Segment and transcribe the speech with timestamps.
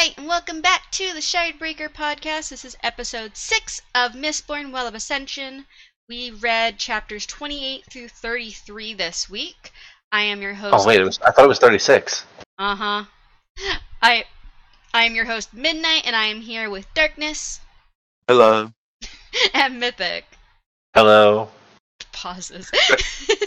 [0.00, 2.48] right, and welcome back to the Shardbreaker podcast.
[2.48, 5.66] This is episode 6 of Mistborn Well of Ascension.
[6.08, 9.72] We read chapters 28 through 33 this week.
[10.10, 10.74] I am your host.
[10.78, 12.24] Oh wait, it was, I thought it was 36.
[12.58, 13.04] Uh huh.
[14.00, 14.24] I,
[14.94, 17.60] I am your host, Midnight, and I am here with Darkness
[18.26, 18.72] Hello.
[19.52, 20.24] and Mythic.
[20.94, 21.50] Hello.
[22.12, 22.70] Pauses.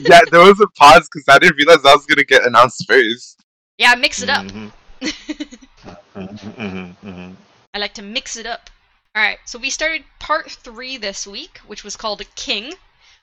[0.02, 3.40] Yeah, there was a pause because I didn't realize I was gonna get announced first.
[3.80, 4.46] yeah, mix it up.
[4.46, 4.72] Mhm,
[6.16, 7.36] mhm, mhm, mhm.
[7.74, 8.70] I like to mix it up.
[9.16, 12.74] Alright, so we started part three this week, which was called King,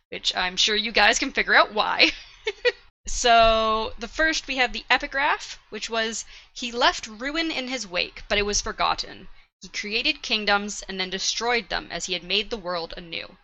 [0.08, 2.12] which I'm sure you guys can figure out why.
[3.06, 8.22] so, the first we have the epigraph, which was He left ruin in his wake,
[8.28, 9.28] but it was forgotten.
[9.62, 13.36] He created kingdoms and then destroyed them as he had made the world anew.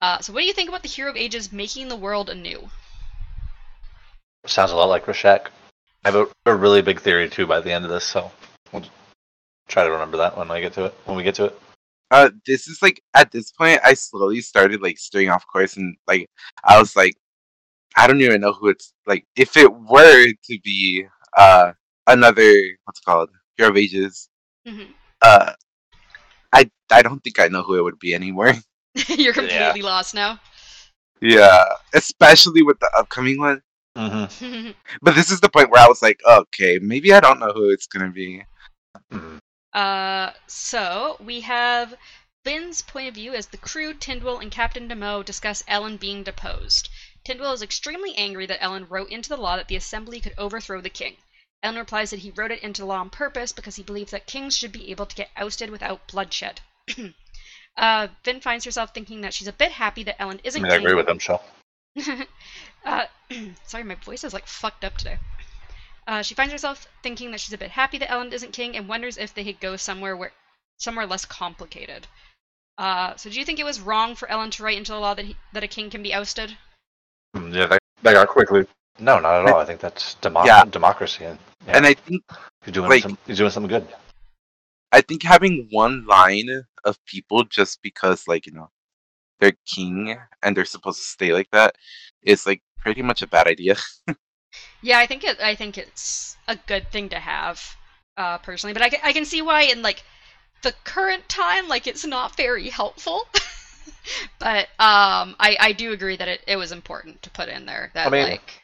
[0.00, 2.70] Uh, so, what do you think about the Hero of Ages making the world anew?
[4.46, 5.46] Sounds a lot like Rashek.
[6.04, 8.30] I have a, a really big theory too by the end of this, so
[8.72, 8.84] we'll
[9.68, 10.94] try to remember that when I get to it.
[11.04, 11.58] When we get to it.
[12.10, 15.96] Uh, this is like at this point, I slowly started like straying off course, and
[16.06, 16.28] like
[16.64, 17.14] I was like,
[17.96, 19.26] I don't even know who it's like.
[19.36, 21.04] If it were to be
[21.36, 21.72] uh
[22.06, 22.50] another
[22.84, 24.30] what's it called Hero of Ages,
[24.66, 24.86] Mhm.
[25.20, 25.52] uh,
[26.52, 28.54] I I don't think I know who it would be anymore.
[29.08, 30.40] You're completely lost now.
[31.20, 31.64] yeah,
[31.94, 33.60] especially with the upcoming one.
[33.96, 34.70] Mm-hmm.
[35.02, 37.68] But this is the point where I was like, okay, maybe I don't know who
[37.70, 38.42] it's gonna be.
[39.72, 41.94] Uh, so we have
[42.44, 46.88] Vin's point of view as the crew, Tindwyl, and Captain Demoux discuss Elend being deposed.
[47.24, 50.80] Tindwyl is extremely angry that Elend wrote into the law that the assembly could overthrow
[50.80, 51.18] the king.
[51.62, 54.56] Elend replies that he wrote it into law on purpose because he believes that kings
[54.56, 56.60] should be able to get ousted without bloodshed.
[57.76, 60.76] uh, Vin finds herself thinking that she's a bit happy that Elend isn't mean, I
[60.76, 61.44] agree with him, Shell.
[62.84, 63.06] uh,
[63.66, 65.18] sorry, my voice is like fucked up today.
[66.08, 68.88] Uh, she finds herself thinking that she's a bit happy that Elend isn't king, and
[68.88, 70.32] wonders if they could go somewhere where,
[70.78, 72.06] somewhere less complicated.
[72.78, 75.12] Uh, so, do you think it was wrong for Elend to write into the law
[75.12, 76.56] that he, that a king can be ousted?
[77.36, 78.64] Mm, Yeah, that, that got quickly.
[78.98, 79.60] No, not at all.
[79.60, 80.64] I think that's demo- Yeah.
[80.64, 82.22] democracy, and yeah, And I think
[82.64, 83.86] he's doing like- some, he's doing something good.
[84.90, 86.48] I think having one line
[86.84, 88.70] of people just because like you know
[89.38, 91.76] they're king and they're supposed to stay like that
[92.22, 93.76] is like pretty much a bad idea.
[94.82, 95.40] Yeah, I think it.
[95.40, 97.76] I think it's a good thing to have,
[98.16, 98.72] uh, personally.
[98.72, 100.04] But I can, I can see why in like
[100.62, 103.26] the current time, like it's not very helpful.
[104.38, 107.90] but um, I I do agree that it, it was important to put in there
[107.94, 108.62] that I mean- like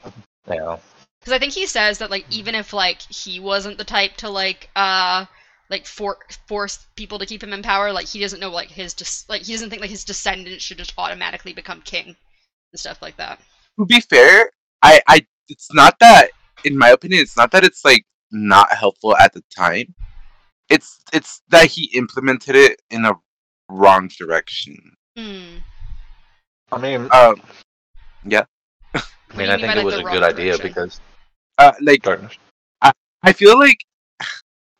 [0.48, 0.78] Yeah.
[1.20, 4.30] because I think he says that like even if like he wasn't the type to
[4.30, 5.26] like uh
[5.70, 8.94] like for force people to keep him in power, like he doesn't know like his
[8.94, 12.14] just like he doesn't think like his descendants should just automatically become king
[12.72, 13.40] and stuff like that.
[13.78, 14.50] to be fair,
[14.82, 16.28] I I it's not that
[16.64, 19.94] in my opinion it's not that it's like not helpful at the time.
[20.70, 23.12] It's it's that he implemented it in a
[23.68, 24.76] wrong direction.
[25.16, 25.58] Hmm.
[26.72, 27.40] I mean, Um
[28.24, 28.44] yeah
[28.94, 29.02] I
[29.36, 31.00] mean, I think it was a wrong good idea because
[31.58, 32.38] uh like darkness.
[33.24, 33.78] I feel like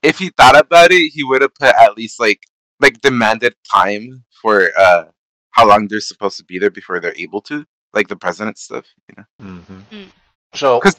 [0.02, 2.40] if he thought about it, he would have put at least like
[2.78, 5.04] like demanded time for uh
[5.52, 7.64] how long they're supposed to be there before they're able to,
[7.94, 8.84] like the president stuff.
[9.08, 9.24] You know.
[9.40, 9.96] Mm-hmm.
[9.96, 10.08] Mm.
[10.54, 10.96] So 'Cause-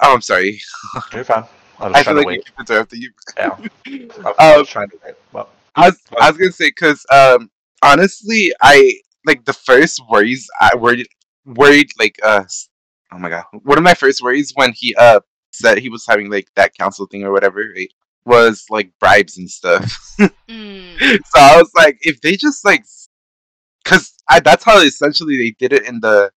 [0.00, 0.60] Oh, I'm sorry.
[1.12, 1.44] you're fine.
[1.80, 2.44] I was I trying feel to like we wait.
[2.46, 3.12] keep interrupting you.
[3.36, 3.56] Yeah.
[4.24, 5.14] I, I Um, was trying to wait.
[5.32, 7.50] Well, I was, I was gonna say because um
[7.82, 8.94] honestly I
[9.26, 11.06] like the first worries I worried
[11.44, 12.44] worried like uh
[13.12, 15.20] oh my god one of my first worries when he uh
[15.52, 17.92] said he was having like that council thing or whatever right
[18.24, 20.26] was like bribes and stuff Hmm.
[20.98, 22.84] so I was like if they just like
[23.84, 26.30] because I that's how essentially they did it in the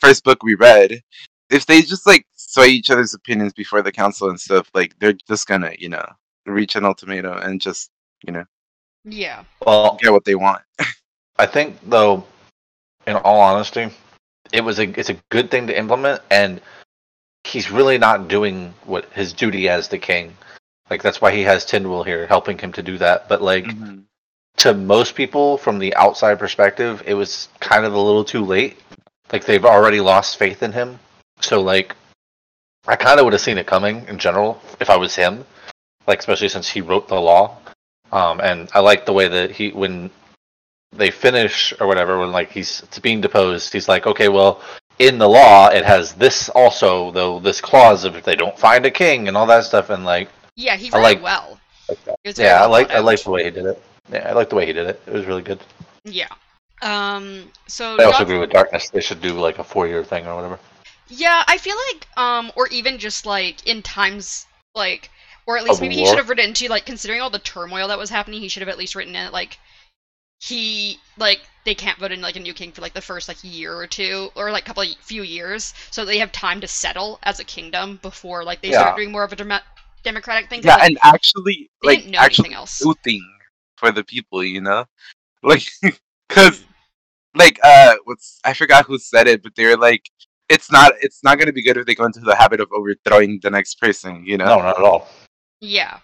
[0.00, 1.02] first book we read
[1.52, 5.14] if they just like sway each other's opinions before the council and stuff like they're
[5.28, 6.04] just gonna you know
[6.46, 7.90] reach an ultimatum and just
[8.26, 8.44] you know
[9.04, 9.44] Yeah.
[9.64, 10.62] well, get what they want
[11.38, 12.24] I think though,
[13.06, 13.88] in all honesty,
[14.52, 16.60] it was a it's a good thing to implement, and
[17.44, 20.36] he's really not doing what his duty as the king.
[20.90, 23.28] Like that's why he has Tindwyl here helping him to do that.
[23.28, 24.04] But like Mhm.
[24.58, 28.78] to most people from the outside perspective, it was kind of a little too late.
[29.32, 31.00] Like they've already lost faith in him.
[31.42, 31.94] So like
[32.86, 35.44] I kind of would have seen it coming in general if I was him.
[36.06, 37.56] Like especially since he wrote the law.
[38.12, 40.10] Um and I like the way that he when
[40.92, 44.60] they finish or whatever when like he's it's being deposed, he's like, "Okay, well,
[44.98, 48.84] in the law it has this also though this clause of if they don't find
[48.84, 51.58] a king and all that stuff and like Yeah, he wrote like- it well.
[51.88, 51.98] like
[52.36, 53.82] Yeah, I like I like the way he did it.
[54.12, 55.00] Yeah, I like the way he did it.
[55.06, 55.60] It was really good.
[56.04, 56.28] Yeah.
[56.82, 57.50] Um.
[57.68, 57.96] So.
[57.98, 58.90] I also Joff- agree with Darkness.
[58.90, 60.58] They should do like a four year thing or whatever.
[61.14, 65.10] Yeah, I feel like, um, or even just like in times like
[65.46, 67.98] Or at least maybe he should have written into like considering all the turmoil that
[67.98, 69.58] was happening, he should have at least written it like
[70.40, 73.36] he like they can't vote in like a new king for like the first like
[73.42, 77.20] year or two or like couple of few years so they have time to settle
[77.22, 78.80] as a kingdom before like they Yeah.
[78.80, 79.52] start doing more of a dem-
[80.02, 80.62] democratic thing.
[80.62, 82.82] Yeah, like, and actually, they like, didn't know actually anything else.
[83.04, 83.22] thing
[83.76, 84.84] for the people, you know,
[85.42, 85.64] like,
[86.28, 86.64] cause,
[87.34, 90.02] like, uh, what's I forgot who said it, but they're like,
[90.52, 93.40] it's not, it's not gonna be good if they go into the habit of overthrowing
[93.42, 94.46] the next person, you know.
[94.46, 95.08] No, not at all.
[95.60, 95.98] Yeah.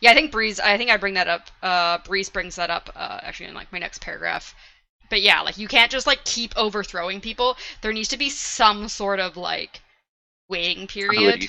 [0.00, 1.50] Yeah, I think Breeze I think I bring that up.
[1.62, 4.54] Uh Breeze brings that up uh actually in like my next paragraph.
[5.10, 7.56] But yeah, like you can't just like keep overthrowing people.
[7.82, 9.80] There needs to be some sort of like
[10.48, 11.48] waiting period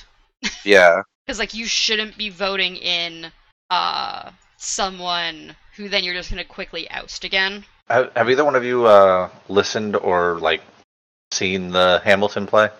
[0.64, 1.02] Yeah.
[1.26, 3.32] because like you shouldn't be voting in
[3.70, 7.64] uh someone who then you're just going to quickly oust again.
[7.88, 10.62] Have, have either one of you uh, listened or like
[11.32, 12.70] seen the Hamilton play?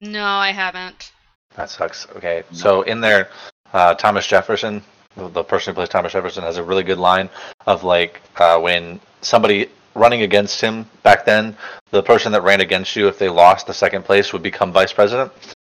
[0.00, 1.12] No, I haven't.
[1.56, 2.06] That sucks.
[2.16, 3.30] Okay, so in there,
[3.72, 4.82] uh, Thomas Jefferson,
[5.16, 7.30] the the person who plays Thomas Jefferson, has a really good line
[7.66, 11.56] of like uh, when somebody running against him back then,
[11.90, 14.92] the person that ran against you, if they lost the second place, would become vice
[14.92, 15.32] president.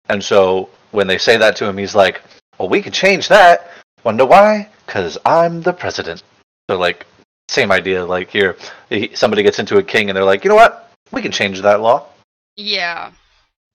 [0.09, 2.21] And so when they say that to him, he's like,
[2.57, 3.71] "Well, we could change that.
[4.03, 4.69] Wonder why?
[4.85, 6.23] Because I'm the president."
[6.69, 7.05] So like,
[7.49, 8.05] same idea.
[8.05, 8.55] Like here,
[8.89, 10.91] he, somebody gets into a king, and they're like, "You know what?
[11.11, 12.05] We can change that law."
[12.55, 13.11] Yeah.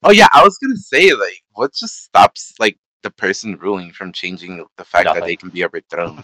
[0.02, 4.12] Oh yeah, I was gonna say like, what just stops like the person ruling from
[4.12, 6.23] changing the fact that they can be overthrown?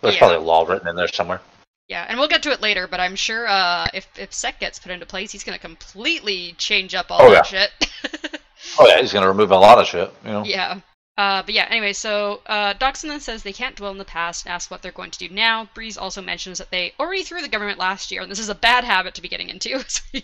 [0.00, 0.18] There's Yeah.
[0.18, 1.40] probably a law written in there somewhere.
[1.88, 4.78] Yeah, and we'll get to it later, but I'm sure uh, if if Cett gets
[4.78, 7.70] put into place, he's gonna completely change up all Oh, that shit.
[8.80, 10.12] Oh yeah, he's gonna remove a lot of shit.
[10.24, 10.44] You know.
[10.44, 10.80] yeah.
[11.18, 14.44] Uh, but yeah, anyway, so uh, Dockson then says they can't dwell in the past
[14.44, 15.66] and asks what they're going to do now.
[15.72, 18.54] Breeze also mentions that they already threw the government last year, and this is a
[18.54, 20.20] bad habit to be getting into, as we,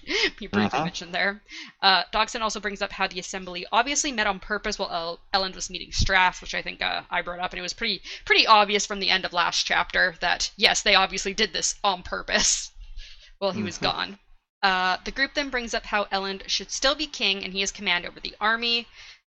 [0.49, 0.85] briefly Mhm.
[0.85, 1.41] mentioned there.
[1.81, 4.91] Uh, Dockson also brings up how the assembly obviously met on purpose while
[5.33, 7.73] El- Elend was meeting Straff, which I think uh, I brought up, and it was
[7.73, 11.75] pretty pretty obvious from the end of last chapter that yes, they obviously did this
[11.83, 12.71] on purpose
[13.39, 13.83] while he was Mhm.
[13.83, 14.19] gone.
[14.62, 17.73] Uh, the group then brings up how Elend should still be king and he has
[17.73, 18.87] command over the army,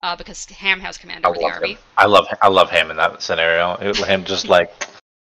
[0.04, 1.72] uh, because Ham has command over the love army.
[1.74, 1.78] him.
[1.98, 3.74] I love I love him in that scenario.
[3.75, 4.72] It- Him just like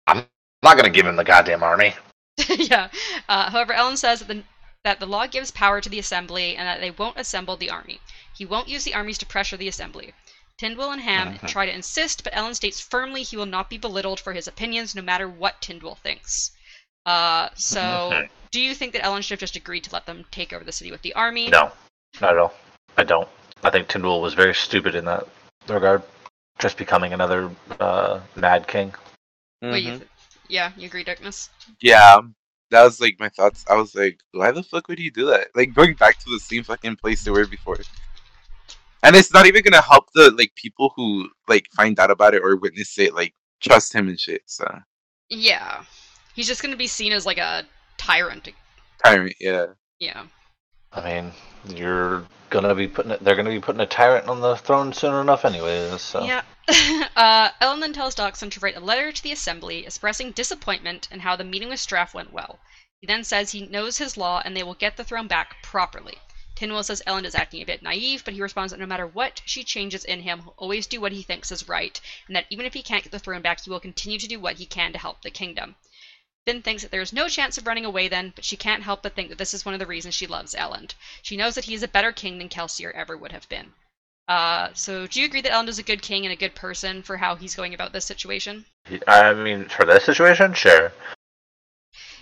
[0.07, 0.25] I'm
[0.63, 1.94] not gonna give him the goddamn army.
[2.50, 2.89] yeah.
[3.30, 4.44] Uh, however, Elend says that the,
[4.83, 8.00] that the law gives power to the assembly and that they won't assemble the army.
[8.36, 10.13] He won't use the armies to pressure the assembly.
[10.62, 11.48] Tindwyl and Ham Mhm.
[11.48, 14.95] try to insist, but Elend states firmly he will not be belittled for his opinions,
[14.95, 16.51] no matter what Tindwyl thinks.
[17.06, 17.81] Uh, so,
[18.13, 18.30] Mhm.
[18.51, 20.72] do you think that Elend should have just agreed to let them take over the
[20.72, 21.50] city with the army?
[21.50, 21.72] No,
[22.22, 22.54] not at all.
[22.98, 23.27] I don't.
[23.63, 25.28] I think Tindwyl was very stupid in that
[25.68, 26.04] regard,
[26.60, 27.50] just becoming another
[27.80, 28.94] uh, mad king.
[29.60, 30.10] What do you th-
[30.48, 31.50] yeah, you agree, Darkness?
[31.81, 32.22] Yeah,
[32.69, 33.66] that was like my thoughts.
[33.69, 35.48] I was like, why the fuck would he do that?
[35.56, 37.80] Like going back to the same fucking place they were before.
[39.04, 42.44] And it's not even gonna help the like people who like find out about it
[42.44, 44.42] or witness it like trust him and shit.
[44.46, 44.68] So
[45.30, 45.84] Yeah.
[46.36, 47.63] He's just gonna be seen as like a
[47.98, 48.50] tyrant.
[49.04, 49.68] tyrant, yeah.
[50.00, 50.25] Yeah.
[50.95, 51.31] I mean,
[51.68, 55.44] you're gonna be putting they're gonna be putting a tyrant on the throne soon enough,
[55.44, 56.01] anyways.
[56.01, 56.42] So Yeah.
[57.15, 61.21] uh, Elend then tells Dockson to write a letter to the assembly expressing disappointment and
[61.21, 62.59] how the meeting with Straff went well.
[63.01, 66.18] He then says he knows his law and they will get the throne back properly.
[66.56, 69.41] Tindwyl says Elend is acting a bit naive, but he responds that no matter what
[69.45, 72.65] she changes in him, he'll always do what he thinks is right, and that even
[72.65, 74.94] if he can't get the throne back, he will continue to do what he can
[74.94, 75.75] to help the kingdom.
[76.46, 79.02] Vin thinks that there is no chance of running away then, but she can't help
[79.02, 80.94] but think that this is one of the reasons she loves Elend.
[81.24, 83.74] She knows that he is a better king than Kelsier ever would have been.
[84.28, 87.02] Uh, so do you agree that Elend is a good king and a good person
[87.02, 88.64] for how he's going about this situation?
[89.08, 90.92] I mean, for this situation, sure.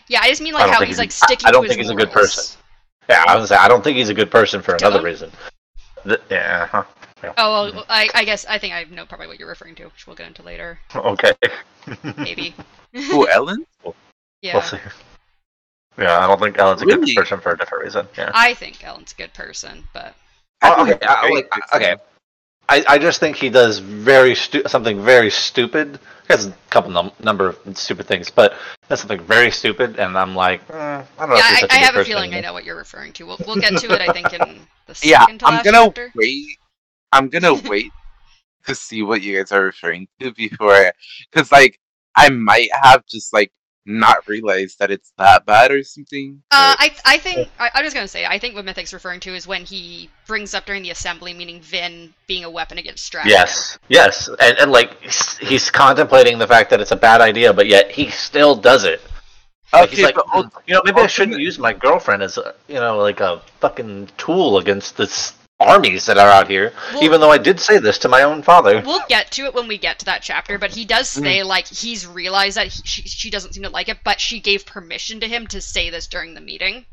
[0.08, 1.82] Yeah, I just mean like how he's he's- like sticking I don't to his think
[1.82, 2.60] he's a good person.
[3.10, 5.06] Yeah, I was gonna say I don't think he's a good person for another Don't?
[5.06, 5.32] reason.
[6.06, 6.68] Th- yeah.
[6.68, 6.84] huh.
[7.38, 10.06] Oh well, I, I guess I think I know probably what you're referring to, which
[10.08, 11.32] we'll get into later, Okay.
[12.18, 12.53] maybe.
[12.94, 13.65] Who Elend?
[14.43, 14.77] Yeah, We'll see.
[15.97, 17.05] Yeah, I don't think Elend's a Really?
[17.13, 18.07] good person for a different reason.
[18.17, 18.31] Yeah.
[18.33, 20.13] I think Elend's a good person, but
[20.62, 21.95] I Oh, think okay, he's a I- very like, good okay.
[22.69, 26.00] I, I just think he does very stu- something very stupid.
[26.27, 28.57] He has a couple num- number of stupid things, but
[28.88, 31.35] that's something very stupid, and I'm like, eh, I don't know.
[31.35, 32.50] yeah, if he's I, such a I good have a person feeling I anymore.
[32.50, 33.25] know what you're referring to.
[33.25, 34.39] We'll, we'll get to it, I think, in
[34.88, 36.12] the second Yeah, to I'm last gonna chapter.
[36.15, 36.57] wait.
[37.12, 37.91] I'm gonna wait
[38.65, 40.91] to see what you guys are referring to before,
[41.31, 41.79] because like
[42.15, 43.51] I might have just like
[43.85, 46.41] not realize that it's that bad or something.
[46.51, 49.35] Uh, I I think I, I was gonna say I think what Mythic's referring to
[49.35, 53.25] is when he brings up during the assembly, meaning Vin being a weapon against Straff.
[53.25, 57.53] Yes, yes, and and like he's, he's contemplating the fact that it's a bad idea,
[57.53, 59.01] but yet he still does it.
[59.73, 62.53] Like, he's like, but "Hmm, you know, maybe I shouldn't use my girlfriend as a,
[62.67, 65.33] you know, like a fucking tool against this
[65.63, 66.74] armies that are out here.
[66.93, 68.81] We'll- even though I did say this to my own father.
[68.86, 71.67] We'll get to it when we get to that chapter, but he does say like
[71.67, 75.19] he's realized that he, she she doesn't seem to like it, but she gave permission
[75.22, 76.86] to him to say this during the meeting.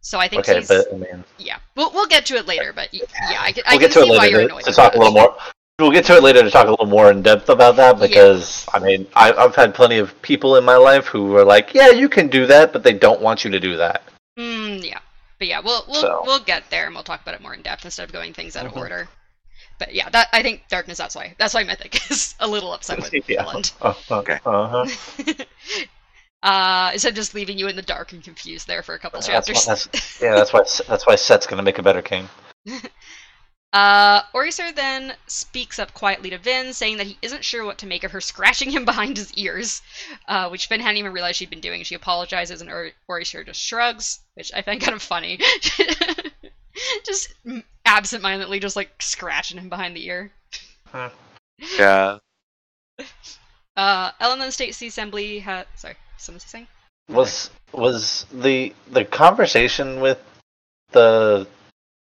[0.00, 1.58] So I think Okay, he's but I mean, yeah.
[1.74, 3.02] We'll we'll get to it later, but yeah,
[3.40, 5.12] I can, we'll can get to it why you're later to, to talk a little
[5.12, 5.36] more.
[5.78, 8.06] We'll get to it later to talk a little more in depth about that Yeah.
[8.06, 11.74] because I mean I, I've had plenty of people in my life who are like,
[11.74, 14.02] yeah, you can do that, but they don't want you to do that.
[14.38, 15.00] Mm, yeah,
[15.38, 16.22] but yeah, we'll we'll So.
[16.24, 18.56] we'll get there and we'll talk about it more in depth instead of going things
[18.56, 18.78] out of Mhm.
[18.78, 19.08] order.
[19.78, 20.96] But yeah, that I think darkness.
[20.98, 21.34] That's why.
[21.38, 23.44] That's why Mythic is a little upset with yeah.
[23.44, 23.72] Elend.
[23.82, 24.38] Uh, Okay.
[24.44, 24.86] uh-huh.
[26.42, 29.18] uh, instead of just leaving you in the dark and confused there for a couple
[29.20, 29.66] That's chapters.
[29.66, 32.28] why, that's, yeah, that's why that's why Cett's gonna make a better king.
[33.76, 37.86] Uh, OreSeur then speaks up quietly to Vin, saying that he isn't sure what to
[37.86, 39.82] make of her scratching him behind his ears,
[40.28, 41.82] uh, which Vin hadn't even realized she'd been doing.
[41.82, 45.38] She apologizes, and or- OreSeur just shrugs, which I find kind of funny.
[47.04, 47.34] just
[47.84, 50.32] absentmindedly, just like scratching him behind the ear.
[51.78, 52.16] Yeah.
[53.76, 55.66] Uh, Elend and Stacy Assembly had.
[55.74, 56.66] Sorry, someone saying?
[57.10, 60.18] Was was the the conversation with
[60.92, 61.46] the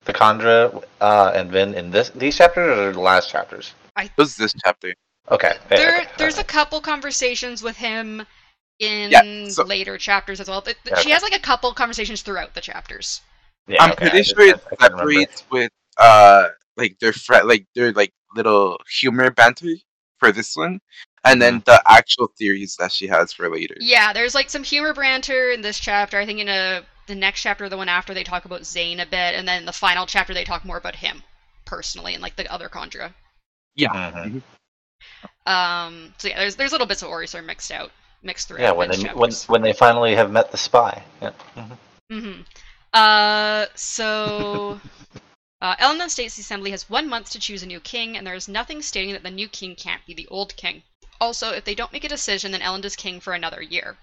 [0.07, 3.73] the Kandra uh, and Vin in this these chapters or the last chapters?
[3.99, 4.93] It was this chapter.
[5.29, 5.53] Okay.
[5.69, 8.25] yeah, There, okay, there's a couple conversations with him
[8.79, 10.61] in Yeah, so- later chapters as well.
[10.61, 11.11] Th- th- She Okay.
[11.11, 13.21] has like a couple conversations throughout the chapters.
[13.67, 16.47] Yeah, I'm okay, pretty just- sure it I couldn't separates with uh
[16.77, 19.73] like their fr- like their like little humor banter
[20.19, 20.79] for this one,
[21.23, 23.75] and then the actual theories that she has for later.
[23.79, 26.17] Yeah, there's like some humor banter in this chapter.
[26.17, 29.05] I think in a the next chapter, the one after, they talk about Zane a
[29.05, 31.23] bit, and then the final chapter they talk more about him
[31.65, 33.13] personally and like the other kandra.
[33.77, 34.41] Mhm.
[35.45, 37.91] Um, so yeah, there's there's little bits of OreSeur mixed out,
[38.23, 38.61] mixed throughout.
[38.61, 39.47] Yeah, when they when chapters.
[39.47, 41.03] when they finally have met the spy.
[41.21, 41.31] Yeah.
[41.55, 41.77] mhm.
[42.11, 42.41] Mm-hmm.
[42.93, 44.79] Uh, so
[45.61, 48.47] uh, Elend State's assembly has one month to choose a new king, and there is
[48.47, 50.83] nothing stating that the new king can't be the old king.
[51.19, 53.95] Also, if they don't make a decision, then Elend is king for another year,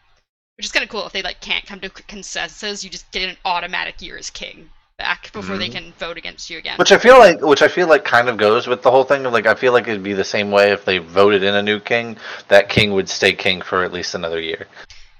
[0.56, 1.06] which is kind of cool.
[1.06, 4.70] If they like can't come to consensus, you just get an automatic year as king
[4.96, 5.72] back before they Mhm.
[5.72, 6.78] can vote against you again.
[6.78, 9.24] Which I feel like, which I feel like, kind of goes with the whole thing.
[9.24, 11.80] Like, I feel like it'd be the same way if they voted in a new
[11.80, 12.16] king.
[12.48, 14.66] That king would stay king for at least another year.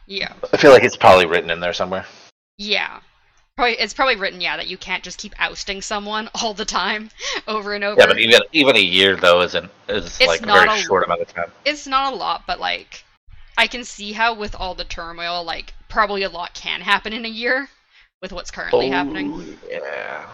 [0.06, 2.06] yeah, I feel like it's probably written in there somewhere.
[2.58, 3.00] yeah.
[3.56, 7.10] Probably, it's probably written, yeah, that you can't just keep ousting someone all the time,
[7.48, 8.00] over and over.
[8.00, 11.04] Yeah, but even even a year though isn't is It's like a very a- short
[11.04, 11.50] amount of time.
[11.64, 13.04] it's not a lot, but like
[13.56, 17.24] I can see how with all the turmoil, like probably a lot can happen in
[17.24, 17.68] a year
[18.20, 19.32] with what's currently happening.
[19.32, 20.26] Oh, Yeah,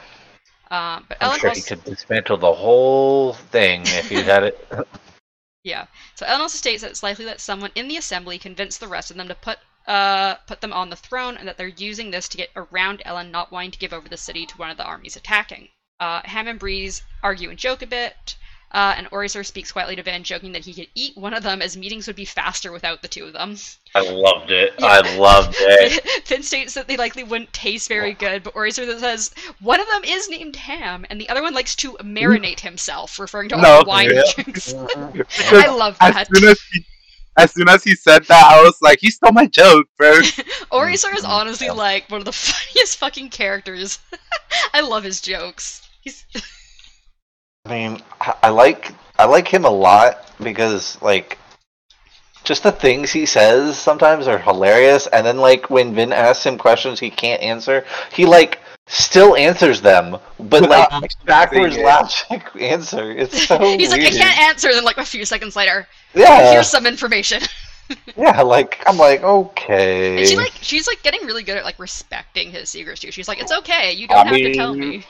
[0.70, 4.44] Uh, but I'm Elend sure also, he could dismantle the whole thing if he had
[4.44, 4.66] it.
[5.64, 5.86] yeah.
[6.14, 9.10] So Elend also states that it's likely that someone in the assembly convinced the rest
[9.10, 9.58] of them to put
[9.90, 13.30] uh put them on the throne, and that they're using this to get around Elend
[13.30, 15.68] not wanting to give over the city to one of the armies attacking.
[15.98, 18.36] Uh, Ham and Breeze argue and joke a bit.
[18.72, 21.60] Uh, and OreSeur speaks quietly to Vin, joking that he could eat one of them
[21.60, 23.56] as meetings would be faster without the two of them.
[23.96, 24.74] I loved it.
[24.78, 24.86] Yeah.
[24.86, 26.26] I loved it.
[26.28, 30.04] Vin states that they likely wouldn't taste very good, but OreSeur says one of them
[30.04, 33.82] is named Ham, and the other one likes to marinate himself, referring to all No,
[33.82, 34.22] the wine yeah.
[34.36, 34.72] drinks.
[35.52, 36.10] I love that.
[36.10, 36.28] as that.
[36.32, 36.86] soon as he,
[37.36, 40.12] as soon as he said that, I was like, he stole my joke, bro.
[40.72, 41.72] OreSeur is honestly Yeah.
[41.72, 43.98] like one of the funniest fucking characters.
[44.74, 45.88] I love his jokes.
[46.00, 46.24] He's
[47.66, 51.38] I mean, I I like I like him a lot because like
[52.42, 56.56] just the things he says sometimes are hilarious and then like when Vin asks him
[56.56, 58.60] questions he can't answer, he like
[58.90, 61.88] still answers them, but Without like actually backwards saying it.
[61.88, 63.10] logic answer.
[63.12, 64.68] It's so he's like I can't answer.
[64.68, 67.42] And then like a few seconds later, Yeah, here's some information.
[68.16, 68.42] yeah.
[68.42, 70.18] Like I'm like okay.
[70.18, 73.10] And she like she's like getting really good at like respecting his secrets too.
[73.10, 75.04] She's like, it's okay, you don't I have to tell me.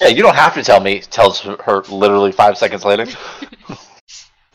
[0.00, 1.00] yeah, you don't have to tell me.
[1.00, 3.06] Tells her literally five seconds later.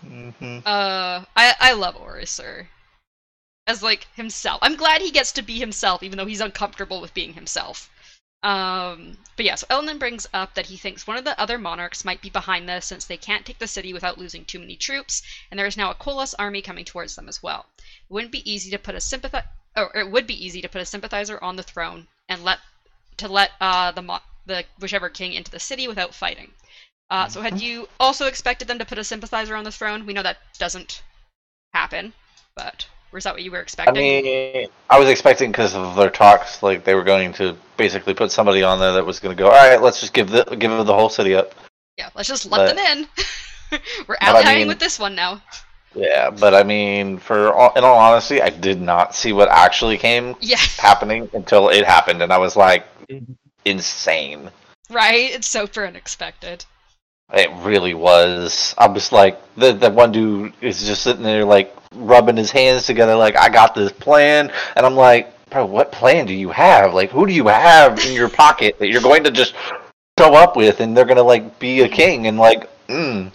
[0.06, 0.62] Mhm.
[0.66, 2.68] Uh, I I love OreSeur
[3.68, 4.60] as like himself.
[4.64, 7.90] I'm glad he gets to be himself, even though he's uncomfortable with being himself.
[8.44, 12.04] Um, but yeah, so Elend brings up that he thinks one of the other monarchs
[12.04, 15.22] might be behind this, since they can't take the city without losing too many troops,
[15.50, 17.68] and there is now a Koloss army coming towards them as well.
[17.78, 20.82] It wouldn't be easy to put a sympathizer, or it would be easy to put
[20.82, 22.60] a sympathizer on the throne and let
[23.18, 26.52] to let uh the mo- the whichever king into the city without fighting.
[27.12, 30.06] Uh, so had you also expected them to put a sympathizer on the throne?
[30.06, 31.04] We know that doesn't
[31.74, 32.14] happen,
[32.56, 33.98] but was that what you were expecting?
[33.98, 34.54] I expecting?
[34.62, 38.32] mean, I was expecting because of their talks, like they were going to basically put
[38.32, 39.48] somebody on there that was going to go.
[39.48, 41.54] All right, let's just give the give the whole city up.
[41.98, 43.80] yeah, let's just let but- them in.
[44.08, 45.42] we're I allying mean- with this one now.
[45.94, 49.98] Yeah, but I mean, for all, in all honesty, I did not see what actually
[49.98, 53.34] came Yeah, happening until it happened, and I was like, mm-hmm.
[53.66, 54.50] insane.
[54.90, 55.32] Right?
[55.36, 56.64] It's super unexpected.
[57.34, 58.76] It really was.
[58.78, 62.86] I was like, the the one dude is just sitting there like rubbing his hands
[62.86, 66.94] together, like I got this plan, and I'm like, bro, what plan do you have?
[66.94, 69.54] Like, who do you have in your pocket that you're going to just
[70.20, 73.32] show up with, and they're gonna like be a king and like, mm,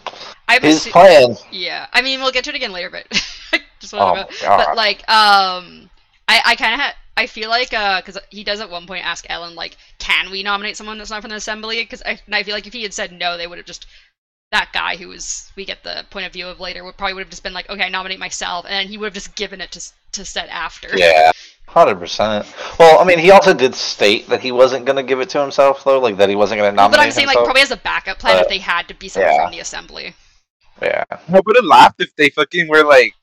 [0.48, 1.36] I his assu- plan.
[1.50, 3.06] Yeah, I mean we'll get to it again later, but
[3.80, 4.66] just Oh want my to god.
[4.66, 5.90] But like, um,
[6.28, 9.04] I I kind of ha- I feel like uh, because he does at one point
[9.04, 11.82] ask Elend like, can we nominate someone that's not from the assembly?
[11.82, 13.86] Because I I feel like if he had said no, they would have just
[14.52, 17.22] that guy who was we get the point of view of later would probably would
[17.22, 19.60] have just been like, okay, I nominate myself, and then he would have just given
[19.60, 20.88] it to to Cett after.
[20.94, 21.32] Yeah,
[21.66, 22.46] hundred percent.
[22.78, 25.84] Well, I mean, he also did state that he wasn't gonna give it to himself,
[25.84, 28.18] though, like that he wasn't gonna nominate But I'm saying like probably as a backup
[28.18, 29.44] plan if they had to be someone yeah.
[29.44, 30.14] from the assembly.
[30.82, 33.14] yeah, I would have laughed if they fucking were like,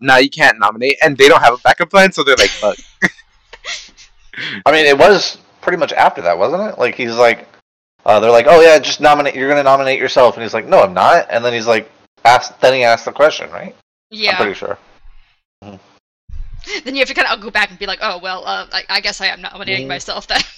[0.00, 2.76] "Nah, you can't nominate," and they don't have a backup plan, so they're like, "Fuck."
[4.64, 6.78] I mean, it was pretty much after that, wasn't it?
[6.78, 7.48] Like he's like,
[8.04, 9.34] uh, they're like, oh yeah, just nominate.
[9.34, 11.26] You're gonna nominate yourself, and he's like, no, I'm not.
[11.30, 11.90] And then he's like,
[12.24, 12.58] ask.
[12.60, 13.74] Then he asked the question, right?
[14.10, 14.32] Yeah.
[14.32, 14.78] I'm pretty sure.
[15.62, 18.82] Then you have to kind of go back and be like, oh well, uh, I,
[18.88, 19.88] I guess I am nominating Mhm.
[19.90, 20.40] myself then.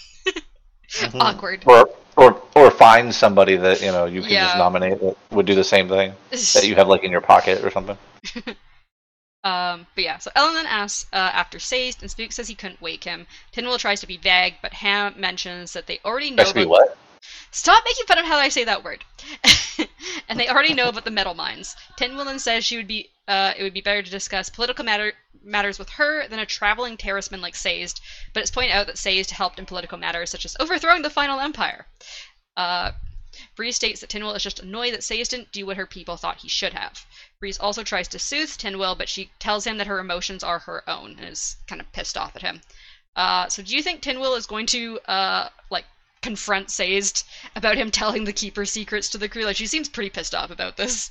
[0.90, 1.20] Mhm.
[1.20, 1.64] Awkward.
[1.66, 4.44] Or or or find somebody that you know you can Yeah.
[4.46, 7.62] just nominate that would do the same thing that you have like in your pocket
[7.62, 7.98] or something.
[9.44, 12.80] Um, but yeah, so Elend then asks uh, after Sazed, and Spook says he couldn't
[12.80, 13.26] wake him.
[13.52, 16.42] Tindwyl tries to be vague, but Ham mentions that they already know.
[16.42, 16.98] About- what?
[17.50, 19.04] Stop making fun of how I say that word.
[20.28, 21.76] and they already know about the metal mines.
[21.96, 25.12] Tindwyl then says she would be, uh, it would be better to discuss political matter
[25.42, 28.00] matters with her than a traveling Terrisman like Sazed.
[28.32, 31.40] But it's pointed out that Sazed helped in political matters such as overthrowing the final
[31.40, 31.86] empire.
[32.56, 32.92] Uh,
[33.54, 36.38] Bree states that Tindwyl is just annoyed that Sazed didn't do what her people thought
[36.38, 37.06] he should have.
[37.40, 40.88] Breeze also tries to soothe Tindwyl, but she tells him that her emotions are her
[40.88, 42.60] own and is kind of pissed off at him.
[43.14, 45.84] Uh, so do you think Tindwyl is going to uh, like
[46.20, 49.44] confront Sazed about him telling the Keeper secrets to the crew?
[49.44, 51.10] Like she seems pretty pissed off about this.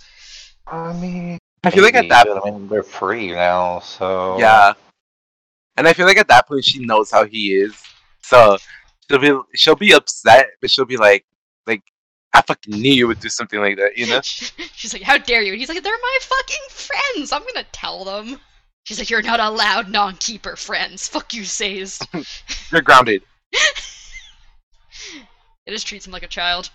[0.67, 4.73] I mean, I feel like at that, but, I mean, they're free now, so yeah,
[5.77, 7.81] and I feel like at that point she knows how he is,
[8.21, 8.57] so
[9.09, 11.25] she'll be she'll be upset, but she'll be like, like,
[12.37, 14.21] I fucking knew you would do something like that, you know?
[14.23, 17.31] She's like, "How dare you?" And he's like, "They're my fucking friends.
[17.31, 18.39] I'm gonna tell them."
[18.83, 21.07] She's like, "You're not allowed non-keeper friends.
[21.07, 22.07] Fuck you, Sazed."
[22.71, 23.23] You're grounded.
[25.65, 26.69] It just treats him like a child.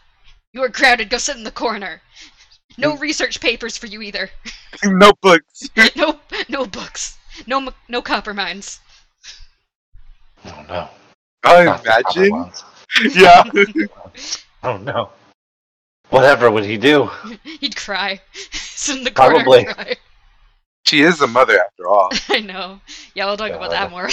[0.53, 1.09] You are grounded.
[1.09, 2.03] Go sit in the corner.
[2.77, 3.01] No mm.
[3.01, 4.29] research papers for you either.
[4.85, 5.71] Notebooks.
[5.97, 6.21] no,
[6.51, 7.17] no books.
[7.47, 8.81] No, no copperminds.
[10.45, 10.89] Oh no.
[11.43, 12.33] Not the proper imagine.
[12.33, 12.65] ones.
[13.15, 13.45] Yeah.
[14.63, 15.11] Oh no.
[16.13, 17.11] Whatever would he do?
[17.61, 18.21] He'd cry.
[18.53, 19.65] sit in the corner Probably.
[19.65, 19.97] cry.
[20.85, 22.11] she is a mother after all.
[22.29, 22.81] I know.
[23.15, 24.09] Yeah, we'll talk about that more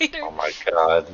[0.00, 0.20] later.
[0.22, 1.06] Oh my god.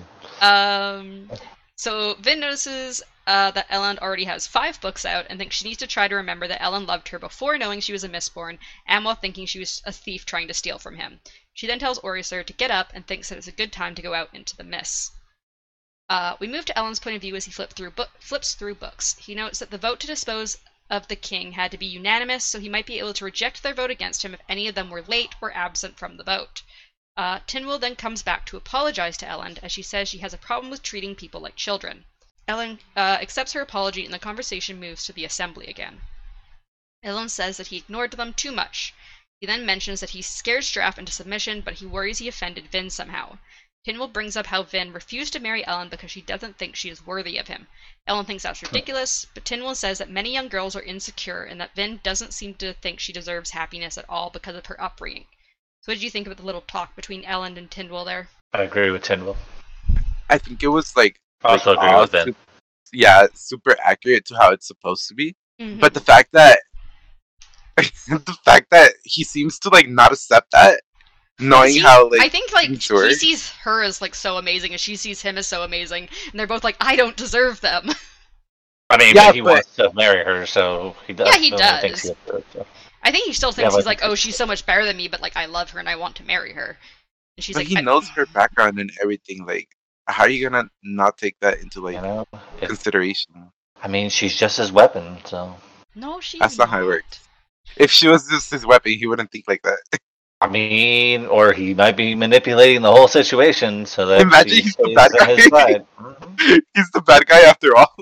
[0.43, 1.31] Um,
[1.77, 5.79] so Vin notices uh, that Elend already has five books out and thinks she needs
[5.79, 9.05] to try to remember that Elend loved her before knowing she was a Mistborn and
[9.05, 11.21] while thinking she was a thief trying to steal from him.
[11.55, 14.03] She then tells OreSeur to get up and thinks that it's a good time to
[14.03, 15.13] go out into the mists.
[16.09, 19.17] Uh, we move to Elend's point of view as he through flips through books.
[19.19, 22.61] He notes that the vote to dispose of the king had to be unanimous, so
[22.61, 25.03] he might be able to reject their vote against him if any of them were
[25.03, 26.63] late or absent from the vote.
[27.17, 30.39] Uh, Tindwyl then comes back to apologize to Elend as she says she has a
[30.39, 32.05] problem with treating people like children.
[32.47, 36.03] Elend uh, accepts her apology and the conversation moves to the assembly again.
[37.03, 38.95] Elend says that he ignored them too much.
[39.41, 42.91] He then mentions that he scared Straff into submission, but he worries he offended Vin
[42.91, 43.39] somehow.
[43.87, 47.07] Tindwyl brings up how Vin refused to marry Elend because she doesn't think she is
[47.07, 47.69] worthy of him.
[48.09, 51.75] Elend thinks that's ridiculous, but Tindwyl says that many young girls are insecure and that
[51.77, 55.27] Vin doesn't seem to think she deserves happiness at all because of her upbringing.
[55.83, 58.29] So, what did you think about the little talk between Elend and Tindwyl there?
[58.53, 59.37] I agree with Tindwyl.
[60.29, 62.27] I think it was like, I also like, agree all with Ben.
[62.27, 62.37] sup-
[62.93, 65.37] yeah, super accurate to how it's supposed to be.
[65.61, 65.79] Mhm.
[65.79, 66.59] But the fact that
[67.77, 70.81] the fact that he seems to like not accept that,
[71.41, 74.73] knowing See, how like I think like things he sees her as like so amazing,
[74.73, 77.89] and she sees him as so amazing, and they're both like, I don't deserve them.
[78.91, 81.27] I mean, Yeah, but he but- wants to marry her, so he does.
[81.29, 81.81] Yeah, he so does.
[81.81, 82.67] thinks he has to- so.
[83.03, 85.09] I think he still thinks but- he's like, oh, she's so much better than me,
[85.09, 86.77] but like I love her and I want to marry her.
[87.37, 89.45] And she's but like, he I- knows her background and everything.
[89.45, 89.69] Like,
[90.07, 92.27] how are you gonna not take that into like You know,
[92.61, 93.51] if, consideration?
[93.83, 95.55] I mean, she's just his weapon, so.
[95.95, 97.21] No, she's That's not how it works.
[97.77, 99.79] If she was just his weapon, he wouldn't think like that.
[100.41, 104.77] I mean, or he might be manipulating the whole situation so that Imagine she he's
[104.77, 105.73] the bad on his guy.
[105.73, 105.87] side.
[106.37, 106.61] Mhm.
[106.75, 107.95] He's the bad guy after all.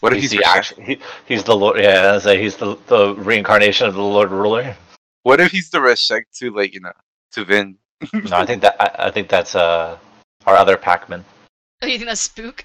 [0.00, 1.78] what if He's he's the actual, he, he's the lord.
[1.78, 4.76] Yeah, I say he's the the reincarnation of the Lord Ruler.
[5.22, 6.92] What if he's the Rashek to like you know
[7.32, 7.78] to Vin?
[8.12, 9.96] No, I think that I, I think that's uh
[10.46, 11.24] our other Pac-Man.
[11.82, 12.64] Oh, you think that's spook?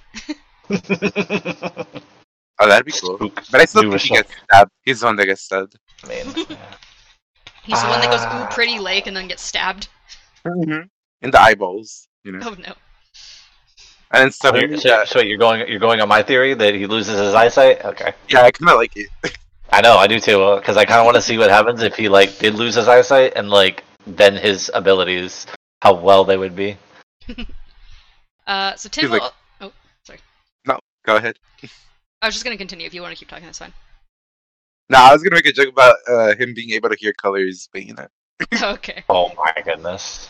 [2.59, 3.17] Oh, that'd be cool.
[3.17, 3.43] Spook.
[3.51, 4.71] But I still Do think a he gets stabbed.
[4.83, 5.77] He's the one that gets stabbed.
[6.03, 6.47] I mean,
[7.67, 8.49] He's the one that goes, ooh, Ah.
[8.51, 9.89] pretty lake, and then gets stabbed.
[10.45, 10.89] In
[11.21, 12.39] the eyeballs, you know.
[12.41, 12.73] Oh no.
[14.11, 16.87] And then so, suddenly, so, so you're going you're going on my theory that he
[16.87, 17.83] loses his eyesight?
[17.83, 18.13] Okay.
[18.29, 19.09] yeah, I kind of like it.
[19.69, 21.95] I know, I do too, because I kind of want to see what happens if
[21.97, 25.45] he like did lose his eyesight and like then his abilities,
[25.81, 26.77] how well they would be.
[28.47, 29.19] Uh, so Tim will.
[29.19, 29.71] like- oh,
[30.05, 30.19] sorry.
[30.65, 31.37] No, Go ahead.
[32.21, 32.87] I was just gonna continue.
[32.87, 33.73] If you want to keep talking, that's fine.
[34.89, 37.67] No, I was gonna make a joke about uh, him being able to hear colors,
[37.73, 38.07] but you know.
[38.73, 39.03] okay.
[39.09, 40.29] Oh my goodness.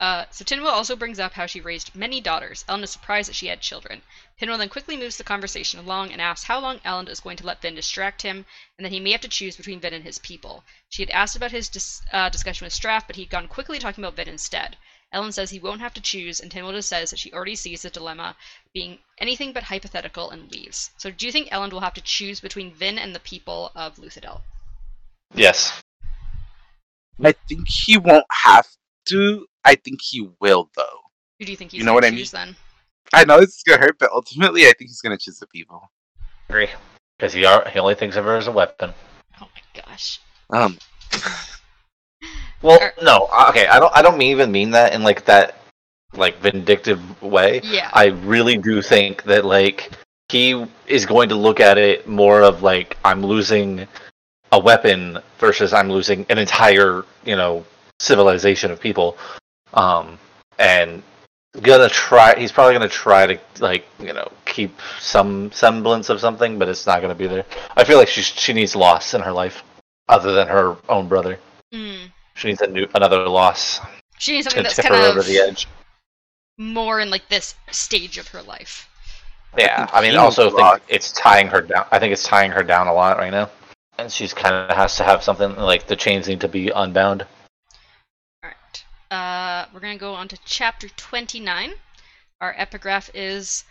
[0.00, 2.64] Uh, so Tindwyl also brings up how she raised many daughters.
[2.66, 4.00] Elend is surprised that she had children.
[4.40, 7.44] Tindwyl then quickly moves the conversation along and asks how long Elend is going to
[7.44, 8.46] let Vin distract him,
[8.78, 10.64] and that he may have to choose between Vin and his people.
[10.88, 14.02] She had asked about his dis- uh, discussion with Straff, but he'd gone quickly talking
[14.02, 14.78] about Vin instead.
[15.14, 17.82] Elend says he won't have to choose, and Tindwyl just says that she already sees
[17.82, 18.36] the dilemma
[18.72, 20.90] being anything but hypothetical and leaves.
[20.98, 23.96] So do you think Elend will have to choose between Vin and the people of
[23.96, 24.40] Luthadel?
[25.34, 25.80] Yes.
[27.22, 28.66] I think he won't have
[29.06, 29.46] to.
[29.64, 31.00] I think he will, though.
[31.38, 32.18] Who do you think he's You know going what to I mean?
[32.20, 32.56] choose then?
[33.12, 35.90] I know this is gonna hurt, but ultimately, I think he's gonna choose the people.
[36.48, 36.68] Agree.
[37.18, 38.92] Because he are, he only thinks of her as a weapon.
[39.40, 40.20] Oh my gosh.
[40.50, 40.78] Um,
[42.62, 45.56] Well, Or- no, uh, okay, I don't I don't even mean that in like that
[46.14, 47.60] like vindictive way.
[47.64, 47.90] Yeah.
[47.92, 49.90] I really do think that like
[50.28, 53.86] he is going to look at it more of like I'm losing
[54.52, 57.64] a weapon versus I'm losing an entire, you know,
[58.00, 59.16] civilization of people.
[59.74, 60.18] Um
[60.58, 61.02] and
[61.62, 66.58] gonna try he's probably gonna try to like, you know, keep some semblance of something,
[66.58, 67.44] but it's not gonna be there.
[67.76, 69.62] I feel like she she needs loss in her life
[70.08, 71.38] other than her own brother.
[71.72, 72.10] Mm.
[72.34, 73.80] She needs a new another loss
[74.18, 75.66] She needs to something that's tip kind her of over the edge.
[76.58, 78.88] more in like this stage of her life.
[79.58, 81.86] Yeah, think I mean, also think it's tying her down.
[81.90, 83.50] I think it's tying her down a lot right now,
[83.98, 87.26] and she's kind of has to have something like the chains need to be unbound.
[88.44, 88.84] All right.
[89.10, 91.72] Uh, we're gonna go on to chapter twenty-nine.
[92.40, 93.64] Our epigraph is.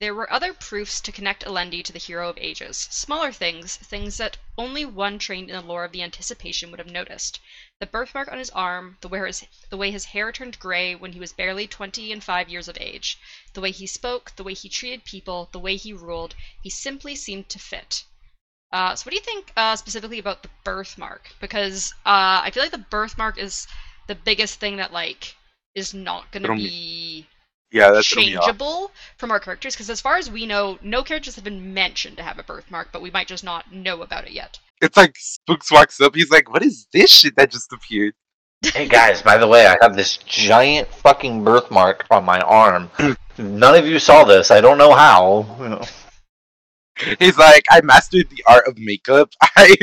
[0.00, 2.76] There were other proofs to connect Alendi to the hero of ages.
[2.90, 6.90] Smaller things, things that only one trained in the lore of the anticipation would have
[6.90, 7.38] noticed.
[7.82, 11.14] The birthmark on his arm, the way his, the way his hair turned gray when
[11.14, 13.18] he was barely 20 and 5 years of age,
[13.54, 17.16] the way he spoke, the way he treated people, the way he ruled, he simply
[17.16, 18.04] seemed to fit.
[18.70, 21.34] Uh, so, what do you think uh, specifically about the birthmark?
[21.40, 23.66] Because uh, I feel like the birthmark is
[24.06, 25.34] the biggest thing that like
[25.74, 27.26] is not going to be
[27.72, 28.44] yeah, that's threw me off.
[28.44, 29.74] changeable from our characters.
[29.74, 32.88] Because as far as we know, no characters have been mentioned to have a birthmark,
[32.92, 34.58] but we might just not know about it yet.
[34.80, 36.14] It's like Spooks walks up.
[36.14, 38.14] He's like, "What is this shit that just appeared?"
[38.64, 42.90] hey guys, by the way, I have this giant fucking birthmark on my arm.
[43.38, 44.50] None of you saw this.
[44.50, 45.46] I don't know how.
[45.60, 45.84] You know.
[47.18, 49.30] He's like, "I mastered the art of makeup.
[49.56, 49.74] I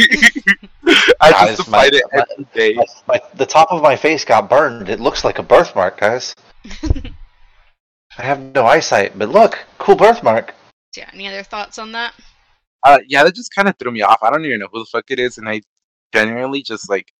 [1.21, 4.49] I Guys, justified my- it every day." My, my, the top of my face got
[4.49, 4.89] burned.
[4.89, 6.35] It looks like a birthmark, guys.
[8.19, 10.53] I have no eyesight, but look, cool birthmark.
[10.97, 12.13] Yeah, any other thoughts on that?
[12.83, 14.19] Uh, yeah, that just kind of threw me off.
[14.21, 15.61] I don't even know who the fuck it is, and I
[16.13, 17.13] genuinely just like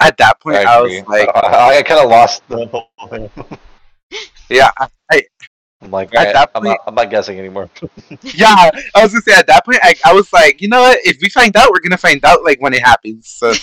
[0.00, 1.00] at that point I, agree.
[1.00, 3.30] was like, I, I kind of lost the whole thing.
[4.50, 5.22] yeah, I,
[5.80, 7.70] I'm like, At alright, that I'm, not, I'm not guessing anymore.
[8.22, 8.70] yeah.
[8.94, 10.98] I was gonna say at that point I, I was like, you know what?
[11.04, 13.28] If we find out, we're gonna find out like when it happens.
[13.28, 13.54] So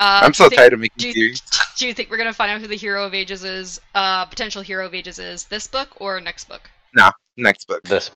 [0.00, 1.42] I'm so think- tired of making do you- theories.
[1.76, 3.80] Do you think we're gonna find out who the hero of ages is?
[3.96, 6.70] Uh, potential hero of ages is this book or next book?
[6.94, 7.82] Nah next book.
[7.82, 8.12] This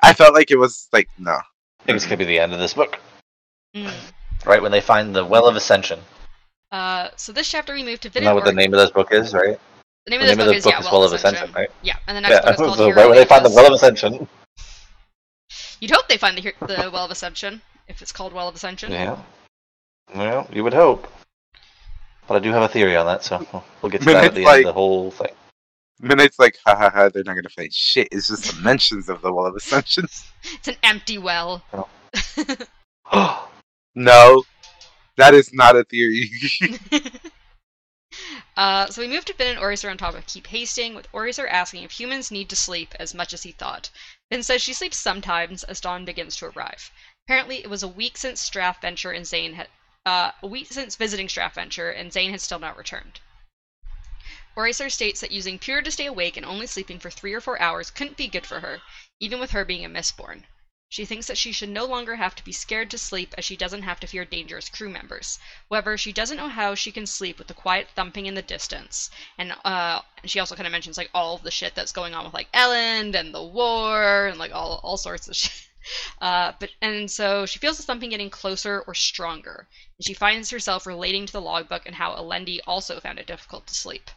[0.00, 1.32] I felt like it was like no.
[1.32, 2.96] I think it's gonna be the end of this book,
[3.74, 3.92] Mm.
[4.44, 5.98] right when they find the Well of Ascension.
[6.70, 9.08] Uh, so this chapter we move to Isn't Vin what the name of this book
[9.12, 9.58] is, right?
[10.04, 11.16] The name The of this name of book is yeah, is Well Well of of
[11.16, 11.42] Ascension.
[11.42, 11.70] Ascension, right?
[11.82, 13.50] Yeah, and the next Yeah, book is called so Hero right when they find the
[13.50, 14.28] Well of Ascension.
[15.80, 18.92] You'd hope they find the, the Well of Ascension if it's called Well of Ascension.
[18.92, 19.16] Yeah.
[20.14, 21.06] Well, you would hope.
[22.28, 24.34] But I do have a theory on that, so we'll- we'll get to that at
[24.34, 25.34] the It's end of the whole thing.
[26.00, 28.08] Midnight's like, ha ha ha, they're not gonna find shit.
[28.12, 30.06] It's just the mentions of the Well of Ascension.
[30.44, 31.64] It's an empty well.
[33.98, 34.44] No,
[35.16, 36.30] that is not a theory.
[38.58, 41.48] uh, so we move to Vin and OreSeur on top of Keep Hasting, with OreSeur
[41.50, 43.88] asking if humans need to sleep as much as he thought.
[44.30, 46.90] Vin says she sleeps sometimes as dawn begins to arrive.
[47.26, 49.68] Apparently, it was a week since Straff, Venture and Zane had
[50.06, 53.20] uh, a week since visiting Straff Venture, and Zane has still not returned.
[54.56, 57.60] OreSeur states that using pewter to stay awake and only sleeping for three or four
[57.60, 58.80] hours couldn't be good for her,
[59.20, 60.44] even with her being a Mistborn.
[60.88, 63.56] She thinks that she should no longer have to be scared to sleep as she
[63.56, 65.40] doesn't have to fear dangerous crew members.
[65.68, 69.10] However, she doesn't know how she can sleep with the quiet thumping in the distance.
[69.36, 72.24] And uh, she also kind of mentions like all of the shit that's going on
[72.24, 75.65] with like Elend and the war and like all all sorts of shit.
[76.20, 79.66] Uh, but and so she feels the thumping getting closer or stronger,
[79.98, 83.66] and she finds herself relating to the logbook and how Alendi also found it difficult
[83.66, 84.10] to sleep.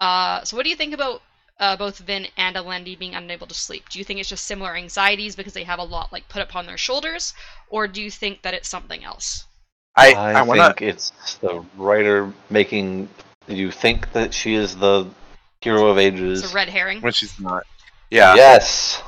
[0.00, 1.22] Uh, so what do you think about
[1.58, 3.88] uh, both Vin and Alendi being unable to sleep?
[3.88, 6.66] Do you think it's just similar anxieties because they have a lot like put upon
[6.66, 7.34] their shoulders,
[7.68, 9.44] or do you think that it's something else?
[9.96, 13.08] I I, I, wanna think it's the writer making
[13.48, 15.06] you think that she is the
[15.60, 16.42] hero of ages.
[16.44, 17.00] It's a red herring.
[17.00, 17.64] when she's not.
[18.10, 18.34] Yeah.
[18.34, 19.02] Yes.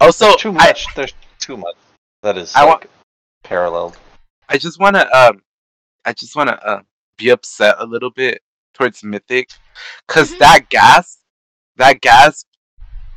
[0.00, 0.86] Also, There's too I, much.
[0.94, 1.74] There's too much.
[2.22, 2.90] That is I like, want-
[3.44, 3.96] paralleled.
[4.48, 5.42] I just wanna um,
[6.04, 6.80] I just wanna uh,
[7.16, 8.42] be upset a little bit
[8.74, 9.50] towards Mythic,
[10.06, 10.38] cause Mhm.
[10.38, 11.18] that gas,
[11.76, 12.44] that gas,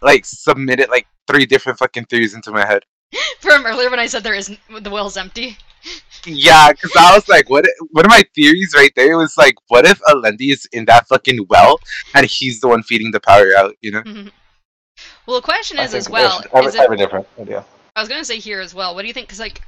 [0.02, 2.84] like submitted like three different fucking theories into my head.
[3.40, 5.58] From earlier when I said there isn't the well's empty.
[6.26, 7.66] Yeah, because I was like, what?
[7.92, 11.48] One of my theories right there was like, what if Alendi is in that fucking
[11.50, 11.80] well
[12.14, 13.76] and he's the one feeding the power out?
[13.82, 14.04] You know?
[15.32, 16.42] Well, the question is as well.
[16.52, 17.64] there's- I Is have a it, different idea.
[17.96, 18.94] I was gonna say here as well.
[18.94, 19.28] What do you think?
[19.28, 19.62] Because like,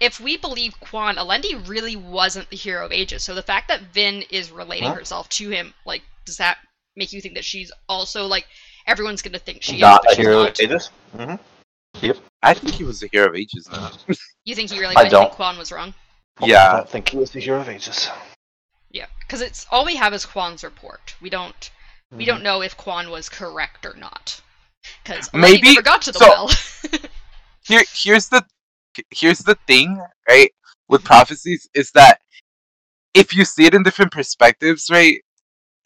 [0.00, 3.22] if we believe Kwaan, Alendi really wasn't the hero of ages.
[3.22, 4.94] So the fact that Vin is relating Huh?
[4.94, 6.56] herself to him, like, does that
[6.96, 8.46] make you think that she's also like
[8.86, 10.48] everyone's gonna think she Not is, but a she's hero not?
[10.48, 10.90] of ages.
[11.14, 11.34] hmm
[12.42, 13.90] I think he was the hero of ages now.
[14.46, 15.26] You think he really I don't.
[15.28, 15.92] think Kwaan was wrong?
[16.40, 16.76] I yeah.
[16.76, 18.08] don't think he was the hero of ages.
[18.90, 21.14] Yeah, because it's all we have is Kwaan's report.
[21.20, 21.70] We don't
[22.10, 22.26] we Mhm.
[22.26, 24.40] don't know if Kwaan was correct or not.
[25.02, 27.00] Because Maybe- never got to the so- well.
[27.66, 28.44] Here, here's the,
[29.10, 30.50] here's the thing, right?
[30.88, 32.20] With prophecies, is that
[33.14, 35.18] if you see it in different perspectives, right,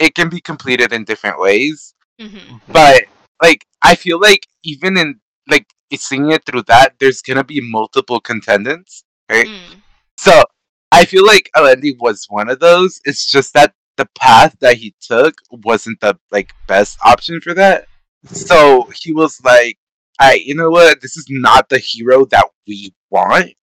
[0.01, 1.95] it can be completed in different ways.
[2.21, 3.05] hmm But
[3.41, 8.19] like, I feel like even in like seeing it through that, there's gonna be multiple
[8.21, 9.47] contendants, right?
[9.47, 9.81] Mm.
[10.17, 10.43] So
[10.91, 13.01] I feel like Alendi was one of those.
[13.05, 17.87] It's just that the path that he took wasn't the like best option for that.
[18.27, 19.79] So he was like,
[20.19, 21.01] "I, you know what?
[21.01, 23.55] This is not the hero that we want,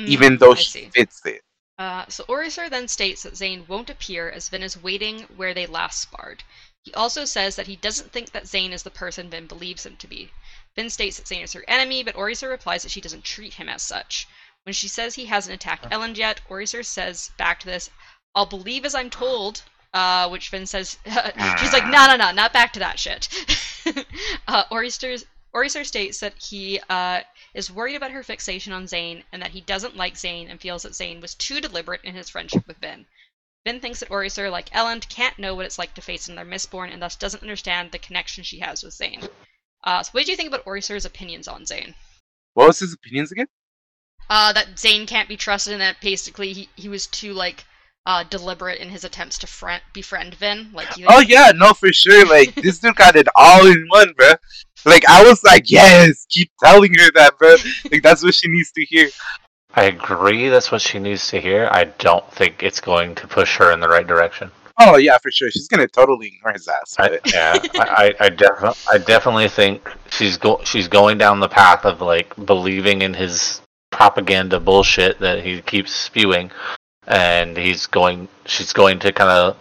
[0.00, 0.90] Mm, even though I he see.
[0.94, 1.42] fits it."
[1.78, 5.66] Uh, so OreSeur then states that Zane won't appear as Vin is waiting where they
[5.66, 6.44] last sparred.
[6.82, 9.96] He also says that he doesn't think that Zane is the person Vin believes him
[9.96, 10.30] to be.
[10.74, 13.68] Vin states that Zane is her enemy, but OreSeur replies that she doesn't treat him
[13.68, 14.26] as such.
[14.64, 17.90] When she says he hasn't attacked Elend yet, OreSeur says back to this,
[18.34, 19.62] I'll believe as I'm told,
[19.94, 20.98] uh, which Vin says,
[21.58, 23.28] she's like, no, no, no, not back to that shit.
[24.48, 27.20] uh, OreSeur states that he uh,
[27.54, 30.82] is worried about her fixation on Zane and that he doesn't like Zane and feels
[30.82, 33.06] that Zane was too deliberate in his friendship with Vin.
[33.64, 36.92] Vin thinks that OreSeur, like Elend, can't know what it's like to face another Mistborn
[36.92, 39.28] and thus doesn't understand the connection she has with Zane.
[39.84, 41.94] Uh, so what did you think about OreSeur's opinions on Zane?
[42.54, 43.48] What was his opinions again?
[44.30, 47.64] Uh, that Zane can't be trusted and that basically he, he was too, like,
[48.06, 50.70] uh, deliberate in his attempts to friend, befriend Vin.
[50.72, 52.26] Like, he, Oh yeah, no, for sure.
[52.26, 54.30] Like this dude got it all in one, bro.
[54.84, 57.56] Like I was like, yes, keep telling her that, bro.
[57.90, 59.08] Like that's what she needs to hear.
[59.74, 60.48] I agree.
[60.48, 61.68] That's what she needs to hear.
[61.70, 64.50] I don't think it's going to push her in the right direction.
[64.80, 65.50] Oh yeah, for sure.
[65.50, 66.96] She's gonna totally ignore his ass.
[66.98, 71.48] I, yeah, I, I, I, defi- I definitely think she's go- she's going down the
[71.48, 73.60] path of like believing in his
[73.90, 76.50] propaganda bullshit that he keeps spewing,
[77.06, 78.28] and he's going.
[78.46, 79.56] She's going to kind of.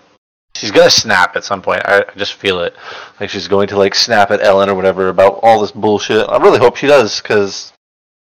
[0.55, 1.81] She's gonna snap at some point.
[1.85, 2.75] I, I just feel it.
[3.19, 6.27] Like she's going to like snap at Elend or whatever about all this bullshit.
[6.29, 7.71] I really hope she does, because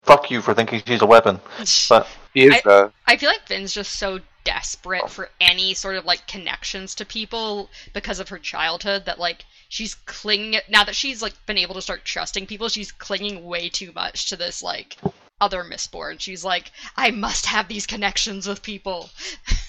[0.03, 1.40] fuck you for thinking she's a weapon.
[1.88, 5.96] But he is I- uh I feel like Vin's just so desperate for any sort
[5.96, 10.96] of like connections to people because of her childhood that like she's clinging now that
[10.96, 14.61] she's like been able to start trusting people she's clinging way too much to this
[14.62, 14.96] like
[15.40, 19.11] other mistborn she's like i must have these connections with people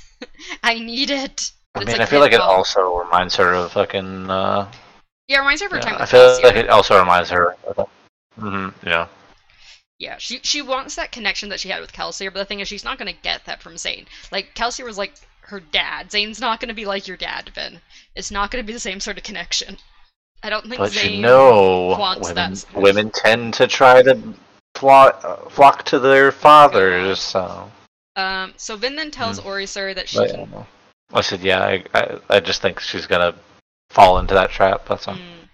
[0.63, 3.71] i need it I It's mean, like I feel like it also reminds her of
[3.71, 4.29] fucking.
[4.29, 4.71] Uh,
[5.27, 7.55] yeah it reminds her of her yeah, time I feel like it also reminds her.
[7.65, 7.89] Of,
[8.37, 9.07] hmm yeah.
[9.97, 12.67] Yeah, she she wants that connection that she had with Kelsier, but the thing is,
[12.67, 14.05] she's not gonna get that from Zane.
[14.31, 16.11] Like Kelsier was like her dad.
[16.11, 17.79] Zane's not gonna be like your dad, Vin.
[18.15, 19.77] It's not gonna be the same sort of connection.
[20.43, 21.15] I don't think But Zane.
[21.15, 24.19] you know, wants women, that women tend to try to
[24.75, 27.19] flock, flock to their fathers.
[27.19, 27.71] So,
[28.15, 28.53] Um.
[28.57, 29.47] So Vin then tells Hmm.
[29.47, 30.65] OreSeur that she but, can.
[31.13, 33.35] I said, yeah, I, I, I just think she's gonna
[33.89, 34.87] fall into that trap.
[34.87, 35.15] That's all.
[35.15, 35.49] Mm.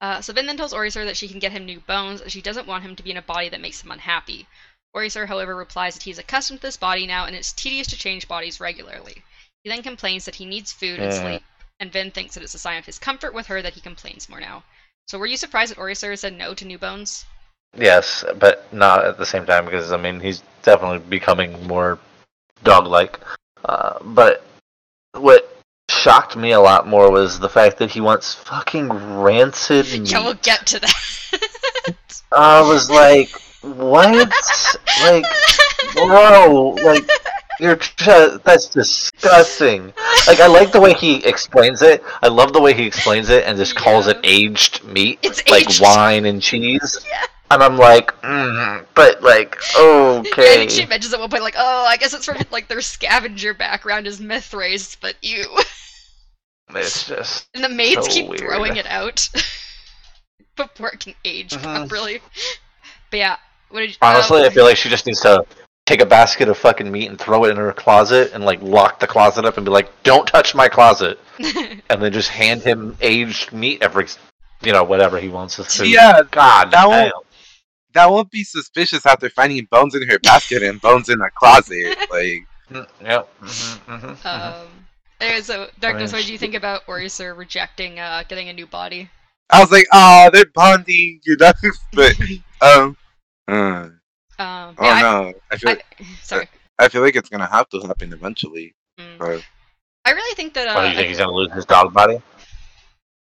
[0.00, 2.66] Uh, so Vin then tells OreSeur that she can get him new bones, she doesn't
[2.66, 4.48] want him to be in a body that makes him unhappy.
[4.96, 8.26] OreSeur, however, replies that he's accustomed to this body now, and it's tedious to change
[8.26, 9.22] bodies regularly.
[9.62, 11.42] He then complains that he needs food and sleep,
[11.78, 14.28] and Vin thinks that it's a sign of his comfort with her that he complains
[14.28, 14.64] more now.
[15.06, 17.24] So were you surprised that OreSeur said no to new bones?
[17.76, 21.98] Yes, but not at the same time because I mean he's definitely becoming more
[22.64, 23.18] dog-like.
[23.64, 24.44] Uh, but
[25.14, 25.56] what
[25.88, 30.10] shocked me a lot more was the fact that he wants fucking rancid meat.
[30.12, 31.94] Yeah, we'll get to that.
[32.32, 33.30] I was like,
[33.62, 34.32] what?
[35.02, 35.24] like,
[35.94, 37.08] bro, like
[37.60, 39.92] you're tr- that's disgusting.
[40.26, 42.02] Like I like the way he explains it.
[42.22, 45.68] I love the way he explains it and just calls it aged meat, It's like
[45.68, 45.80] aged.
[45.82, 46.98] wine and cheese.
[47.08, 47.26] Yeah.
[47.52, 50.56] And I'm like, mm, but like, Yeah, I okay.
[50.56, 53.54] think she mentions at one point, like, oh, I guess it's from like their scavenger
[53.54, 55.44] background is mistwraiths, but you.
[56.74, 58.40] It's just And the maids So keep weird.
[58.40, 59.28] throwing it out
[60.56, 61.62] before it can age Mhm.
[61.62, 62.20] properly.
[63.10, 63.36] But yeah,
[63.70, 65.44] what did you, honestly, um, I feel like she just needs to
[65.86, 69.00] take a basket of fucking meat and throw it in her closet and like lock
[69.00, 71.18] the closet up and be like, "Don't touch my closet,"
[71.90, 74.06] and then just hand him aged meat every,
[74.62, 75.64] you know, whatever he wants to.
[75.64, 75.88] food.
[75.88, 77.10] Yeah, God, that damn.
[77.12, 77.26] won't
[77.94, 81.96] that won't be suspicious after finding bones in her basket and bones in a closet.
[82.10, 83.28] Like, Mm, Yep.
[83.40, 84.68] hmm hmm um,
[85.20, 88.66] anyway, so Darkness, mean, what did you think about OreSeur rejecting uh, getting a new
[88.66, 89.10] body?
[89.50, 91.52] I was like, oh, they're bonding, you know.
[91.92, 92.14] but
[92.62, 92.96] um,
[93.48, 93.98] uh, Um,
[94.38, 96.48] oh yeah, no, I feel I, sorry.
[96.78, 98.74] I feel like it's gonna have to happen eventually.
[98.98, 99.18] Mm.
[99.18, 99.44] But
[100.06, 100.68] I really think that.
[100.68, 102.22] Uh, What do you think he's gonna lose his dog body?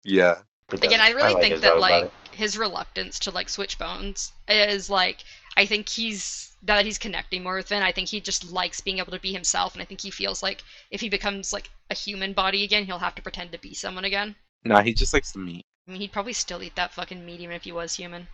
[0.03, 0.35] yeah,
[0.71, 2.13] Again, I really like think that like body.
[2.39, 5.17] His reluctance to like switch bones is like
[5.57, 8.79] I think he's now that he's connecting more with Vin, I think he just likes
[8.79, 11.69] being able to be himself, and I think he feels like if he becomes like
[11.89, 14.35] a human body again, he'll have to pretend to be someone again.
[14.63, 15.65] no, he just likes the meat.
[15.87, 18.27] I mean, he'd probably still eat that fucking meat even if he was human.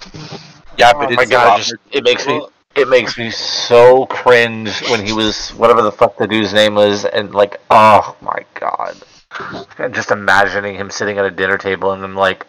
[0.77, 4.05] Yeah, Oh but my it's a God, just- it makes me- It makes me so
[4.05, 8.45] cringe when he was whatever the fuck the dude's name was, and like, oh my
[8.53, 8.97] god,
[9.93, 12.45] just imagining him sitting at a dinner table and I'm like,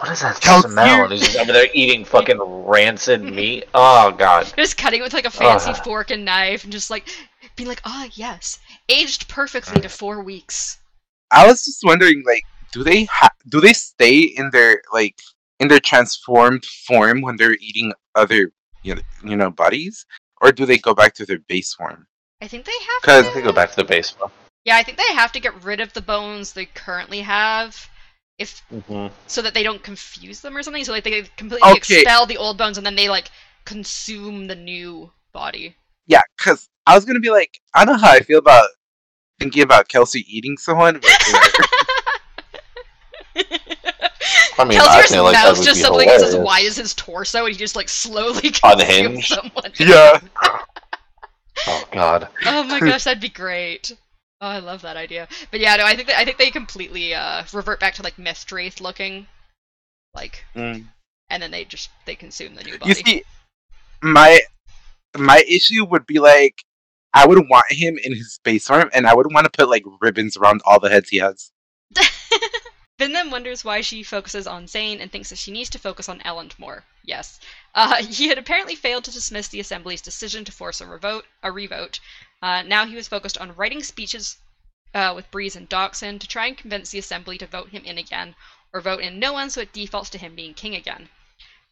[0.00, 0.70] what is that Kelsier.
[0.70, 1.04] smell?
[1.04, 3.64] And he's just over there eating fucking rancid meat.
[3.74, 4.52] Oh god.
[4.56, 5.84] Just cutting with like a fancy Ugh.
[5.84, 7.08] fork and knife, and just like
[7.56, 8.58] being like, "Ah, yes,
[8.88, 10.78] aged perfectly to four weeks."
[11.30, 15.20] I was just wondering, like, do they ha- do they stay in their like
[15.58, 18.50] in their transformed form when they're eating other
[18.82, 20.06] you know, you know bodies,
[20.40, 22.06] or do they go back to their base form?
[22.40, 23.02] I think they have.
[23.02, 24.10] Because I think go back to the base.
[24.10, 24.30] Form.
[24.64, 27.88] Yeah, I think they have to get rid of the bones they currently have,
[28.40, 29.14] if Mm-hmm.
[29.28, 30.82] so that they don't confuse them or something.
[30.84, 32.00] So like they completely Okay.
[32.00, 33.30] expel the old bones and then they like
[33.64, 35.76] consume the new body.
[36.06, 38.68] yeah, because I was gonna be like, I don't know how I feel about
[39.38, 40.94] thinking about Kelsier eating someone.
[41.00, 41.40] But, you know,
[44.58, 46.76] I mean, I feel like that mouth would just be simply gets as wide as
[46.76, 49.28] his torso, and he just like slowly consumes Unhinged.
[49.28, 49.72] someone.
[49.78, 50.20] yeah,
[51.66, 52.28] Oh god.
[52.46, 53.92] Oh my gosh, that'd be great.
[54.40, 55.28] Oh, I love that idea.
[55.50, 58.18] But yeah, no, I think that, I think they completely uh, revert back to like
[58.18, 59.26] mistwraith looking,
[60.14, 60.86] like, Mm.
[61.28, 62.88] and then they just they consume the new body.
[62.88, 63.22] you see,
[64.02, 64.40] my
[65.16, 66.62] my issue would be like,
[67.12, 69.84] I would want him in his space form, and I would want to put like
[70.00, 71.50] ribbons around all the heads he has.
[72.98, 76.08] Vin then wonders why she focuses on Zane and thinks that she needs to focus
[76.08, 76.84] on Elend more.
[77.02, 77.40] Yes.
[77.74, 81.50] Uh, he had apparently failed to dismiss the Assembly's decision to force a, revote, a
[81.50, 81.98] revote.
[82.42, 84.38] Uh, now he was focused on writing speeches
[84.94, 87.98] uh, with Breeze and Dockson to try and convince the Assembly to vote him in
[87.98, 88.34] again,
[88.72, 91.08] or vote in no one so it defaults to him being king again.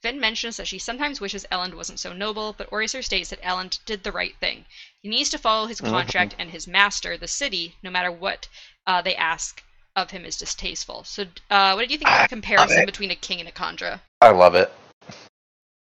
[0.02, 3.81] Vin mentions that she sometimes wishes Elend wasn't so noble, but OreSeur states that Elend
[3.85, 4.64] did the right thing.
[5.02, 5.90] He needs to follow his Mhm.
[5.90, 8.46] contract and his master, the city, no matter what
[8.87, 9.62] uh, they ask
[9.96, 11.02] of him is distasteful.
[11.02, 14.00] So, uh, what did you think of the comparison between a king and a kandra?
[14.20, 14.72] I love it.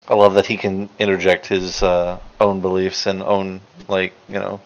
[0.09, 4.61] I love that he can interject his uh, own beliefs and own like you know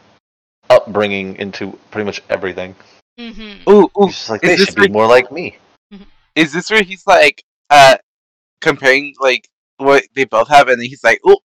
[0.75, 2.75] upbringing into pretty much everything.
[3.19, 3.71] Mm-hmm.
[3.71, 5.57] Ooh, ooh, He's just like is they this should be like- more like me.
[6.35, 7.97] is this where he's like uh
[8.61, 11.39] comparing like what they both have and then he's like oh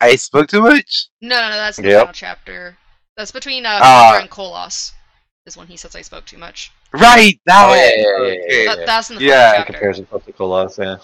[0.00, 2.00] i spoke too much No, no, no, that's the Yep.
[2.00, 2.76] final chapter.
[3.16, 3.80] That's between uh.
[3.80, 4.92] kandra and Koloss.
[5.46, 6.70] Is when he says I spoke too much.
[6.92, 8.74] right that Oh, yeah, yeah, yeah, yeah, yeah.
[8.76, 9.32] That, that's in the Yeah.
[9.32, 9.72] final The chapter.
[9.72, 10.96] comparison to Koloss, yeah.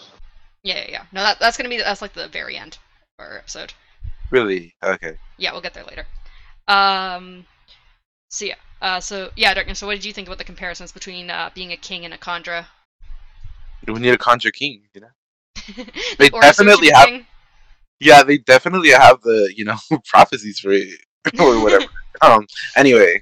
[0.62, 1.02] Yeah, yeah, yeah.
[1.12, 2.78] No, that, that's gonna be that's like the very end
[3.18, 3.72] of our episode.
[4.30, 6.06] really okay Yeah, we'll get there later.
[6.68, 7.44] Um,
[8.32, 9.78] so yeah, uh, so yeah, Darkness.
[9.78, 12.18] So what did you think about the comparisons between uh, being a king and a
[12.18, 12.66] kandra?
[13.86, 15.84] we need a conjure king you know
[16.18, 17.26] They definitely have-
[18.00, 20.88] yeah they definitely have the you know prophecies for it
[21.40, 21.86] or whatever
[22.20, 22.46] um
[22.76, 23.20] anyway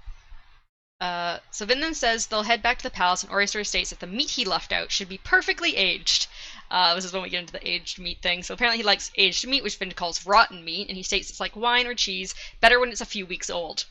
[1.01, 4.07] Uh, so Vinland says they'll head back to the palace, and OreSeur states that the
[4.07, 6.27] meat he left out should be perfectly aged.
[6.71, 8.43] Uh, this is when we get into the aged meat thing.
[8.43, 11.41] So apparently he likes aged meat, which Vin calls rotten meat, and he states it's
[11.41, 13.87] like wine or cheese, better when it's a few weeks old.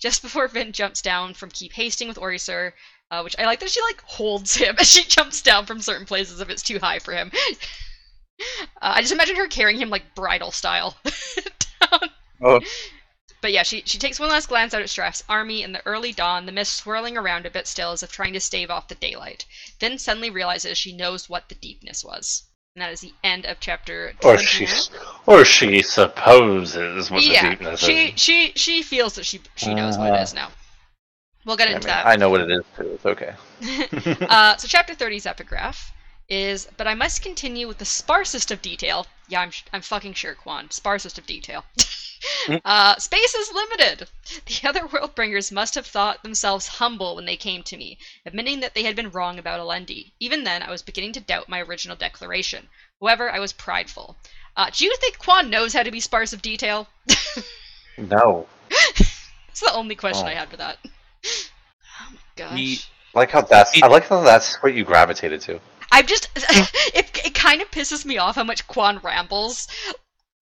[0.00, 2.72] Just before Vin jumps down from Keep Hasting with OreSeur,
[3.10, 6.06] uh, which I like that she like holds him as she jumps down from certain
[6.06, 7.30] places if it's too high for him.
[8.80, 10.96] Uh, I just imagine her carrying him like bridal style.
[11.04, 12.00] down.
[12.42, 12.58] Oh.
[13.42, 16.12] But yeah, she, she takes one last glance out at Straff's army in the early
[16.12, 18.94] dawn, the mist swirling around a bit still as if trying to stave off the
[18.94, 19.44] daylight.
[19.78, 22.44] Then suddenly realizes she knows what the deepness was.
[22.76, 24.46] And that is the end of chapter Or 29.
[24.46, 24.66] she,
[25.26, 28.20] or she supposes what yeah, the deepness she is.
[28.20, 30.22] she she feels that she she knows what it Uh-huh.
[30.22, 30.50] is now.
[31.44, 32.06] We'll get I, into mean, that.
[32.06, 32.92] I know what it is too.
[32.94, 33.34] It's okay.
[34.28, 35.92] uh, so chapter 30's epigraph
[36.30, 39.06] is, but I must continue with the sparsest of detail.
[39.28, 40.68] Yeah, I'm, I'm fucking sure, Kwaan.
[40.70, 41.64] Sparsest of detail.
[42.64, 44.08] uh, space is limited.
[44.46, 48.74] The other Worldbringers must have thought themselves humble when they came to me, admitting that
[48.74, 50.12] they had been wrong about Alendi.
[50.20, 52.68] Even then, I was beginning to doubt my original declaration.
[53.00, 54.16] However, I was prideful.
[54.56, 56.88] Uh, do you think Kwaan knows how to be sparse of detail?
[57.98, 58.46] no,
[59.60, 60.30] It's the only question Oh.
[60.30, 60.78] I had for that.
[60.84, 62.58] Oh my gosh.
[62.58, 62.80] He-
[63.14, 63.82] I like how that's.
[63.82, 65.60] I like how that's what you gravitated to.
[65.92, 69.68] I'm just it it kind of pisses me off how much Kwaan rambles.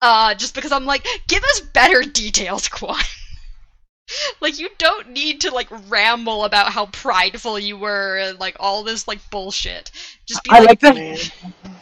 [0.01, 3.03] Uh just because I'm like, give us better details, Kwaan.
[4.41, 8.83] like you don't need to like ramble about how prideful you were and like all
[8.83, 9.91] this like bullshit.
[10.27, 11.31] Just be I like, like that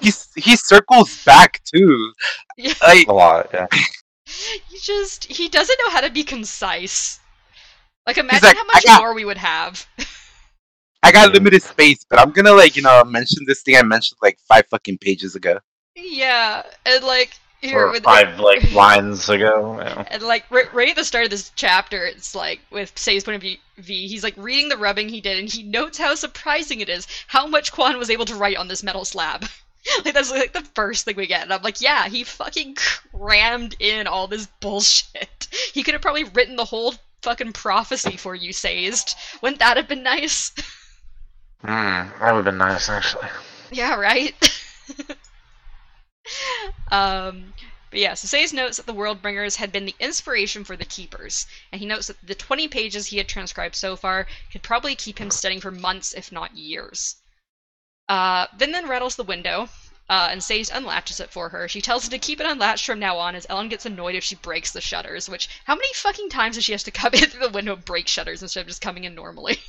[0.01, 0.11] he
[0.41, 2.13] he circles back too.
[2.57, 2.73] Yeah.
[2.81, 3.67] Like A lot, yeah.
[4.25, 7.19] he just he doesn't know how to be concise.
[8.05, 9.85] Like imagine like, how much got- more we would have.
[11.03, 14.17] I got limited space, but I'm gonna like you know mention this thing I mentioned
[14.21, 15.59] like five fucking pages ago.
[15.95, 17.31] yeah, and like
[17.61, 19.77] here Or with five like lines ago.
[19.79, 20.03] Yeah.
[20.11, 23.35] And like right, right at the start of this chapter, it's like with Say's point
[23.35, 23.57] of view,
[24.07, 27.47] he's like reading the rubbing he did, and he notes how surprising it is how
[27.47, 29.45] much Kwaan was able to write on this metal slab.
[30.05, 32.75] like that's like the first thing we get, and I'm like, yeah, he fucking
[33.13, 35.47] crammed in all this bullshit.
[35.73, 39.15] He could have probably written the whole fucking prophecy for you, Sazed.
[39.41, 40.51] Wouldn't that have been nice?
[41.63, 43.27] Mm, that would have been nice, actually.
[43.71, 44.33] Yeah, right.
[46.91, 47.53] um,
[47.89, 51.47] but yeah, so Sazed notes that the Worldbringers had been the inspiration for the Keepers,
[51.71, 55.19] and he notes that the 20 pages he had transcribed so far could probably keep
[55.19, 57.15] him studying for months, if not years.
[58.07, 59.69] Uh, Vin then rattles the window,
[60.09, 61.67] uh, and Sazed unlatches it for her.
[61.67, 64.23] She tells him to keep it unlatched from now on, as Elend gets annoyed if
[64.23, 65.27] she breaks the shutters.
[65.27, 67.83] Which, how many fucking times does she has to come in through the window and
[67.83, 69.59] break shutters instead of just coming in normally?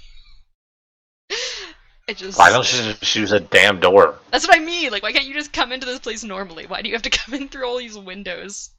[2.08, 2.38] it just.
[2.38, 4.18] Why don't you just use a damn door?
[4.30, 4.90] That's what I mean.
[4.90, 6.66] Like, why can't you just come into this place normally?
[6.66, 8.70] Why do you have to come in through all these windows?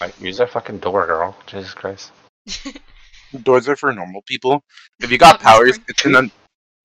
[0.00, 1.36] Like, use a fucking door, girl.
[1.46, 2.12] Jesus Christ.
[3.42, 4.62] Doors are for normal people.
[5.00, 5.84] If you got Not powers, whispering.
[5.88, 6.30] it's an un-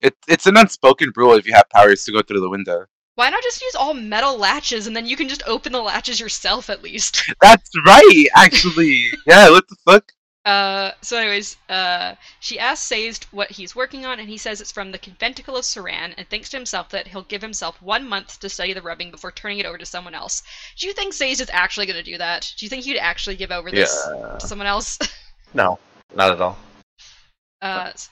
[0.02, 2.86] it, it's an unspoken rule if you have powers to go through the window.
[3.16, 6.20] Why not just use all metal latches and then you can just open the latches
[6.20, 7.24] yourself at least?
[7.42, 9.08] That's right, actually.
[9.26, 10.12] yeah, what the fuck?
[10.48, 14.72] Uh, so anyways, uh, she asks Sazed what he's working on, and he says it's
[14.72, 18.40] from the Conventical of Seran, and thinks to himself that he'll give himself one month
[18.40, 20.44] to study the rubbing before turning it over to someone else.
[20.78, 22.54] Do you think Sazed is actually going to do that?
[22.58, 24.38] Do you think he'd actually give over this Yeah.
[24.40, 24.98] to someone else?
[25.54, 25.80] No,
[26.16, 26.58] not at all.
[27.62, 28.10] uh, s-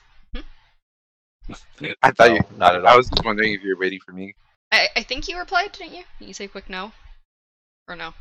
[2.02, 2.40] I thought No, you.
[2.58, 2.88] not at all.
[2.88, 4.34] I was just wondering if you were waiting for me.
[4.72, 6.02] I, I think you replied, didn't you?
[6.18, 6.92] Did you say quick no?
[7.88, 8.12] Or no?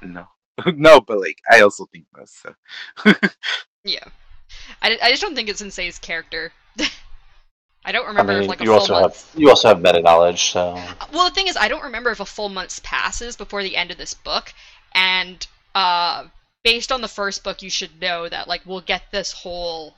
[0.00, 0.26] No,
[0.76, 2.42] no, but like I also think this.
[2.42, 3.12] So.
[3.84, 4.04] Yeah.
[4.80, 6.52] I, I just don't think it's in Say's character.
[7.84, 9.32] I don't I remember mean, if like a you full also month.
[9.32, 10.74] have you also have meta knowledge, so
[11.12, 13.90] Well, the thing is, I don't remember if a full month passes before the end
[13.90, 14.54] of this book,
[14.94, 15.44] and
[15.74, 16.26] uh,
[16.62, 19.96] based on the first book, you should know that like we'll get this whole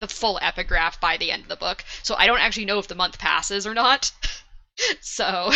[0.00, 1.84] the full epigraph by the end of the book.
[2.02, 4.12] So I don't actually know if the month passes or not.
[5.00, 5.52] so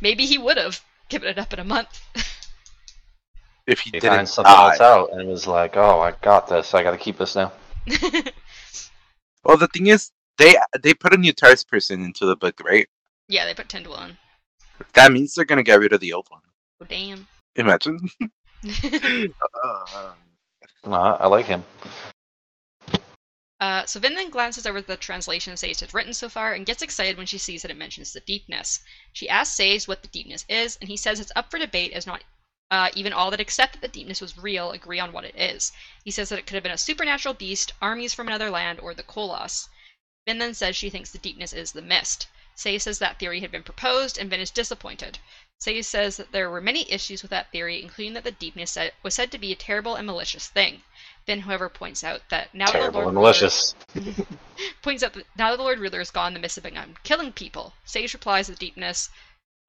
[0.00, 2.00] maybe he would have given it up in a month.
[3.66, 4.72] If he he didn't finds something die.
[4.72, 6.74] else out and was like, "Oh, I got this.
[6.74, 7.50] I got to keep this now."
[9.42, 12.86] Well, the thing is, they they put a new Terris person into the book, right?
[13.28, 14.18] yeah, they put Tindwyl on.
[14.94, 16.40] That means they're gonna get rid of the old one.
[16.80, 17.26] Oh damn.
[17.56, 18.00] Imagine.
[18.64, 20.12] Uh,
[20.86, 21.64] No, I I like him.
[23.64, 26.82] Uh, so Vin then glances over the translation Sazed has written so far and gets
[26.82, 28.80] excited when she sees that it mentions the deepness.
[29.10, 32.06] She asks Sazed what the deepness is, and he says it's up for debate as
[32.06, 32.24] not
[32.70, 35.72] uh, even all that accept that the deepness was real agree on what it is.
[36.04, 38.92] He says that it could have been a supernatural beast, armies from another land, or
[38.92, 39.70] the Koloss.
[40.26, 42.26] Vin then says she thinks the deepness is the mist.
[42.54, 45.20] Sazed says that theory had been proposed, and Vin is disappointed.
[45.58, 49.14] Sazed says that there were many issues with that theory, including that the deepness was
[49.14, 50.82] said to be a terrible and malicious thing.
[51.26, 53.74] Vin, whoever points out that now that the Lord and Ruler- malicious.
[54.82, 57.32] points out that now that the Lord Ruler is gone, the mist have begun killing
[57.32, 57.74] people.
[57.84, 59.08] Sazed replies that deepness,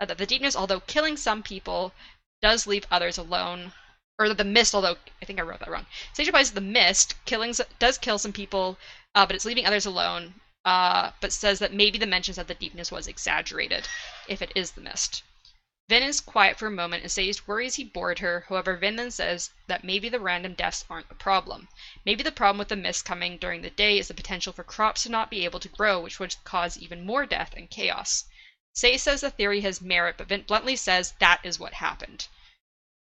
[0.01, 1.93] uh, that the deepness, although killing some people,
[2.41, 3.71] does leave others alone.
[4.17, 5.85] Or that the mist, although I think I wrote that wrong.
[6.13, 8.77] Sazed replies the mist killings does kill some people,
[9.13, 10.35] uh, but it's leaving others alone.
[10.65, 13.87] Uh, but says that maybe the mentions of the deepness was exaggerated,
[14.27, 15.23] if it is the mist.
[15.87, 18.45] Vin is quiet for a moment and says worries he bored her.
[18.49, 21.67] However, Vin then says that maybe the random deaths aren't the problem.
[22.05, 25.03] Maybe the problem with the mist coming during the day is the potential for crops
[25.03, 28.25] to not be able to grow, which would cause even more death and chaos.
[28.73, 32.27] Say says the theory has merit, but Vin bluntly says that is what happened.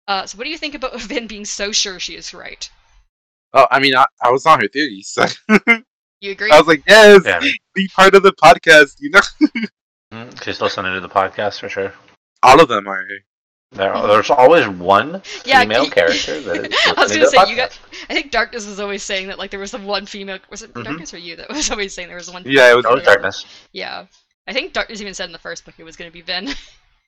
[0.06, 2.68] Uh, so, what do you think about Vin being so sure she is right?
[3.54, 5.24] Oh, I mean, I, I was on her theory, so
[6.20, 6.50] You agree?
[6.50, 7.40] I was like, yes, Yeah.
[7.74, 8.96] be part of the podcast.
[8.98, 9.20] You know,
[10.12, 11.92] Mm, She's listening to the podcast for sure.
[12.46, 13.04] All of them are.
[13.72, 17.56] There, there's always one Yeah, female y- character that is I was gonna say you
[17.56, 17.78] got.
[18.08, 20.38] I think Darkness was always saying that like there was the one female.
[20.50, 20.84] Was it Mhm.
[20.84, 22.44] Darkness or you that was always saying there was one?
[22.46, 22.84] Yeah, it was.
[22.86, 23.04] podcast.
[23.04, 23.46] Darkness.
[23.72, 24.06] Yeah.
[24.46, 26.54] I think Darkness even said in the first book it was going to be Vin.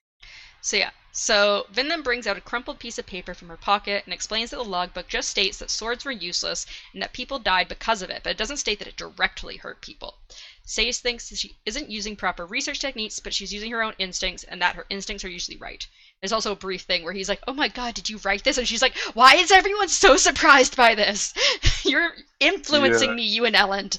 [0.61, 0.91] so yeah.
[1.12, 4.51] So Vin then brings out a crumpled piece of paper from her pocket and explains
[4.51, 8.11] that the logbook just states that swords were useless and that people died because of
[8.11, 10.16] it, but it doesn't state that it directly hurt people.
[10.70, 14.44] Sazed thinks that she isn't using proper research techniques, but she's using her own instincts,
[14.44, 15.86] and that her instincts are usually right.
[16.20, 18.58] There's also a brief thing where he's like, "Oh my god, did you write this?"
[18.58, 21.32] And she's like, "Why is everyone so surprised by this?
[21.86, 23.16] You're influencing Yeah.
[23.16, 23.98] me, you and Elend."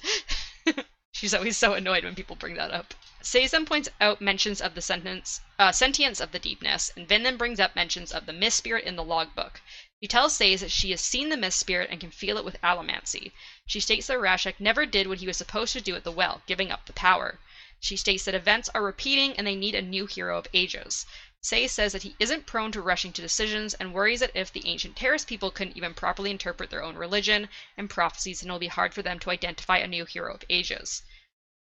[1.11, 2.93] she's always so annoyed when people bring that up.
[3.23, 7.35] Seizum points out mentions of the sentence, uh, sentience of the deepness, and Vin then
[7.35, 9.59] brings up mentions of the mist spirit in the logbook.
[10.01, 12.61] She tells Sazed that she has seen the mist spirit and can feel it with
[12.61, 13.33] allomancy.
[13.65, 16.41] She states that Rashek never did what he was supposed to do at the well,
[16.47, 17.37] giving up the power.
[17.81, 21.05] She states that events are repeating and they need a new hero of ages.
[21.41, 24.65] Say says that he isn't prone to rushing to decisions and worries that if the
[24.65, 28.67] ancient Terris people couldn't even properly interpret their own religion and prophecies, then it'll be
[28.67, 31.01] hard for them to identify a new hero of ages.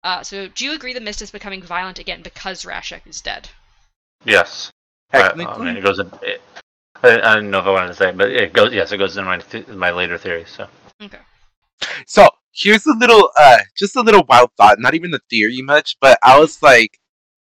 [0.03, 3.49] Uh, so, do you agree the mist is becoming violent again because Rashek is dead?
[4.26, 4.71] Yes.
[5.13, 6.11] Uh, I Technically, mean, it goes in.
[6.21, 6.41] It,
[7.03, 8.73] I, I don't know if I wanted to say, it, but it goes.
[8.73, 10.45] Yes, it goes in my th- my later theory.
[10.45, 10.67] So
[11.01, 11.19] Okay.
[12.07, 14.79] So here's a little, uh, just a little wild thought.
[14.79, 16.97] Not even a theory much, but I was like,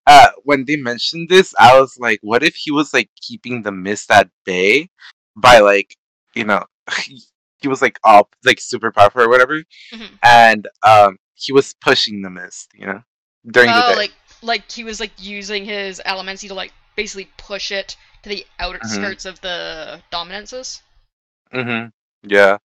[0.08, 3.72] uh, when they mentioned this, I was like, what if he was like keeping the
[3.72, 4.90] mist at bay
[5.36, 5.96] by like,
[6.34, 6.64] you know,
[7.04, 7.22] he,
[7.62, 10.10] he was like all like super powerful or whatever, Mhm.
[10.24, 13.02] and um, he was pushing the mist, you know,
[13.52, 13.96] during the Oh, day.
[13.96, 18.46] like like he was like using his allomancy to like basically push it to the
[18.60, 18.90] outer Mhm.
[18.90, 20.82] skirts of the dominances.
[21.54, 21.90] Mm-hmm.
[22.28, 22.58] Yeah,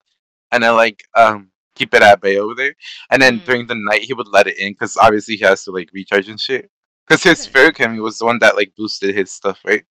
[0.53, 2.75] and then like um keep it at bay over there,
[3.11, 3.45] and then Mm.
[3.45, 6.29] during the night he would let it in because obviously he has to like recharge
[6.29, 6.71] and shit.
[7.07, 7.71] Because his Okay.
[7.71, 9.85] Ferrochem was the one that like boosted his stuff, right?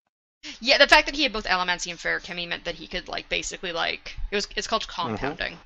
[0.60, 3.30] Yeah, the fact that he had both allomancy and feruchemy meant that he could like
[3.30, 5.16] basically like it was it's called Mm-hmm.
[5.16, 5.58] compounding.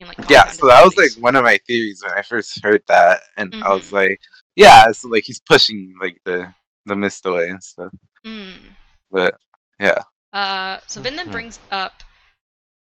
[0.00, 2.82] And, like, Yeah, so that was like one of my theories when I first heard
[2.88, 3.92] that, and I was Mhm.
[3.92, 4.20] like,
[4.56, 6.52] yeah, so like he's pushing like the
[6.86, 7.92] the mist away and stuff.
[9.10, 9.38] But
[9.80, 10.02] yeah,
[10.32, 11.32] Uh, so Vin then Mhm.
[11.32, 12.04] brings up,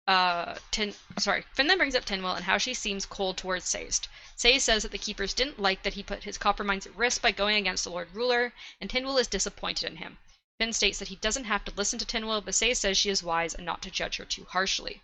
[0.08, 0.96] uh, Tin.
[1.20, 4.08] Sorry, Vin then brings up Tindwyl and how she seems cold towards Sazed.
[4.36, 7.32] Say says that the keepers didn't like that he put his copperminds at risk by
[7.32, 10.18] going against the Lord Ruler, and Tindwyl is disappointed in him.
[10.60, 13.22] Vin states that he doesn't have to listen to Tindwyl, but Say says she is
[13.22, 15.02] wise and not to judge her too harshly.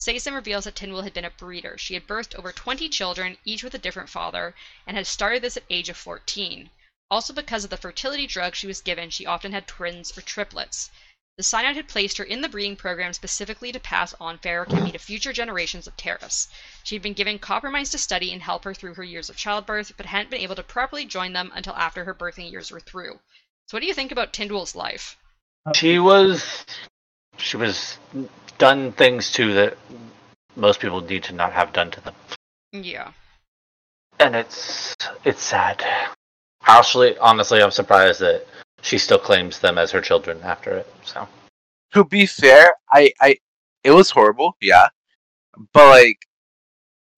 [0.00, 1.78] Saysen reveals that Tindwyl had been a breeder.
[1.78, 4.54] She had birthed over 20 children, each with a different father,
[4.86, 6.70] and had started this at age of 14.
[7.12, 10.90] Also because of the fertility drug she was given, she often had twins or triplets.
[11.36, 14.98] The Synod had placed her in the breeding program specifically to pass on feruchemy to
[14.98, 16.48] future generations of Terris.
[16.84, 19.92] She had been given copperminds to study and help her through her years of childbirth,
[19.98, 23.20] but hadn't been able to properly join them until after her birthing years were through.
[23.66, 25.18] So, what do you think about Tindwyl's life?
[25.74, 26.64] she was
[27.36, 27.98] she was
[28.56, 29.76] done things to that
[30.56, 32.14] most people need to not have done to them,
[32.72, 33.12] Yeah.
[34.18, 35.84] and it's it's sad.
[36.66, 38.46] Actually, honestly, I'm surprised that
[38.82, 40.92] she still claims them as her children after it.
[41.04, 41.26] So
[41.92, 43.36] to be fair, I I
[43.84, 44.88] it was horrible, yeah,
[45.72, 46.18] but like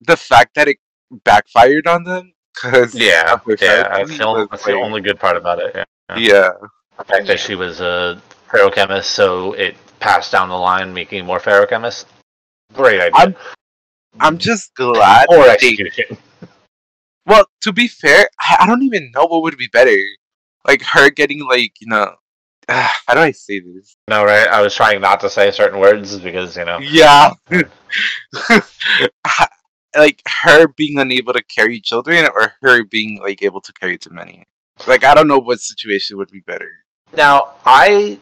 [0.00, 0.78] the fact that it
[1.24, 5.58] backfired on them because yeah, yeah, that's the, only, that's the only good part about
[5.58, 5.72] it.
[5.74, 6.16] Yeah.
[6.16, 6.50] yeah.
[6.98, 7.24] The fact Yeah.
[7.24, 12.04] that she was a feruchemist, so it passed down the line, making more feruchemists.
[12.72, 13.12] Great idea.
[13.14, 13.36] I'm-
[14.20, 16.16] I'm just glad or that they execution.
[17.26, 19.96] Well, to be fair, I, I don't even know what would be better.
[20.66, 22.14] Like her getting like you know,
[22.68, 23.96] how do I say this?
[24.08, 24.48] No, right?
[24.48, 26.78] I was trying not to say certain words because you know.
[26.78, 27.32] Yeah,
[29.96, 34.10] like her being unable to carry children, or her being like able to carry too
[34.12, 34.44] many.
[34.86, 36.70] Like I don't know what situation would be better.
[37.16, 38.18] Now I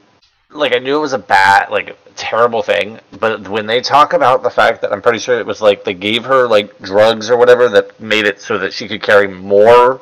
[0.52, 4.42] like I knew it was a bad, like terrible thing, but when they talk about
[4.42, 7.36] the fact that I'm pretty sure it was like they gave her like drugs or
[7.36, 10.00] whatever that made it so that she could carry more.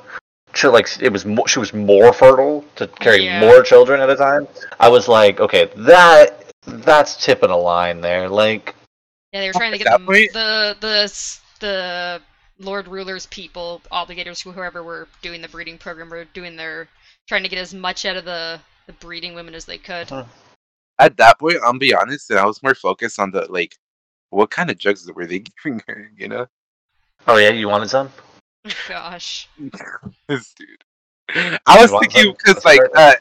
[0.54, 3.40] She, like it was more, she was more fertile to carry Yeah.
[3.40, 4.48] more children at a time.
[4.80, 8.28] I was like, okay, that that's tipping a line there.
[8.28, 8.74] Like,
[9.32, 12.22] Yeah, they were trying to get that the, the the the
[12.58, 16.88] Lord Rulers people, obligators, whoever were doing the breeding program, were doing their
[17.28, 18.60] trying to get as much out of the
[18.90, 20.08] the breeding women as they could.
[20.08, 20.24] Huh.
[20.98, 23.76] At that point, I'll be honest, and I was more focused on the like,
[24.30, 26.10] what kind of drugs were they giving her?
[26.16, 26.46] You know,
[27.26, 28.10] Oh yeah, you wanted some?
[28.66, 29.48] Oh, gosh.
[30.28, 31.60] this dude.
[31.66, 33.14] I was thinking because like, try uh,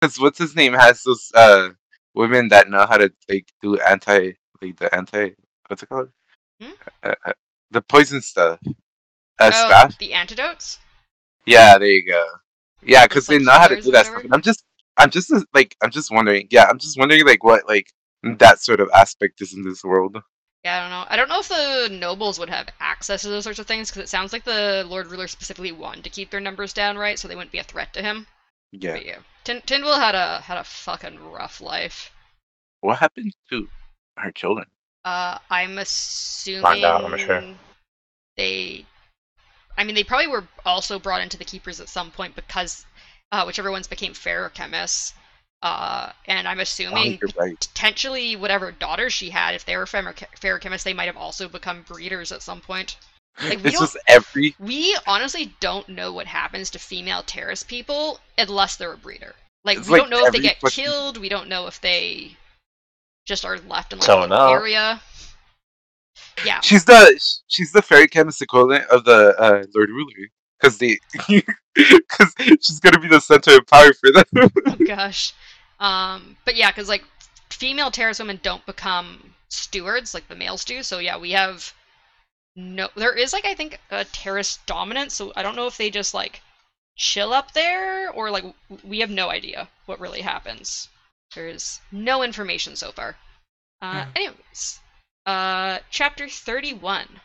[0.00, 1.68] because what's his name has those uh
[2.14, 5.30] women that know how to like do anti like the anti
[5.68, 6.08] what's it called?
[6.60, 6.70] Hmm?
[7.02, 7.32] Uh, uh,
[7.70, 8.58] the poison stuff.
[9.38, 9.98] Uh, oh, staff.
[9.98, 10.78] the antidotes?
[11.46, 12.24] Yeah, there you go.
[12.82, 14.24] Yeah, because Those, they know how to do that stuff.
[14.24, 14.64] And I'm just,
[14.96, 16.48] I'm just uh, like, I'm just wondering.
[16.50, 20.16] Yeah, I'm just wondering like what like that sort of aspect is in this world.
[20.64, 21.06] Yeah, I don't know.
[21.08, 24.02] I don't know if the nobles would have access to those sorts of things because
[24.02, 27.18] it sounds like the Lord Ruler specifically wanted to keep their numbers down, right?
[27.18, 28.26] So they wouldn't be a threat to him.
[28.70, 28.92] Yeah.
[28.92, 32.12] But yeah, Tin- Tindwyl had a had a fucking rough life.
[32.80, 33.68] What happened to
[34.18, 34.66] her children?
[35.04, 37.42] Uh, I'm assuming Find out, I'm sure.
[38.36, 38.86] they.
[39.76, 42.84] I mean, they probably were also brought into the keepers at some point because
[43.32, 45.14] uh, whichever ones became feruchemists.
[45.62, 47.58] Uh, and I'm assuming you're right.
[47.58, 50.02] potentially whatever daughters she had, if they were fair,
[50.40, 52.96] feruchemists, they might have also become breeders at some point.
[53.42, 54.54] Like, we It's every.
[54.58, 59.34] We honestly don't know what happens to female Terris people unless they're a breeder.
[59.64, 61.16] Like It's we like don't know if they get fucking- killed.
[61.16, 62.36] We don't know if they
[63.24, 65.00] just are left in like Don't the area.
[66.44, 70.28] Yeah, She's the she's the feruchemist equivalent of the uh, Lord Ruler,
[70.62, 70.98] because they,
[71.74, 74.24] because she's gonna be the center of power for them.
[74.66, 75.32] oh gosh.
[75.80, 77.04] Um, but yeah, because like
[77.50, 80.82] female Terris women don't become stewards like the males do.
[80.82, 81.72] So yeah, we have
[82.56, 82.88] no.
[82.94, 85.14] There is like I think a Terris Dominance.
[85.14, 86.40] So I don't know if they just like
[86.96, 88.44] chill up there or like
[88.84, 90.88] we have no idea what really happens.
[91.34, 93.16] There is no information so far.
[93.80, 94.10] Uh, Hmm.
[94.14, 94.80] anyways,
[95.26, 97.20] uh, chapter thirty-one.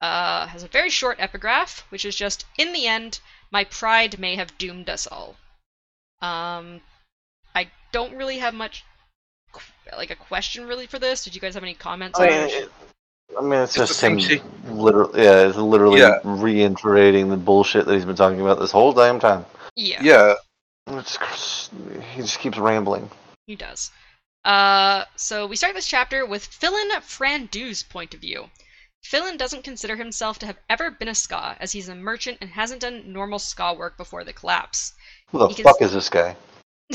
[0.00, 3.18] Uh, has a very short epigraph, which is just, in the end,
[3.50, 5.36] my pride may have doomed us all.
[6.20, 6.80] Um,
[7.54, 8.84] I don't really have much,
[9.96, 11.24] like a question really for this.
[11.24, 12.52] Did you guys have any comments I mean, it?
[12.52, 12.70] it,
[13.38, 16.20] I mean, it's, It's just him same literally, yeah, it's literally Yeah.
[16.24, 19.46] reiterating the bullshit that he's been talking about this whole damn time.
[19.76, 20.34] Yeah, yeah,
[20.88, 21.70] It's,
[22.14, 23.10] he just keeps rambling.
[23.46, 23.90] he does.
[24.44, 28.48] Uh, so we start this chapter with Philen Franson's point of view.
[29.10, 32.50] Philen doesn't consider himself to have ever been a skaa, as he's a merchant and
[32.50, 34.92] hasn't done normal skaa work before the collapse.
[35.28, 36.36] Who the He fuck s- is this guy?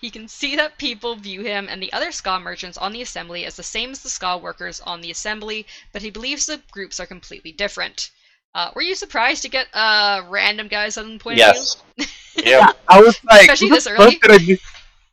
[0.00, 3.44] he can see that people view him and the other skaa merchants on the assembly
[3.44, 6.98] as the same as the skaa workers on the assembly, but he believes the groups
[7.00, 8.10] are completely different.
[8.54, 11.82] Uh, were you surprised to get uh, random guy on point Yes.
[11.98, 12.06] of
[12.44, 12.70] yeah.
[12.88, 14.18] I was like, Especially who the this early?
[14.18, 14.60] did I miss?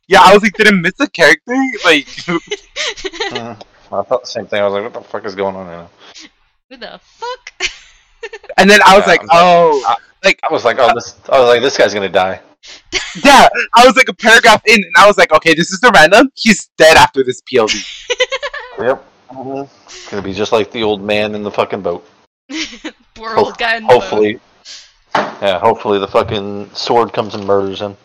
[0.08, 1.54] Yeah, I was like, did I miss a character?
[1.84, 3.56] Like, view?
[3.92, 4.60] I thought the same thing.
[4.62, 6.28] I was like, what the fuck is going on here?
[6.70, 7.52] Who the fuck?
[8.58, 11.18] and then I was Yeah, like, I'm like- oh, like, I was like, oh, this.
[11.28, 12.40] I was like, this guy's gonna die.
[13.24, 13.48] yeah.
[13.74, 16.30] I was like a paragraph in, and I was like, okay, this is the random.
[16.34, 17.84] He's dead after this PLD.
[18.78, 19.04] Yep.
[19.30, 19.62] hmm
[20.10, 22.08] Gonna be just like the old man in the fucking boat.
[23.14, 24.00] Poor Ho- old guy in the boat.
[24.00, 24.40] Hopefully.
[25.14, 25.58] Yeah.
[25.58, 27.96] Hopefully the fucking sword comes and murders him.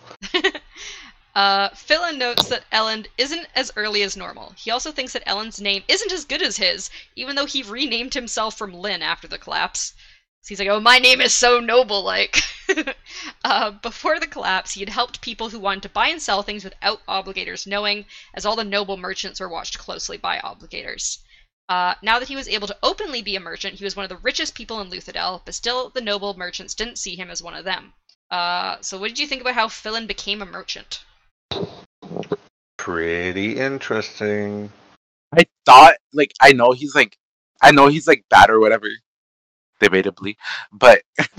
[1.36, 4.53] Uh, Philen notes that Elend isn't as early as normal.
[4.57, 8.13] He also thinks that Elend's name isn't as good as his, even though he renamed
[8.13, 9.93] himself from Lynn after the collapse.
[10.41, 12.41] So he's like, oh, my name is so noble, like.
[13.43, 16.63] uh, before the collapse, he had helped people who wanted to buy and sell things
[16.63, 21.19] without obligators knowing, as all the noble merchants were watched closely by obligators.
[21.67, 24.09] Uh, now that he was able to openly be a merchant, he was one of
[24.09, 27.55] the richest people in Luthadel, but still, the noble merchants didn't see him as one
[27.55, 27.93] of them.
[28.31, 31.01] Uh, so what did you think about how Philen became a merchant?
[32.78, 34.72] Pretty interesting.
[35.38, 37.18] I thought, like, I know he's like,
[37.62, 38.88] I know he's like bad or whatever,
[39.82, 40.36] debatably,
[40.72, 41.02] but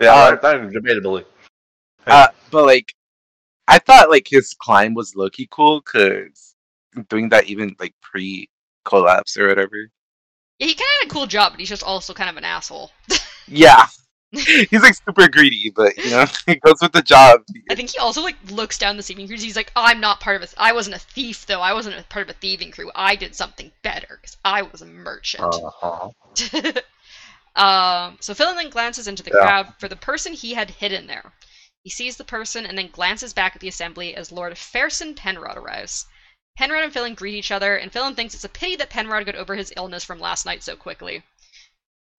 [0.00, 0.12] Yeah.
[0.14, 1.24] Uh, I, I, debatably.
[2.06, 2.94] uh, but like,
[3.66, 6.54] I thought like his climb was low key cool because
[7.08, 8.48] doing that even like pre
[8.84, 9.90] collapse or whatever.
[10.58, 12.44] Yeah, he kind of had a cool job, but he's just also kind of an
[12.44, 12.90] asshole.
[13.50, 13.86] Yeah,
[14.70, 17.40] he's like super greedy, but you know, it goes with the job.
[17.70, 19.42] I think he also like looks down the thieving crews.
[19.42, 20.62] He's like, I'm not part of a.
[20.62, 21.60] I wasn't a thief though.
[21.60, 22.90] I wasn't a part of a thieving crew.
[22.94, 25.44] I did something better because I was a merchant.
[25.44, 26.10] Uh-huh.
[27.56, 29.40] um, so Philen then glances into the Yeah.
[29.40, 31.32] crowd for the person he had hidden there.
[31.82, 35.56] He sees the person and then glances back at the assembly as Lord Ferson Penrod
[35.56, 36.04] arrives.
[36.58, 39.36] Penrod and Philen greet each other, and Philen thinks it's a pity that Penrod got
[39.36, 41.22] over his illness from last night so quickly.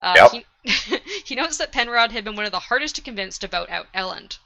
[0.02, 0.44] Uh, Yep.
[0.62, 3.68] he, he notes that Penrod had been one of the hardest to convince to vote
[3.70, 4.38] out Elend.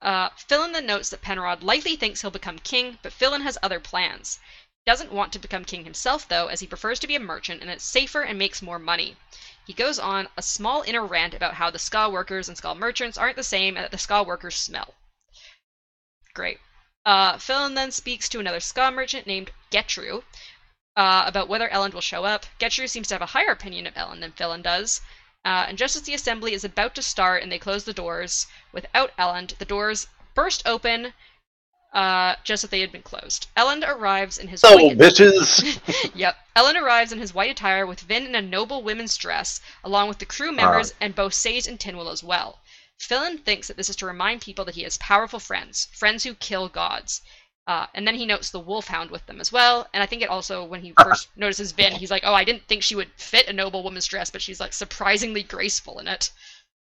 [0.00, 3.80] Uh, Philen then notes that Penrod likely thinks he'll become king, but Philen has other
[3.80, 4.38] plans.
[4.84, 7.62] He doesn't want to become king himself, though, as he prefers to be a merchant
[7.62, 9.16] and it's safer and makes more money.
[9.66, 13.16] He goes on a small inner rant about how the skaa workers and skaa merchants
[13.16, 14.94] aren't the same and that the skaa workers smell.
[16.34, 16.60] Great.
[17.06, 20.22] Uh, Philen then speaks to another skaa merchant named Getru
[20.96, 22.46] uh, about whether Elend will show up.
[22.58, 25.00] Getru seems to have a higher opinion of Elend than Philen does.
[25.44, 28.46] Uh, and just as the assembly is about to start and they close the doors
[28.72, 31.12] without Elend, the doors burst open
[31.92, 33.46] uh, just as they had been closed.
[33.56, 34.98] Elend arrives in his So, white...
[34.98, 35.78] bitches.
[36.14, 36.36] Yep.
[36.56, 40.18] Elend arrives in his white attire with Vin in a noble women's dress, along with
[40.18, 42.60] the crew members and both Sazed and Tindwyl as well.
[42.98, 46.34] Philen thinks that this is to remind people that he has powerful friends, friends who
[46.34, 47.20] kill gods.
[47.66, 49.86] Uh, and then he notes the wolfhound with them as well.
[49.94, 52.64] And I think it also, when he first notices Vin, he's like, "Oh, I didn't
[52.64, 56.30] think she would fit a noble woman's dress, but she's like surprisingly graceful in it."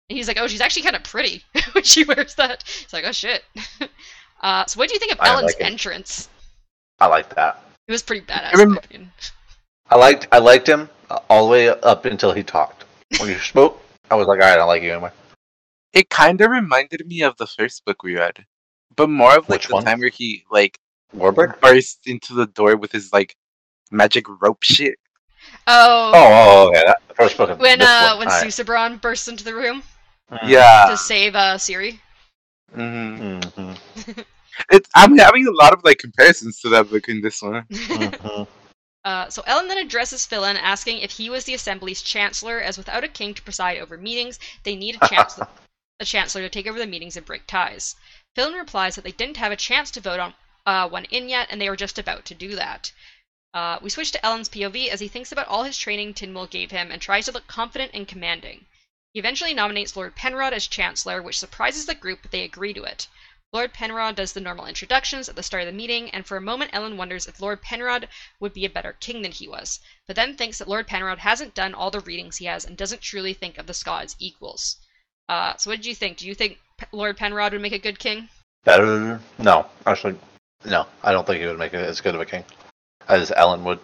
[0.10, 1.44] And he's like, "Oh, she's actually kind of pretty
[1.74, 3.44] when she wears that." It's like, "Oh shit."
[4.42, 6.30] uh, so, what do you think of I Elend's like entrance?
[7.00, 7.62] I like that.
[7.88, 8.56] It was pretty badass.
[8.56, 9.12] I rem- opinion.
[9.92, 12.86] I liked I liked him uh, all the way up until he talked.
[13.20, 15.12] When he spoke, I was like, all right, I don't like you anyway.
[15.94, 18.46] It kind of reminded me of the first book we read,
[18.96, 19.84] but more of like Which the one?
[19.86, 20.80] time where he like
[21.16, 21.60] Warbreaker?
[21.62, 23.36] burst into the door with his like
[23.92, 24.96] magic rope shit.
[25.68, 26.28] Oh, Oh,
[26.64, 26.84] oh, okay.
[26.86, 27.60] That first book.
[27.60, 28.20] When uh one.
[28.20, 28.44] when All right.
[28.48, 29.84] Susebron burst into the room
[30.32, 30.50] Mm.
[30.50, 30.86] Yeah.
[30.90, 32.00] to save uh Siri.
[32.74, 33.78] hmm Mhm,
[34.72, 37.64] It's I'm having a lot of like comparisons to that book in this one.
[37.70, 38.48] mhm.
[39.06, 43.04] Uh, so Elend then addresses Philen, asking if he was the Assembly's chancellor, as without
[43.04, 45.48] a king to preside over meetings, they need a, chancellor,
[46.00, 47.96] a chancellor to take over the meetings and break ties.
[48.36, 50.34] Philen replies that they didn't have a chance to vote on
[50.66, 52.92] uh, one in yet, and they were just about to do that.
[53.54, 56.72] Uh, we switch to Elend's POV as he thinks about all his training Tindwyl gave
[56.72, 58.66] him and tries to look confident and commanding.
[59.14, 62.84] He eventually nominates Lord Penrod as Chancellor, which surprises the group, but they agree to
[62.84, 63.08] it.
[63.54, 66.42] Lord Penrod does the normal introductions at the start of the meeting, and for a
[66.42, 68.10] moment Elend wonders if Lord Penrod
[68.42, 71.56] would be a better king than he was, but then thinks that Lord Penrod hasn't
[71.56, 74.76] done all the readings he has and doesn't truly think of the as equals.
[75.30, 76.18] Uh, so what did you think?
[76.18, 76.60] Do you think
[76.92, 78.30] Lord Penrod would make a good king?
[78.64, 79.20] Better?
[79.38, 80.16] No, actually,
[80.66, 80.88] no.
[81.04, 82.44] I don't think he would make it as good of a king
[83.08, 83.80] as Elend would.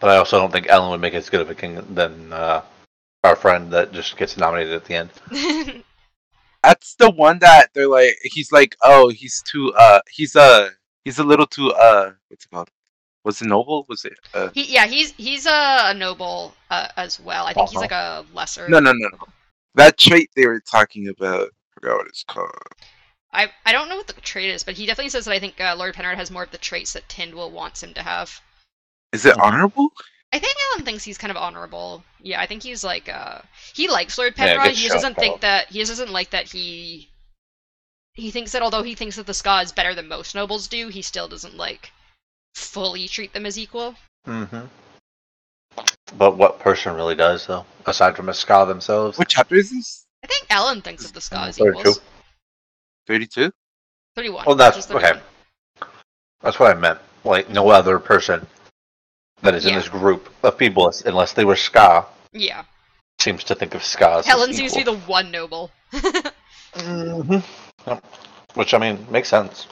[0.00, 2.62] But I also don't think Elend would make as good of a king than uh,
[3.24, 5.10] our friend that just gets nominated at the end.
[6.62, 10.70] That's the one that they're like he's like, oh, he's too uh he's uh
[11.04, 12.68] he's a little too uh what's it called?
[13.24, 13.86] Was it noble?
[13.88, 17.46] Was it uh he, yeah, he's he's a, a noble uh, as well.
[17.46, 17.82] I think he's Uh-huh.
[17.82, 18.68] like a lesser.
[18.68, 19.18] no no no no.
[19.76, 21.50] That trait they were talking about I
[21.80, 22.50] forgot what it's called.
[23.32, 25.60] I I don't know what the trait is, but he definitely says that I think
[25.60, 28.40] uh, Lord Penrod has more of the traits that Tindwyl wants him to have.
[29.12, 29.42] Is it Mhm.
[29.42, 29.92] honorable?
[30.32, 32.04] I think Elend thinks he's kind of honorable.
[32.20, 33.40] Yeah, I think he's like uh
[33.74, 34.66] he likes Lord Penrod.
[34.68, 37.08] good he just doesn't think that he just doesn't like that he
[38.14, 40.88] he thinks that although he thinks that the skaa is better than most nobles do,
[40.88, 41.92] he still doesn't like
[42.54, 43.94] fully treat them as equal.
[44.26, 44.66] Mm-hmm.
[46.16, 49.18] But what person really does, though, aside from a skaa themselves?
[49.18, 50.06] What chapter is this?
[50.24, 51.78] I think Elend thinks of the skaa as 32.
[51.80, 52.00] equals.
[53.06, 53.50] Thirty two?
[54.16, 54.44] Thirty-one.
[54.46, 55.20] Well, that's just okay.
[56.42, 56.98] That's what I meant.
[57.24, 58.46] Like no other person
[59.42, 59.78] that is in Yeah.
[59.78, 62.64] this group of people, unless they were skaa, Yeah,
[63.20, 65.70] seems to think of skaa as Helen seems to be the one noble.
[66.76, 68.04] Yep.
[68.54, 69.66] Which I mean makes sense.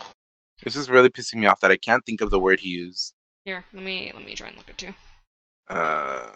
[0.63, 3.13] This is really pissing me off that I can't think of the word he used.
[3.45, 4.95] Here, let me let me try and look at two.
[5.69, 6.27] Uh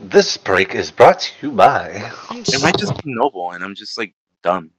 [0.00, 2.12] This break is brought to you by.
[2.30, 4.70] it might just be noble and I'm just like dumb.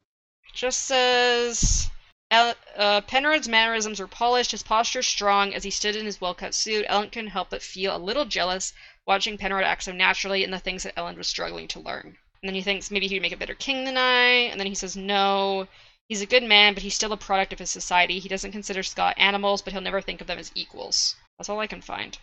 [0.53, 1.91] Just says
[2.32, 2.53] uh,
[3.01, 6.86] Penrod's mannerisms were polished, his posture strong as he stood in his well-cut suit.
[6.88, 8.72] Elend couldn't help but feel a little jealous
[9.05, 12.17] watching Penrod act so naturally in the things that Elend was struggling to learn.
[12.41, 14.47] And then he thinks maybe he would make a better king than I.
[14.49, 15.67] And then he says no.
[16.07, 18.20] He's a good man, but he's still a product of his society.
[18.20, 21.17] He doesn't consider Scott animals, but he'll never think of them as equals.
[21.38, 22.17] That's all I can find.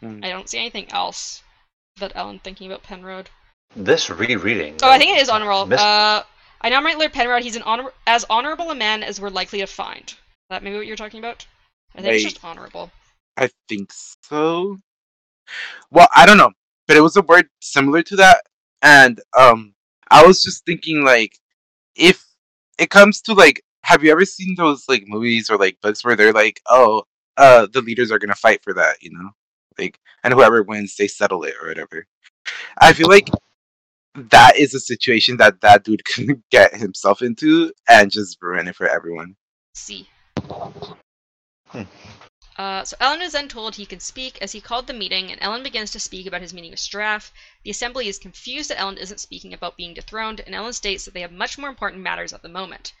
[0.00, 0.24] Hmm.
[0.24, 1.42] I don't see anything else
[1.98, 3.30] that Elend thinking about Penrod.
[3.74, 4.76] This rereading.
[4.82, 5.66] Oh, I think it is honorable.
[5.66, 6.22] Miss- Uh,
[6.60, 7.42] I nominate Lord Penrod.
[7.42, 10.04] He's an honor- as honorable a man as we're likely to find.
[10.08, 10.16] Is
[10.50, 11.46] that maybe what you're talking about?
[11.94, 12.90] I think it's just honorable.
[13.36, 13.90] I think
[14.22, 14.78] so.
[15.90, 16.52] Well, I don't know,
[16.86, 18.42] but it was a word similar to that,
[18.82, 19.74] and um,
[20.10, 21.36] I was just thinking like,
[21.96, 22.24] if
[22.78, 26.16] it comes to like, have you ever seen those like movies or like books where
[26.16, 27.02] they're like, oh,
[27.36, 29.30] uh, the leaders are gonna fight for that, you know,
[29.78, 32.06] like, and whoever wins, they settle it or whatever.
[32.78, 33.28] I feel like
[34.14, 38.76] that is a situation that that dude can get himself into and just ruin it
[38.76, 39.36] for everyone.
[39.74, 40.08] C.
[41.66, 41.82] Hmm.
[42.58, 45.40] Uh, so Elend is then told he can speak as he called the meeting, and
[45.40, 47.30] Elend begins to speak about his meeting with Straff.
[47.62, 51.14] The assembly is confused that Elend isn't speaking about being dethroned, and Elend states that
[51.14, 52.92] they have much more important matters at the moment.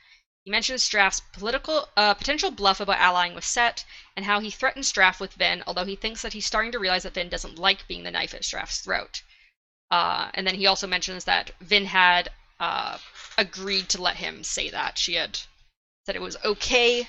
[0.44, 3.84] He mentions Straff's political uh, potential bluff about allying with Cett,
[4.16, 7.04] and how he threatens Straff with Vin, although he thinks that he's starting to realize
[7.04, 9.22] that Vin doesn't like being the knife at Straff's throat.
[9.88, 12.98] Uh, and then he also mentions that Vin had uh,
[13.38, 14.98] agreed to let him say that.
[14.98, 15.38] She had
[16.06, 17.08] said it was okay,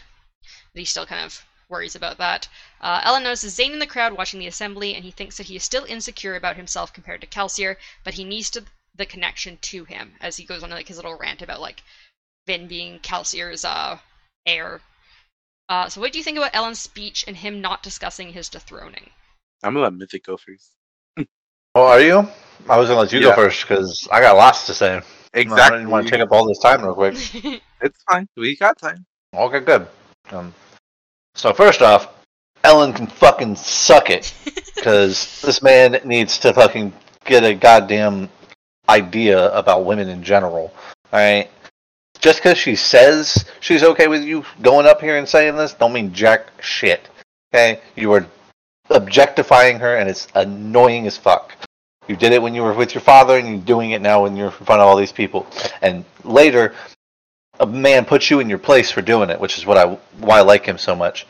[0.74, 2.48] but he still kind of worries about that.
[2.82, 5.56] Uh, Elend notices Zane in the crowd watching the assembly, and he thinks that he
[5.56, 9.86] is still insecure about himself compared to Kelsier, but he needs to, the connection to
[9.86, 11.82] him as he goes on like his little rant about like
[12.48, 13.98] Vin being Kelsier's uh,
[14.46, 14.82] heir.
[15.70, 19.10] Uh, so, what do you think about Elend's speech and him not discussing his dethroning?
[19.64, 20.72] I'm gonna let Mythic go first.
[21.76, 22.28] Oh, are you?
[22.70, 23.30] I was gonna let you Yeah.
[23.30, 24.98] go first because I got lots to say.
[24.98, 25.34] Exactly.
[25.34, 25.78] I Exactly.
[25.80, 27.16] didn't want to take up all this time real quick.
[27.82, 28.28] It's fine.
[28.38, 29.06] We got time.
[29.36, 29.88] Okay, good.
[30.32, 30.54] Um,
[31.36, 32.08] so first off,
[32.64, 34.34] Ellen can fucking suck it
[34.76, 36.94] because this man needs to fucking
[37.26, 38.30] get a goddamn
[38.88, 40.74] idea about women in general.
[41.12, 41.50] All right,
[42.24, 45.92] just because she says she's okay with you going up here and saying this, don't
[45.92, 47.10] mean jack shit.
[47.54, 48.26] Okay, you are
[48.90, 51.54] objectifying her, and it's annoying as fuck.
[52.08, 54.38] You did it when you were with your father, and you're doing it now when
[54.38, 55.46] you're in front of all these people.
[55.82, 56.74] And later,
[57.60, 59.86] a man puts you in your place for doing it, which is what I
[60.20, 61.28] why I like him so much.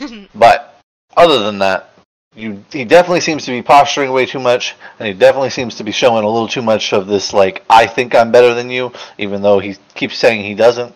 [0.34, 0.80] But
[1.16, 1.90] other than that,
[2.36, 5.84] you he definitely seems to be posturing way too much, and he definitely seems to
[5.84, 8.92] be showing a little too much of this like I think I'm better than you,
[9.18, 10.94] even though he keeps saying he doesn't.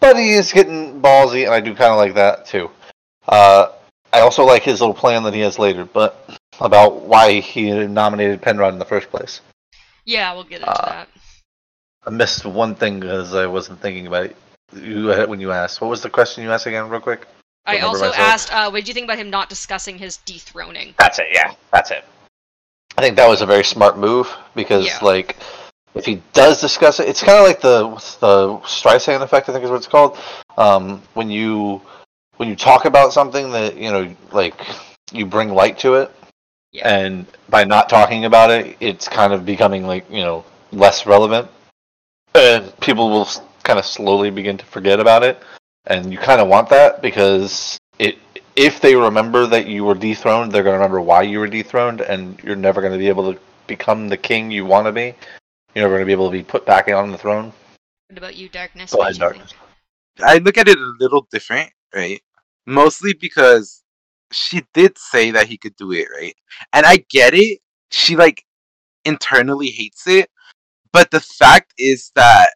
[0.00, 2.70] But he is getting ballsy, and I do kind of like that too.
[3.26, 3.72] Uh,
[4.12, 8.40] I also like his little plan that he has later, but about why he nominated
[8.40, 9.40] Penrod in the first place.
[10.04, 11.08] yeah, we'll get into Uh, that.
[12.06, 14.36] I missed one thing because I wasn't thinking about it.
[14.72, 17.26] You when you asked, what was the question you asked again, real quick?
[17.68, 18.18] I also myself.
[18.18, 20.94] asked, uh, what did you think about him not discussing his dethroning?
[20.98, 21.26] That's it.
[21.32, 22.04] Yeah, that's it.
[22.96, 24.98] I think that was a very smart move because, Yeah.
[25.02, 25.36] like,
[25.94, 29.48] if he does discuss it, it's kind of like the what's the Streisand effect.
[29.48, 30.18] I think is what it's called.
[30.56, 31.80] Um, when you
[32.36, 34.54] when you talk about something that you know, like,
[35.12, 36.10] you bring light to it,
[36.72, 36.88] Yeah.
[36.88, 41.48] and by not talking about it, it's kind of becoming like you know less relevant,
[42.34, 43.28] and people will
[43.64, 45.42] kind of slowly begin to forget about it.
[45.88, 48.18] And you kind of want that because it
[48.54, 52.00] if they remember that you were dethroned, they're going to remember why you were dethroned,
[52.00, 55.14] and you're never going to be able to become the king you want to be.
[55.74, 57.52] You're never going to be able to be put back on the throne.
[58.08, 58.92] What about you, Darkness?
[58.92, 59.20] Go ahead, you?
[59.20, 59.54] Darkness.
[60.20, 62.20] I look at it a little different, right?
[62.66, 63.82] Mostly because
[64.32, 66.34] she did say that he could do it, right?
[66.72, 67.60] And I get it.
[67.90, 68.44] She like
[69.04, 70.30] internally hates it,
[70.92, 72.50] but the fact is that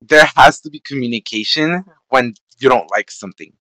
[0.00, 3.52] there has to be communication when you don't like something,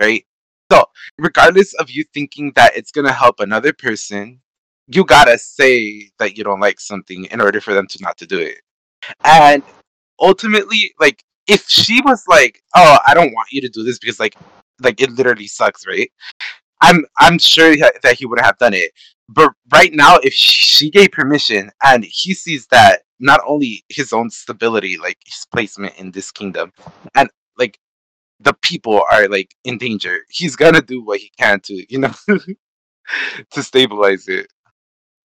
[0.00, 0.24] right?
[0.72, 0.84] So,
[1.18, 4.40] regardless of you thinking that it's gonna help another person,
[4.88, 8.26] you gotta say that you don't like something in order for them to not to
[8.26, 8.58] do it.
[9.24, 9.62] And
[10.20, 14.20] ultimately, like if she was like, "Oh, I don't want you to do this because
[14.20, 14.36] like,
[14.82, 16.10] like it literally sucks," right?
[16.80, 18.92] I'm I'm sure that he would have done it.
[19.28, 24.30] But right now, if she gave permission and he sees that not only his own
[24.30, 26.72] stability, like his placement in this kingdom,
[27.14, 27.78] and like
[28.40, 32.12] the people are like in danger, he's gonna do what he can to you know
[33.50, 34.48] to stabilize it,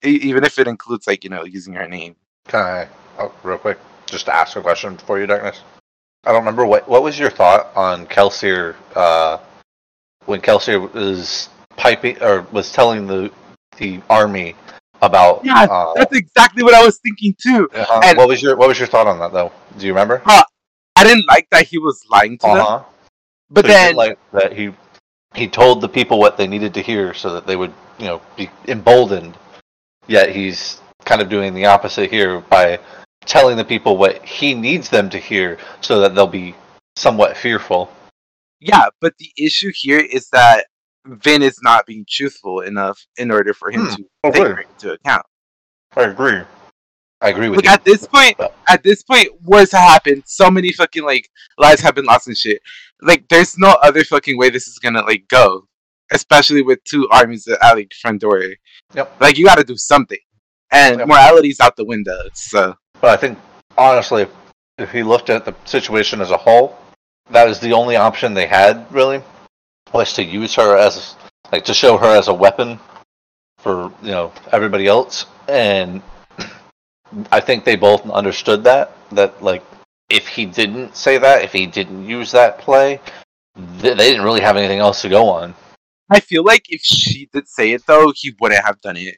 [0.03, 2.15] even if it includes like you know using her name.
[2.47, 2.87] Can I,
[3.19, 5.61] oh, real quick, just to ask a question for you, Darkness?
[6.23, 9.37] I don't remember what what was your thought on Kelsier uh,
[10.25, 13.31] when Kelsier was piping or was telling the
[13.77, 14.55] the army
[15.01, 17.67] about Yeah, uh, That's exactly what I was thinking too.
[17.73, 18.01] uh-huh.
[18.03, 19.51] and- what was your what was your thought on that though?
[19.77, 20.21] Do you remember?
[20.25, 22.83] I didn't like that he was lying to them, Uh-huh.
[23.51, 24.73] But So then like that he
[25.35, 28.21] he told the people what they needed to hear so that they would you know
[28.35, 29.37] be emboldened.
[30.07, 32.79] Yet he's kind of doing the opposite here by
[33.25, 36.55] telling the people what he needs them to hear so that they'll be
[36.95, 37.91] somewhat fearful.
[38.59, 40.65] Yeah, but the issue here is that
[41.05, 44.39] Vin is not being truthful enough in order for him Hmm, to okay.
[44.39, 45.25] take her into account.
[45.95, 46.41] I agree.
[47.21, 47.71] I agree with Look, you.
[47.71, 50.23] at this point, But- at this point, wars have happened.
[50.25, 52.61] So many fucking like lives have been lost and shit.
[53.01, 55.67] Like, there's no other fucking way this is gonna like go,
[56.11, 58.43] especially with two armies at like front door.
[58.93, 59.19] Yep.
[59.19, 60.19] Like, you got to do something,
[60.71, 61.07] and Yep.
[61.07, 62.19] morality's out the window.
[62.33, 63.37] So But I think
[63.77, 64.27] honestly,
[64.77, 66.77] if he looked at the situation as a whole,
[67.29, 69.21] that was the only option they had really
[69.93, 71.15] was to use her as
[71.51, 72.79] like to show her as a weapon
[73.57, 76.01] for you know everybody else and
[77.31, 79.63] I think they both understood that that like
[80.11, 82.99] if he didn't say that if he didn't use that play
[83.81, 85.53] th- they didn't really have anything else to go on
[86.09, 89.15] I feel like if she did say it though, he wouldn't have done it.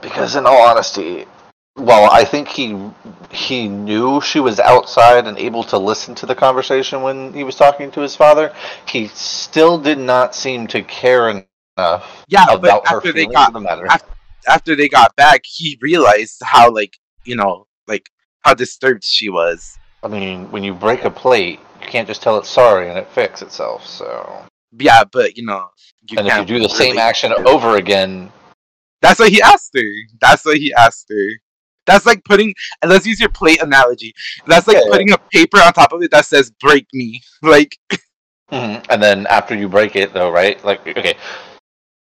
[0.00, 1.26] because in all honesty
[1.76, 2.76] well i think he
[3.30, 7.54] he knew she was outside and able to listen to the conversation when he was
[7.56, 8.52] talking to his father
[8.86, 13.52] he still did not seem to care enough Yeah, but about her after they got
[13.52, 14.02] the matter af-
[14.48, 18.08] after they got back, he realized how like you know like
[18.40, 19.78] how disturbed she was.
[20.02, 23.08] I mean when you break a plate you can't just tell it sorry and it
[23.10, 23.86] fix itself.
[23.86, 24.44] So,
[24.78, 25.68] Yeah, but you know,
[26.10, 28.32] you and if you do the same really- action over again,
[29.00, 29.90] That's what he asked her.
[30.20, 31.28] That's what he asked her.
[31.86, 32.52] That's like putting,
[32.84, 34.12] let's use your plate analogy.
[34.46, 37.78] That's like Yeah, putting a paper on top of it that says "break me." Like,
[38.52, 38.84] Mhm.
[38.90, 40.62] and then after you break it, though, right?
[40.64, 41.14] Like, okay,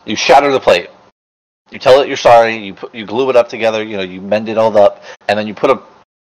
[0.06, 0.90] you shatter the plate.
[1.70, 2.56] You tell it you're sorry.
[2.56, 3.84] You put, you glue it up together.
[3.84, 5.82] You know, you mend it all up, and then you put a.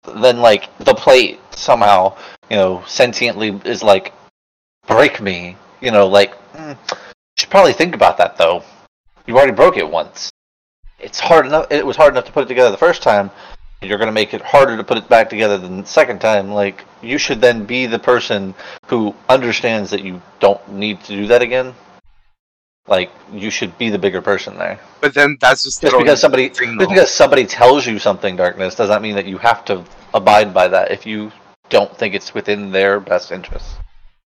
[0.05, 2.17] Then like the plate somehow,
[2.51, 4.13] you know, sentiently is like,
[4.87, 5.57] break me.
[5.81, 6.97] You know, like mm, you
[7.39, 8.63] should probably think about that though.
[9.27, 10.31] You already broke it once.
[10.99, 11.67] It's hard enough.
[11.71, 13.31] It was hard enough to put it together the first time.
[13.81, 16.53] You're gonna make it harder to put it back together than the second time.
[16.53, 18.55] Like you should then be the person
[18.87, 21.75] who understands that you don't need to do that again.
[22.89, 24.79] Like you should be the bigger person there.
[25.01, 26.79] but then that's just Just because somebody signal.
[26.79, 30.53] just because somebody tells you something darkness does not mean that you have to abide
[30.53, 31.31] by that if you
[31.71, 33.65] don't think it's within their best interest.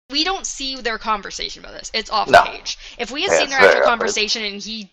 [0.09, 1.91] we don't see their conversation about this.
[1.93, 2.41] It's off No.
[2.41, 2.79] page.
[2.97, 4.89] If we had Yeah, seen their actual conversation and he,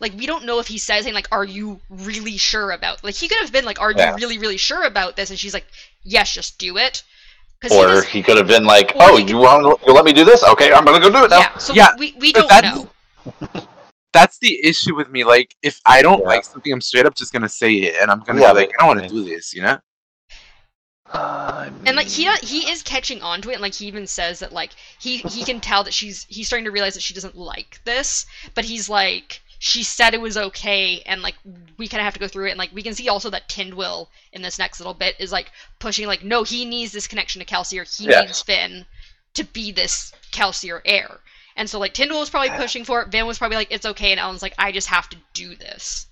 [0.00, 3.14] like, we don't know if he says anything like, "Are you really sure about?" Like,
[3.14, 4.10] he could have been like, "Are Yeah.
[4.10, 5.66] you really, really sure about this?" And she's like,
[6.02, 7.04] "Yes, just do it."
[7.70, 10.42] Or he could have been like, "Oh, you want you let me do this?
[10.42, 11.58] Okay, I'm gonna go do it now." yeah.
[11.58, 12.90] So Yeah, we we don't that's- know.
[14.12, 15.24] That's the issue with me.
[15.24, 16.28] Like, if I don't Yeah.
[16.28, 18.68] like something, I'm straight up just gonna say it, and I'm gonna Yeah, be like,
[18.70, 19.78] but- I don't want to do this, you know?
[21.12, 24.40] Um, and like he he is catching on to it, and like he even says
[24.40, 27.36] that like he he can tell that she's he's starting to realize that she doesn't
[27.36, 31.36] like this, but he's like she said it was okay, and like
[31.78, 33.48] we kind of have to go through it, and like we can see also that
[33.48, 37.38] Tindwyl in this next little bit is like pushing like no, he needs this connection
[37.38, 38.22] to Kelsier he Yes.
[38.26, 38.84] needs Vin
[39.34, 41.20] to be this Kelsier heir,
[41.56, 44.12] and so like Tindwyl was probably pushing for it, Vin was probably like it's okay,
[44.12, 46.06] and Elend's like I just have to do this.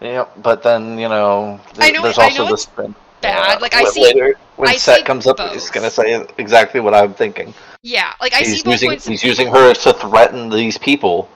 [0.00, 2.94] Yeah, but then you know, th- I know- there's I also know this thing.
[3.22, 5.52] Uh, bad, like I see later when I Cett see comes up, both.
[5.52, 7.52] he's gonna say exactly what I'm thinking.
[7.82, 11.28] yeah, like I see he's both using he's using her to threaten these people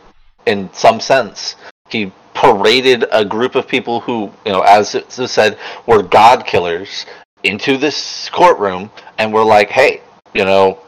[0.46, 1.56] in some sense.
[1.90, 6.46] He paraded a group of people who, you know, as it was said, were god
[6.46, 7.04] killers
[7.42, 10.00] into this courtroom and were like, "Hey,
[10.32, 10.78] you know,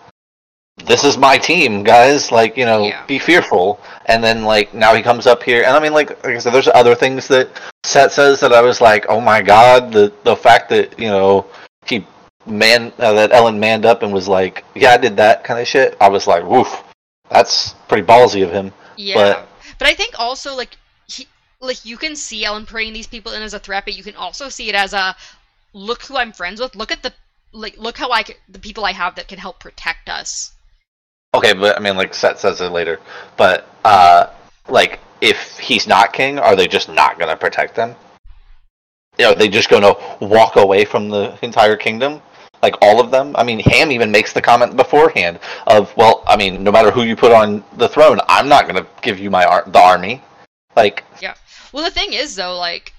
[0.85, 2.31] this is my team, guys.
[2.31, 3.05] Like, you know, Yeah.
[3.07, 6.37] be fearful." And then like now he comes up here, and I mean, like, like
[6.37, 7.49] I said, there's other things that
[7.85, 11.47] Cett says that I was like, "Oh my god!" The the fact that you know
[11.87, 12.07] he
[12.47, 15.67] man uh, that Elend manned up and was like, "Yeah, I did that kind of
[15.67, 16.83] shit." I was like, "Woof,
[17.31, 19.49] that's pretty ballsy of him." Yeah, But-
[19.79, 20.77] but, I think also like
[21.09, 21.27] he,
[21.61, 24.15] like you can see Elend putting these people in as a threat, but you can
[24.17, 25.17] also see it as a
[25.73, 26.75] look who I'm friends with.
[26.77, 27.13] Look at the
[27.53, 30.53] like look how I c- the people I have that can help protect us.
[31.35, 32.99] Okay, but I mean, like Cett says it later,
[33.37, 34.29] but uh,
[34.69, 37.95] like if he's not king, are they just not gonna protect them?
[39.19, 42.23] Know, they just gonna walk away from the entire kingdom,
[42.63, 43.35] like all of them.
[43.37, 47.03] I mean, Ham even makes the comment beforehand of, "Well, I mean, no matter who
[47.03, 50.23] you put on the throne, I'm not gonna give you my ar- the army."
[50.75, 51.35] Like, yeah.
[51.73, 52.93] Well, the thing is though, like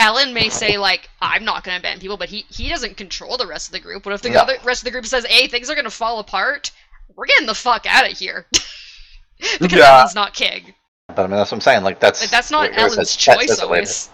[0.00, 3.36] Elend may say like I'm not going to ban people, but he he doesn't control
[3.36, 4.06] the rest of the group.
[4.06, 4.40] What if the No.
[4.40, 6.70] other rest of the group says, "Hey, things are going to fall apart.
[7.20, 8.46] We're getting the fuck out of here."
[9.60, 9.98] because Yeah.
[10.00, 10.72] Elend's not king.
[11.08, 11.84] but I mean, that's what I'm saying.
[11.84, 14.08] Like, that's Like that's not Elend's Cett choice says always.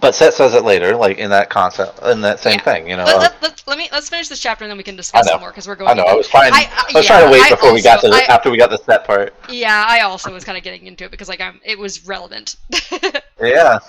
[0.00, 2.60] But Cett says it later, like in that concept, in that same Yeah.
[2.64, 2.88] thing.
[2.88, 4.84] You know, Let, uh, let, let, let me let's finish this chapter and then we
[4.84, 5.90] can discuss it more because we're going.
[5.90, 6.04] I know.
[6.04, 6.52] I was trying.
[6.52, 8.56] I- I, I- was yeah, trying to wait before we got to the, after we
[8.58, 9.34] got the Cett part.
[9.48, 12.56] Yeah, I also was kind of getting into it because like I'm, it was relevant.
[13.42, 13.80] Yeah.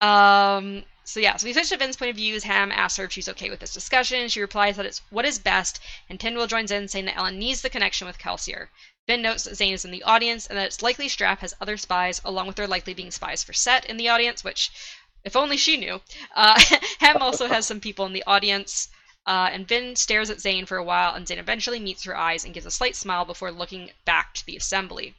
[0.00, 0.82] um.
[1.04, 2.34] So yeah, so we switch to Vin's point of view.
[2.34, 4.28] As Ham asks her if she's okay with this discussion.
[4.28, 7.62] She replies that it's what is best, and Tindwyl joins in, saying that Elend needs
[7.62, 8.68] the connection with Kelsier.
[9.06, 11.76] Vin notes that Zane is in the audience, and that it's likely Straff has other
[11.76, 14.70] spies, along with there likely being spies for Cett in the audience, which,
[15.24, 16.02] if only she knew.
[16.34, 16.62] Uh,
[17.00, 18.88] Ham also has some people in the audience.
[19.26, 22.44] Uh, and Vin stares at Zane for a while, and Zane eventually meets her eyes
[22.44, 25.14] and gives a slight smile before looking back to the assembly.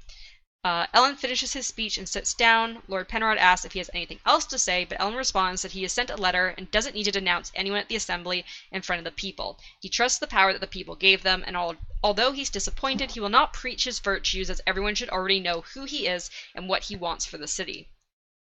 [0.63, 2.83] Uh, Elend finishes his speech and sits down.
[2.87, 5.81] Lord Penrod asks if he has anything else to say, but Elend responds that he
[5.81, 8.99] has sent a letter and doesn't need to denounce anyone at the assembly in front
[8.99, 9.59] of the people.
[9.79, 13.19] He trusts the power that the people gave them, and al- although he's disappointed, he
[13.19, 16.83] will not preach his virtues as everyone should already know who he is and what
[16.83, 17.89] he wants for the city.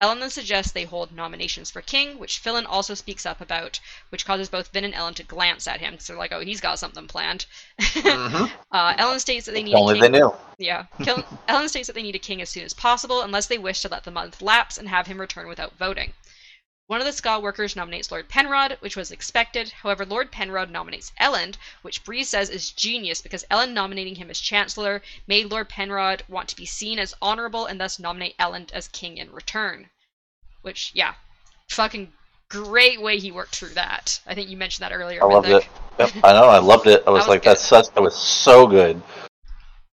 [0.03, 4.24] Elend then suggests they hold nominations for king, which Philen also speaks up about, which
[4.24, 6.78] causes both Vin and Elend to glance at him because they're like, "Oh, he's got
[6.78, 7.44] something planned."
[7.78, 8.44] Mm-hmm.
[8.72, 10.12] uh, Elend states that they need a Only king.
[10.12, 10.32] they knew.
[10.59, 10.86] Yeah.
[11.01, 13.88] Elend states that they need a king as soon as possible, unless they wish to
[13.88, 16.14] let the month lapse and have him return without voting.
[16.91, 19.70] One of the skaa workers nominates Lord Penrod, which was expected.
[19.70, 24.41] However, Lord Penrod nominates Elend, which Breeze says is genius because Elend nominating him as
[24.41, 28.88] Chancellor made Lord Penrod want to be seen as honorable and thus nominate Elend as
[28.88, 29.88] king in return.
[30.62, 31.14] Which, yeah,
[31.68, 32.12] fucking
[32.49, 34.18] great way he worked through that.
[34.26, 35.22] I think you mentioned that earlier.
[35.22, 35.70] I loved Mythic.
[36.01, 36.12] it.
[36.16, 36.49] Yep, I know.
[36.49, 37.05] I loved it.
[37.07, 37.51] I was, was like, good.
[37.51, 37.86] that's such.
[37.95, 39.01] It was so good.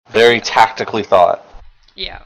[0.08, 1.44] Very tactically thought.
[1.94, 2.22] Yeah.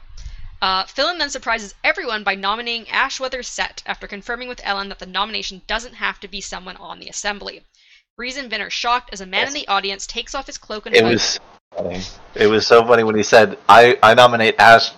[0.61, 5.07] Uh, Philen then surprises everyone by nominating Ashweather Cett after confirming with Elend that the
[5.07, 7.63] nomination doesn't have to be someone on the assembly.
[8.15, 10.85] Breeze and Vin are shocked as a man in the audience takes off his cloak
[10.85, 11.13] and It hood.
[11.13, 11.39] was.
[11.75, 12.01] Funny.
[12.35, 14.91] It was so funny when he said, "I I nominate Ash."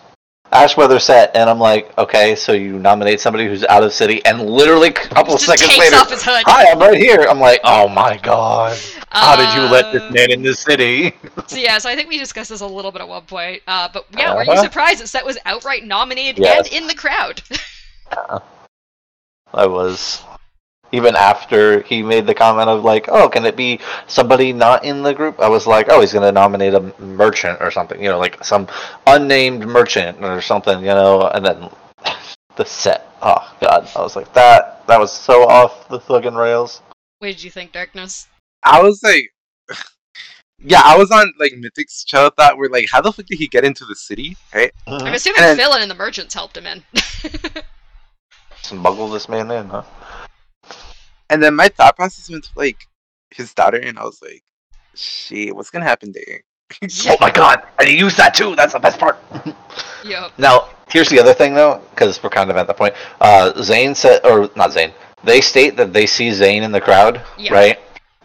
[0.54, 4.42] Ashweather Cett, and I'm like, okay, so you nominate somebody who's out of city, and
[4.46, 6.44] literally a couple of Just seconds later, off his hood.
[6.46, 7.26] hi, I'm right here.
[7.30, 8.78] I'm like, oh my god,
[9.10, 11.14] how did you let Uh, this man in the city?
[11.48, 13.62] So yeah, so I think we discussed this a little bit at one point.
[13.68, 14.64] Uh, but yeah, were you Uh-huh.
[14.64, 16.68] surprised that Cett was outright nominated Yes.
[16.72, 17.42] and in the crowd?
[19.54, 20.24] I was.
[20.94, 25.02] Even after he made the comment of like, oh, can it be somebody not in
[25.02, 25.40] the group?
[25.40, 28.68] I was like, oh, he's gonna nominate a merchant or something, you know, like some
[29.08, 31.28] unnamed merchant or something, you know.
[31.34, 31.70] And then
[32.56, 36.82] the Cett, oh god, I was like, that that was so off the fucking rails.
[37.20, 38.28] what did you think, Darkness?
[38.64, 39.34] I was like,
[40.60, 43.48] yeah, I was on like Mythic's show thought we're like, how the fuck did he
[43.48, 44.38] get into the city?
[44.54, 44.72] Right?
[44.88, 45.08] Mm-hmm.
[45.08, 46.84] I'm assuming And- Philen and the merchants helped him in.
[48.62, 49.84] Smuggle this man in, huh?
[51.34, 52.88] And then my thought process went to like
[53.32, 54.44] his daughter, and I was like,
[54.94, 56.44] shit, what's gonna happen to there?
[57.08, 58.56] Oh my god, and he used that too.
[58.56, 59.18] That's the best part.
[60.06, 60.32] yep.
[60.38, 62.94] Now, here's the other thing, though, because we're kind of at the point.
[63.20, 64.94] Uh, Zane said, or not Zane.
[65.24, 67.54] They state that they see Zane in the crowd, Yeah.
[67.54, 67.80] right?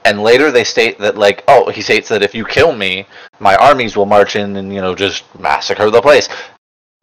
[0.05, 3.07] And later they state that, like, oh, he states that if you kill me,
[3.41, 6.29] my armies will march in and you know just massacre the place.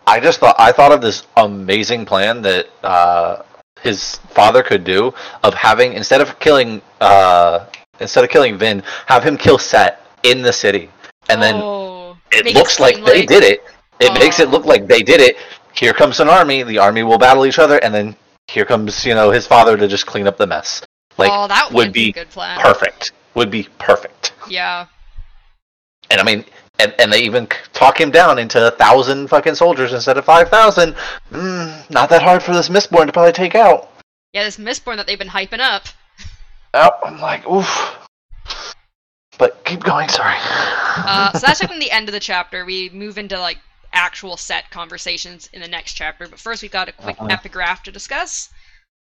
[0.08, 3.41] I just thought I thought of this amazing plan that uh,
[3.86, 5.14] his father could do
[5.44, 7.68] of having instead of killing uh,
[8.00, 10.90] instead of killing Vin, have him kill Cett in the city,
[11.30, 13.64] and then oh, it looks like seem they did it.
[14.00, 14.52] It makes it Oh.
[14.52, 15.38] look like they did it.
[15.74, 16.64] Here comes an army.
[16.64, 18.16] The army will battle each other, and then
[18.48, 20.82] here comes you know his father to just clean up the mess.
[21.18, 22.60] Like oh, that would would be be a good plan.
[22.60, 23.12] perfect.
[23.36, 24.34] Would be perfect.
[24.50, 24.88] Yeah.
[26.10, 26.44] And I mean,
[26.80, 30.50] and, and they even talk him down into a thousand fucking soldiers instead of five
[30.50, 30.96] thousand.
[31.32, 33.92] Mm, not that hard for this Mistborn to probably take out.
[34.34, 35.84] Yeah, this Mistborn that they've been hyping up.
[36.74, 37.98] Oh, I'm like, oof.
[39.38, 40.10] But keep going.
[40.10, 40.36] Sorry.
[40.40, 42.66] Uh, so that's like the end of the chapter.
[42.66, 43.58] We move into like
[43.94, 46.28] actual Cett conversations in the next chapter.
[46.28, 47.30] But first, we've got a quick Uh-huh.
[47.32, 48.50] epigraph to discuss,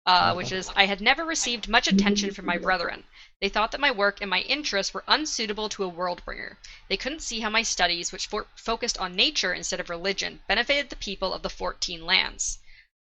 [0.05, 3.03] uh, which is I had never received much attention from my brethren.
[3.39, 6.57] They thought that my work and my interests were unsuitable to a world bringer.
[6.89, 10.89] They couldn't see how my studies, which for- focused on nature instead of religion, benefited
[10.89, 12.57] the people of the 14 lands.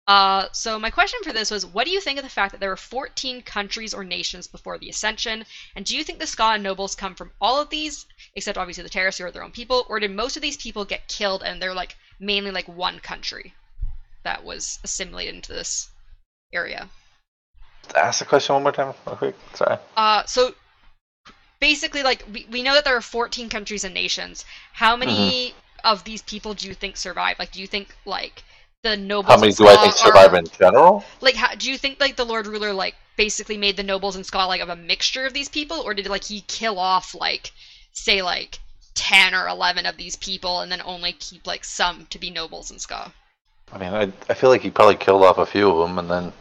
[0.07, 2.61] Uh, so my question for this was, what do you think of the fact that
[2.61, 5.45] there were 14 countries or nations before the Ascension?
[5.75, 8.89] And do you think the skaa nobles come from all of these, except obviously the
[8.89, 11.61] Terris who are their own people, or did most of these people get killed and
[11.61, 13.53] they're like mainly like one country
[14.23, 15.89] that was assimilated into this
[16.53, 16.89] area?
[17.95, 19.35] Ask the question one more time, real quick.
[19.53, 19.77] Sorry.
[19.97, 20.53] Uh, so
[21.59, 24.45] basically, like we, we know that there are 14 countries and nations.
[24.73, 27.37] How many of these people do you think survive?
[27.39, 28.43] Like, do you think like
[28.83, 29.33] the nobles?
[29.33, 31.03] How many do I think survive are- in general?
[31.21, 34.23] Like, how, do you think like the Lord Ruler like basically made the nobles in
[34.23, 37.51] skaa like of a mixture of these people, or did like he kill off like
[37.93, 38.59] say like
[38.95, 42.71] 10 or 11 of these people and then only keep like some to be nobles
[42.71, 43.11] in skaa?
[43.73, 46.09] I mean, I, I feel like he probably killed off a few of them and
[46.09, 46.33] then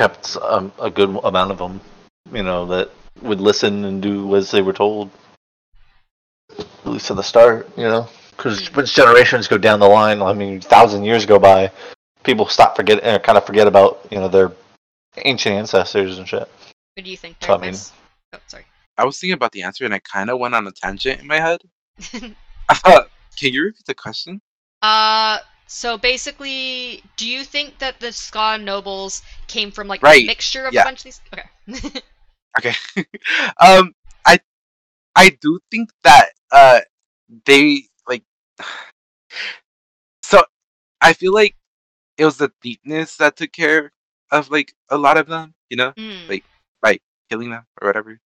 [0.00, 1.78] kept um, a good amount of them,
[2.32, 2.90] you know, that
[3.20, 5.10] would listen and do as they were told.
[6.58, 10.32] At least at the start, you know, because once generations go down the line, I
[10.32, 11.70] mean, thousand years go by,
[12.22, 14.52] people stop forget, uh, kind of forget about, you know, their
[15.18, 16.48] ancient ancestors and shit.
[16.94, 17.36] What do you think?
[17.42, 17.74] So, I mean-
[18.32, 18.64] Oh, sorry.
[18.96, 21.26] I was thinking about the answer, and I kind of went on a tangent in
[21.26, 21.60] my head.
[22.68, 24.40] I thought, can you repeat the question?
[24.80, 25.38] Uh,
[25.70, 30.74] so basically, do you think that the skaa nobles came from like a mixture of
[30.74, 30.82] yeah.
[30.82, 31.20] a bunch of these?
[31.32, 32.00] Okay.
[32.58, 32.74] Okay.
[33.60, 33.94] um,
[34.26, 34.40] I,
[35.14, 36.80] I do think that uh,
[37.46, 38.24] they like.
[40.24, 40.42] So,
[41.00, 41.54] I feel like
[42.18, 43.92] it was the deepness that took care
[44.32, 45.54] of like a lot of them.
[45.70, 46.44] You know, Hmm, Like-
[47.30, 48.18] killing them or whatever.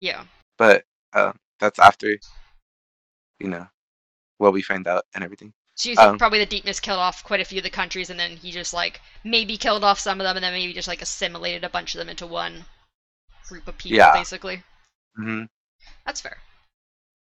[0.00, 0.22] yeah.
[0.56, 2.16] But um, that's after,
[3.40, 3.66] you know,
[4.38, 5.52] what we find out and everything.
[5.76, 8.10] So you think um, probably the deepness killed off quite a few of the countries,
[8.10, 10.88] and then he just like maybe killed off some of them, and then maybe just
[10.88, 12.64] like assimilated a bunch of them into one
[13.48, 14.12] group of people, Yeah.
[14.12, 14.62] basically.
[15.16, 15.44] hmm
[16.06, 16.38] That's fair.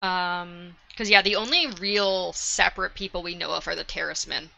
[0.03, 4.49] Um, because yeah, the only real separate people we know of are the Terrismen.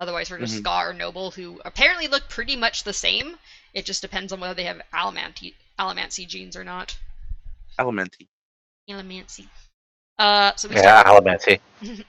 [0.00, 0.62] Otherwise, we're just Mhm.
[0.62, 3.38] skaa or Noble, who apparently look pretty much the same.
[3.72, 6.96] It just depends on whether they have Alamanti- Allomancy genes or not.
[7.78, 8.26] Elementy.
[8.90, 9.48] Allomancy.
[10.18, 11.06] Uh, so we Yeah, start.
[11.06, 11.60] Allomancy.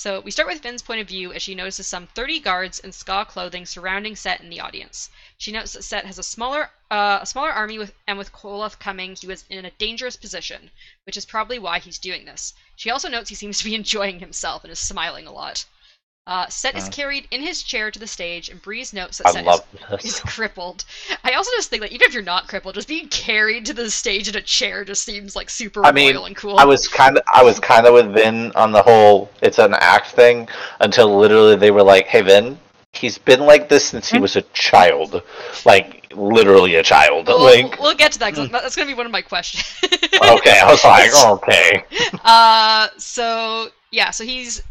[0.00, 2.92] So we start with Vin's point of view as she notices some 30 guards in
[2.92, 5.10] skaa clothing surrounding Cett in the audience.
[5.36, 8.78] She notes that Cett has a smaller, uh, a smaller army, with, and with Koloss
[8.78, 10.70] coming, he was in a dangerous position,
[11.02, 12.54] which is probably why he's doing this.
[12.76, 15.64] She also notes he seems to be enjoying himself and is smiling a lot.
[16.28, 16.90] Uh, Cett is Uh.
[16.90, 19.64] carried in his chair to the stage, and Breeze notes that I Cett love
[19.98, 20.84] is, is crippled.
[21.24, 23.90] I also just think that even if you're not crippled, just being carried to the
[23.90, 26.58] stage in a chair just seems like super I mean, royal and cool.
[26.58, 29.72] I was kind of I was kind of with Vin on the whole it's an
[29.74, 30.46] act thing
[30.80, 32.58] until literally they were like, "Hey Vin,
[32.92, 35.22] he's been like this since he was a child,
[35.64, 38.96] like literally a child." We'll, like, we'll get to that 'cause that's going to be
[38.96, 39.64] one of my questions.
[39.82, 41.84] okay, I was like, okay,
[42.22, 44.62] Uh, so yeah, so he's,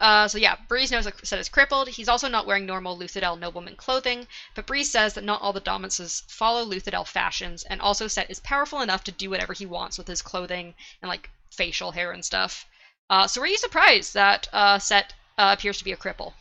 [0.00, 1.88] uh, so yeah, Breeze knows that Cett is crippled.
[1.88, 5.60] He's also not wearing normal Luthadel nobleman clothing, but Breeze says that not all the
[5.60, 9.98] Dominances follow Luthadel fashions, and also Cett is powerful enough to do whatever he wants
[9.98, 12.66] with his clothing and like facial hair and stuff.
[13.10, 16.32] Uh, so were you surprised that uh, Cett uh, appears to be a cripple?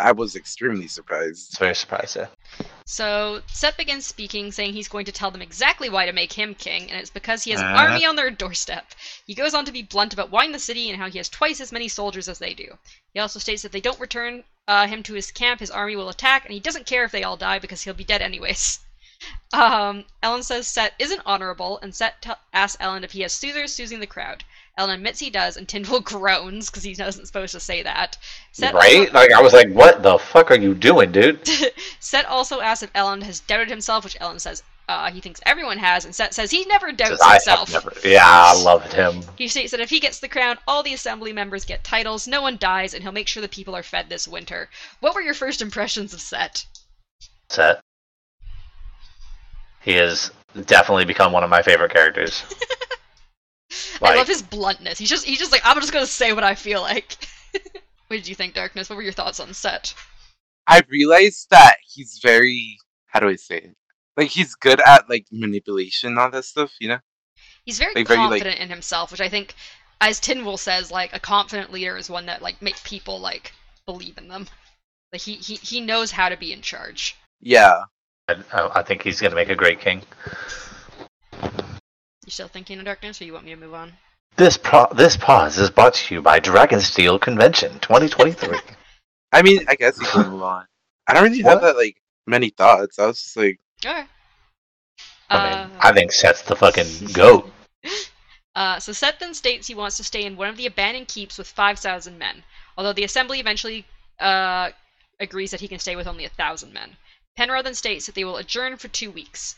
[0.00, 1.48] I was extremely surprised.
[1.50, 2.26] it's very surprising.
[2.86, 6.54] So Cett begins speaking, saying he's going to tell them exactly why to make him
[6.54, 7.78] king, and it's because he has an Uh.
[7.78, 8.94] army on their doorstep.
[9.26, 11.60] He goes on to be blunt about wanting the city and how he has twice
[11.60, 12.78] as many soldiers as they do.
[13.12, 15.96] He also states that if they don't return uh, him to his camp, his army
[15.96, 18.80] will attack, and he doesn't care if they all die because he'll be dead anyways.
[19.52, 23.70] Um, Elend says Cett isn't honorable, and Cett t- asks Elend if he has soothers
[23.74, 24.44] soothing the crowd.
[24.78, 28.16] Elend admits he does, and Tindwyl groans because he wasn't supposed to say that.
[28.52, 29.12] Cett also- Right?
[29.12, 31.46] Like I was like, what the fuck are you doing, dude?
[32.00, 35.78] Cett also asks if Elend has doubted himself, which Elend says uh, he thinks everyone
[35.78, 37.72] has, and Cett says he never doubts himself.
[37.72, 37.92] never.
[38.04, 39.22] Yeah, I loved him.
[39.36, 42.42] He states that if he gets the crown, all the assembly members get titles, no
[42.42, 44.68] one dies, and he'll make sure the people are fed this winter.
[44.98, 46.64] What were your first impressions of Cett?
[47.50, 47.80] Cett.
[49.82, 50.32] He has
[50.66, 52.42] definitely become one of my favorite characters.
[54.02, 54.98] I love his bluntness.
[54.98, 57.16] He's just he's just like I'm just gonna say what I feel like.
[57.52, 58.88] what did you think, Darkness?
[58.88, 59.94] What were your thoughts on Cett?
[60.66, 63.76] I realized that he's very how do I say it?
[64.16, 66.98] Like he's good at like manipulation and all that stuff, you know?
[67.64, 69.54] He's very Like, very, like- confident in himself, which I think,
[70.00, 73.52] as Tindwyl says, like a confident leader is one that like make people like
[73.86, 74.48] believe in them.
[75.12, 77.16] Like he he, he knows how to be in charge.
[77.40, 77.82] Yeah.
[78.28, 80.02] I, I think he's gonna make a great king.
[82.30, 83.92] You still thinking of Darkness, or you want me to move on?
[84.36, 88.56] This pro- this pause is brought to you by Dragonsteel Convention 2023.
[89.32, 90.64] I mean, I guess he can move on.
[91.08, 91.62] I don't really have What?
[91.62, 91.96] that like
[92.28, 93.00] many thoughts.
[93.00, 94.04] I was just like, Okay.
[95.28, 97.50] I mean, Uh, I think Cett's the fucking goat.
[98.54, 101.38] Uh, so Cett then states he wants to stay in one of the abandoned keeps
[101.38, 102.42] with 5,000 men,
[102.76, 103.86] although the assembly eventually
[104.18, 104.70] uh,
[105.20, 106.96] agrees that he can stay with only 1,000 men.
[107.36, 109.54] Penrod then states that they will adjourn for two weeks.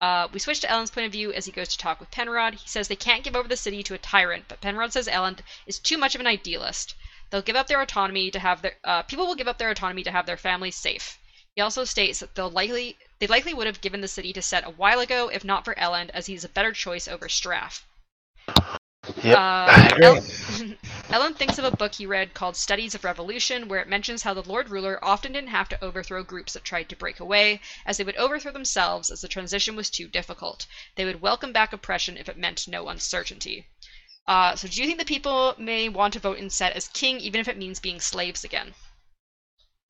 [0.00, 2.54] Uh, we switch to Elend's point of view as he goes to talk with Penrod.
[2.54, 5.40] He says they can't give over the city to a tyrant, but Penrod says Elend
[5.66, 6.94] is too much of an idealist.
[7.30, 10.02] They'll give up their autonomy to have their uh, people will give up their autonomy
[10.04, 11.18] to have their families safe.
[11.54, 14.66] He also states that they'll likely they likely would have given the city to Cett
[14.66, 17.82] a while ago if not for Elend, as he's a better choice over Straff.
[19.22, 19.92] Yep, Uh, I.
[20.00, 20.20] El-
[21.10, 24.34] Elend thinks of a book he read called Studies of Revolution, where it mentions how
[24.34, 27.96] the Lord Ruler often didn't have to overthrow groups that tried to break away, as
[27.96, 30.66] they would overthrow themselves as the transition was too difficult.
[30.96, 33.66] They would welcome back oppression if it meant no uncertainty.
[34.26, 37.18] Uh, so, do you think the people may want to vote in Cett as king,
[37.20, 38.74] even if it means being slaves again?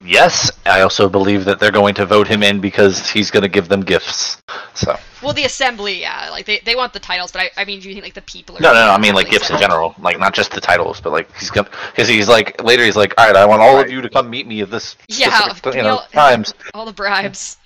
[0.03, 3.49] Yes, I also believe that they're going to vote him in because he's going to
[3.49, 4.43] give them gifts.
[4.75, 7.81] So Well, the assembly, yeah, like they, they want the titles, but I, I mean,
[7.81, 8.61] do you think like the people are?
[8.61, 8.93] no, no, no.
[8.93, 11.51] I mean like really gifts in general, like not just the titles, but like he's
[11.51, 14.11] going because he's like later he's like, all right, I want all of you to
[14.11, 16.53] come meet me at this Yeah, specific, you know all- times.
[16.75, 17.57] All the bribes.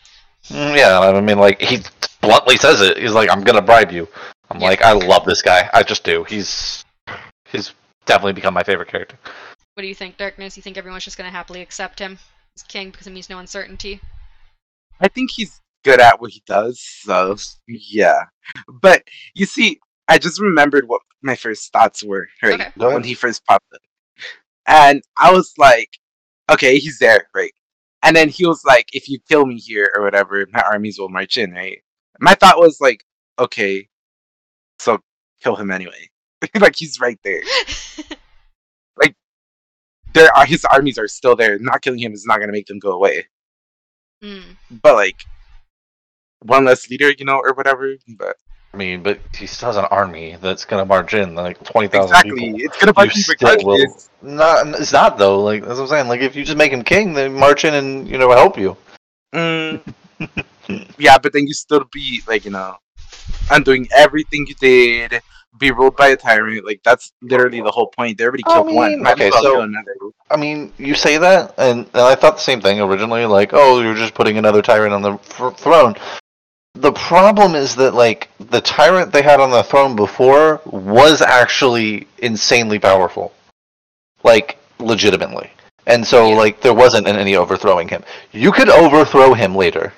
[0.48, 1.78] Mm, Yeah, I mean like he
[2.20, 2.98] bluntly says it.
[2.98, 4.06] He's like, I'm going to bribe you.
[4.50, 4.68] I'm Yeah.
[4.68, 5.68] like, I love this guy.
[5.74, 6.22] I just do.
[6.24, 6.84] He's
[7.50, 7.72] he's
[8.06, 9.18] definitely become my favorite character.
[9.78, 10.56] What do you think, Darkness?
[10.56, 12.18] You think everyone's just gonna happily accept him
[12.56, 14.00] as king because it means no uncertainty?
[15.00, 17.36] I think he's good at what he does, so
[17.68, 18.24] yeah.
[18.82, 19.04] But
[19.36, 19.78] you see,
[20.08, 22.70] I just remembered what my first thoughts were right Okay.
[22.74, 23.80] When he first popped up,
[24.66, 25.90] and I was like,
[26.50, 27.52] okay, he's there, right?
[28.02, 31.08] And then he was like, if you kill me here or whatever, my armies will
[31.08, 31.78] march in, right?
[32.18, 33.04] My thought was like,
[33.38, 33.88] okay,
[34.80, 34.98] so
[35.40, 36.10] kill him anyway.
[36.58, 37.42] like he's right there.
[40.14, 41.58] There are his armies are still there.
[41.58, 43.26] Not killing him is not gonna make them go away.
[44.22, 44.42] mm.
[44.70, 45.24] But like
[46.42, 47.96] one less leader, you know, or whatever.
[48.08, 48.36] But
[48.72, 51.88] I mean, but he still has an army that's going to march in like twenty
[51.88, 52.60] thousand exactly, people.
[52.60, 53.86] it's gonna bug You you still will.
[54.20, 55.42] Not, it's not though.
[55.42, 56.08] Like that's what I'm saying.
[56.08, 58.76] Like if you just make him king, then march in and you know help you.
[59.34, 59.80] Mm,
[60.98, 62.76] yeah, but then you still be like you know
[63.50, 65.20] undoing everything you did,
[65.58, 66.64] be ruled by a tyrant.
[66.66, 68.18] Like that's literally the whole point.
[68.18, 69.02] They already I killed one.
[69.02, 72.60] Might okay, well so- I mean, you say that, and, and I thought the same
[72.60, 73.24] thing originally.
[73.24, 75.94] Like, oh, you're just putting another tyrant on the fr- throne.
[76.74, 82.06] The problem is that like the tyrant they had on the throne before was actually
[82.18, 83.32] insanely powerful,
[84.22, 85.50] like legitimately,
[85.86, 86.36] and so Yeah.
[86.36, 88.04] like there wasn't any overthrowing him.
[88.32, 89.92] You could overthrow him later.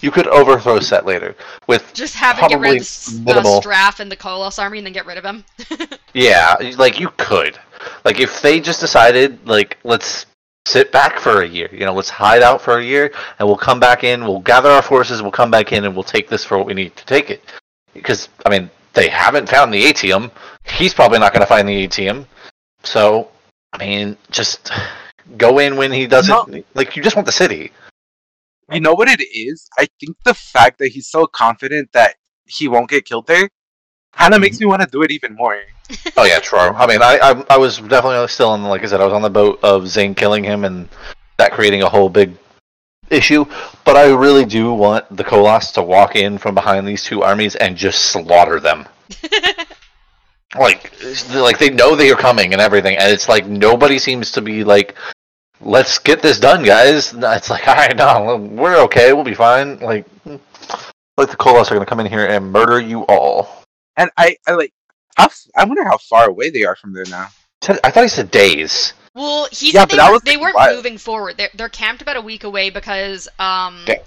[0.00, 1.34] You could overthrow Cett later
[1.66, 3.60] with Just having him get rid of S- uh, minimal.
[3.62, 5.44] Straff and the Koloss army and then get rid of him.
[6.14, 7.58] Yeah, like you could.
[8.04, 10.26] Like if they just decided like let's
[10.66, 13.56] sit back for a year, you know, let's hide out for a year and we'll
[13.56, 16.44] come back in, we'll gather our forces, we'll come back in and we'll take this
[16.44, 17.42] for what we need to take it.
[17.94, 20.30] Because I mean, they haven't found the atium.
[20.64, 22.26] He's probably not going to find the atium.
[22.84, 23.28] So,
[23.72, 24.70] I mean, just
[25.36, 27.72] go in when he doesn't like you just want the city.
[28.72, 29.68] You know what it is?
[29.78, 32.16] I think the fact that he's so confident that
[32.46, 33.48] he won't get killed there
[34.12, 35.60] kind of makes me want to do it even more.
[36.16, 36.58] Oh yeah, true.
[36.58, 39.20] I mean, I, I I was definitely still on like I said, I was on
[39.20, 40.88] the boat of Zane killing him and
[41.36, 42.32] that creating a whole big
[43.10, 43.44] issue.
[43.84, 47.54] But I really do want the Koloss to walk in from behind these two armies
[47.56, 48.86] and just slaughter them.
[50.56, 50.92] Like,
[51.32, 54.62] like they know they are coming and everything, and it's like nobody seems to be
[54.62, 54.94] like,
[55.64, 59.78] "Let's get this done, guys." It's like, all right, no, we're okay, we'll be fine.
[59.80, 63.62] Like, like the Koloss are gonna come in here and murder you all.
[63.96, 64.72] And I, I like,
[65.16, 67.28] how, f- I wonder how far away they are from there now.
[67.84, 68.92] I thought he said days.
[69.14, 70.74] well, he Yeah, said but they, were, they weren't a while.
[70.76, 71.36] moving forward.
[71.36, 74.00] They're, they're camped about a week away because um Okay.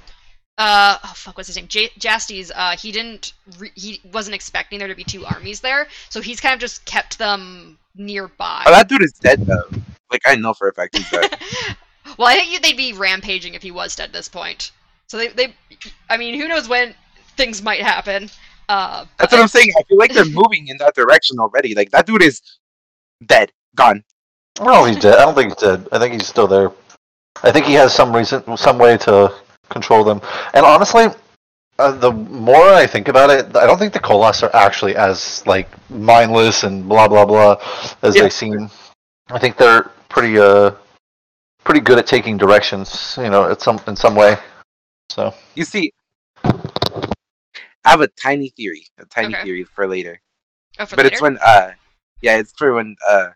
[0.57, 4.77] uh oh fuck what's his name J- Jastes uh he didn't re- he wasn't expecting
[4.79, 8.63] there to be two armies there so he's kind of just kept them nearby.
[8.67, 9.63] Oh, that dude is dead though.
[10.11, 11.37] Like I know for a fact he's dead.
[12.17, 14.71] well, I think they'd be rampaging if he was dead at this point.
[15.07, 15.53] So they, they,
[16.09, 16.93] I mean, who knows when
[17.37, 18.29] things might happen.
[18.69, 19.71] Uh, That's what I'm saying.
[19.77, 21.73] I feel like they're moving in that direction already.
[21.75, 22.41] Like that dude is
[23.25, 24.03] dead, gone.
[24.59, 25.15] I don't know if he's dead.
[25.15, 25.87] I don't think he's dead.
[25.91, 26.71] I think he's still there.
[27.43, 29.33] I think he has some reason, some way to
[29.69, 30.19] control them.
[30.53, 31.07] And honestly,
[31.79, 35.45] uh, the more I think about it, I don't think the Koloss are actually as
[35.45, 37.57] like mindless and blah blah blah
[38.01, 38.23] as Yeah.
[38.23, 38.69] they seem.
[39.29, 40.71] I think they're pretty uh
[41.63, 44.37] pretty good at taking directions, you know, at some in some way.
[45.09, 45.91] So You see,
[46.43, 49.43] I have a tiny theory, a tiny Okay.
[49.43, 50.19] theory for later.
[50.79, 51.13] oh, for but later?
[51.13, 51.71] it's when uh,
[52.21, 53.29] yeah, it's for when uh,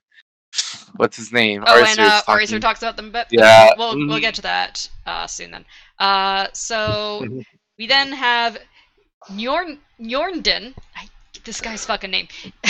[0.95, 1.63] what's his name?
[1.67, 2.33] Oh, Arthur's and uh, talking.
[2.33, 3.27] Arthur talks about them a bit.
[3.31, 4.21] Yeah, We'll, we'll mhm.
[4.21, 5.65] get to that uh, soon then.
[5.99, 7.25] Uh, so
[7.77, 8.57] we then have
[9.29, 10.73] Njorn Gneorndin.
[10.95, 11.07] I,
[11.43, 12.27] this guy's fucking name.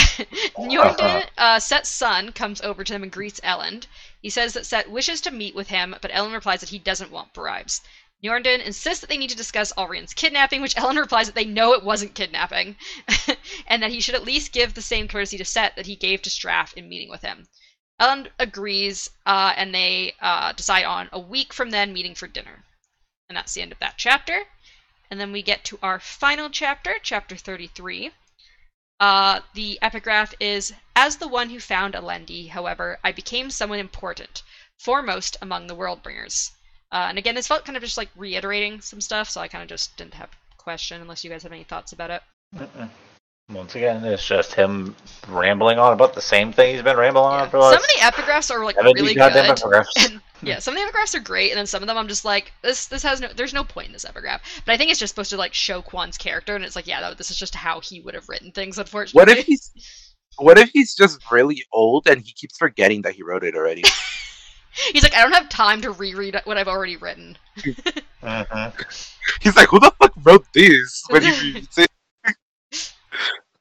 [0.56, 3.86] Gneorndin, uh, Cett's son, comes over to him and greets Elend.
[4.20, 7.10] He says that Cett wishes to meet with him, but Elend replies that he doesn't
[7.10, 7.82] want bribes.
[8.22, 11.72] Gneorndin insists that they need to discuss Allrianne's kidnapping, which Elend replies that they know
[11.72, 12.76] it wasn't kidnapping,
[13.66, 16.22] and that he should at least give the same courtesy to Cett that he gave
[16.22, 17.48] to Straff in meeting with him.
[18.00, 22.64] Elend agrees, uh, and they uh, decide on a week from then meeting for dinner.
[23.28, 24.44] And that's the end of that chapter.
[25.10, 28.12] And then we get to our final chapter, chapter 33.
[29.02, 34.44] Uh, the epigraph is As the one who found Alendi, however, I became someone important,
[34.78, 36.52] foremost among the Worldbringers.
[36.92, 39.62] Uh, and again, this felt kind of just like reiterating some stuff, so I kind
[39.62, 42.22] of just didn't have a question unless you guys have any thoughts about it.
[43.52, 44.94] Once again, it's just him
[45.28, 47.42] rambling on about the same thing he's been rambling Yeah.
[47.42, 49.32] on for Some of the epigraphs are like really good.
[49.32, 49.86] epigraphs.
[49.98, 52.24] And yeah, some of the epigraphs are great, and then some of them I'm just
[52.24, 54.40] like, this this has no there's no point in this epigraph.
[54.64, 57.00] But I think it's just supposed to like show Kwaan's character, and it's like, yeah,
[57.00, 59.18] no, this is just how he would have written things, unfortunately.
[59.32, 59.70] What if he's
[60.38, 63.82] what if he's just really old and he keeps forgetting that he wrote it already?
[64.94, 67.36] He's like, I don't have time to reread what I've already written.
[68.22, 68.72] Mhm.
[69.42, 71.04] He's like, who the fuck wrote this?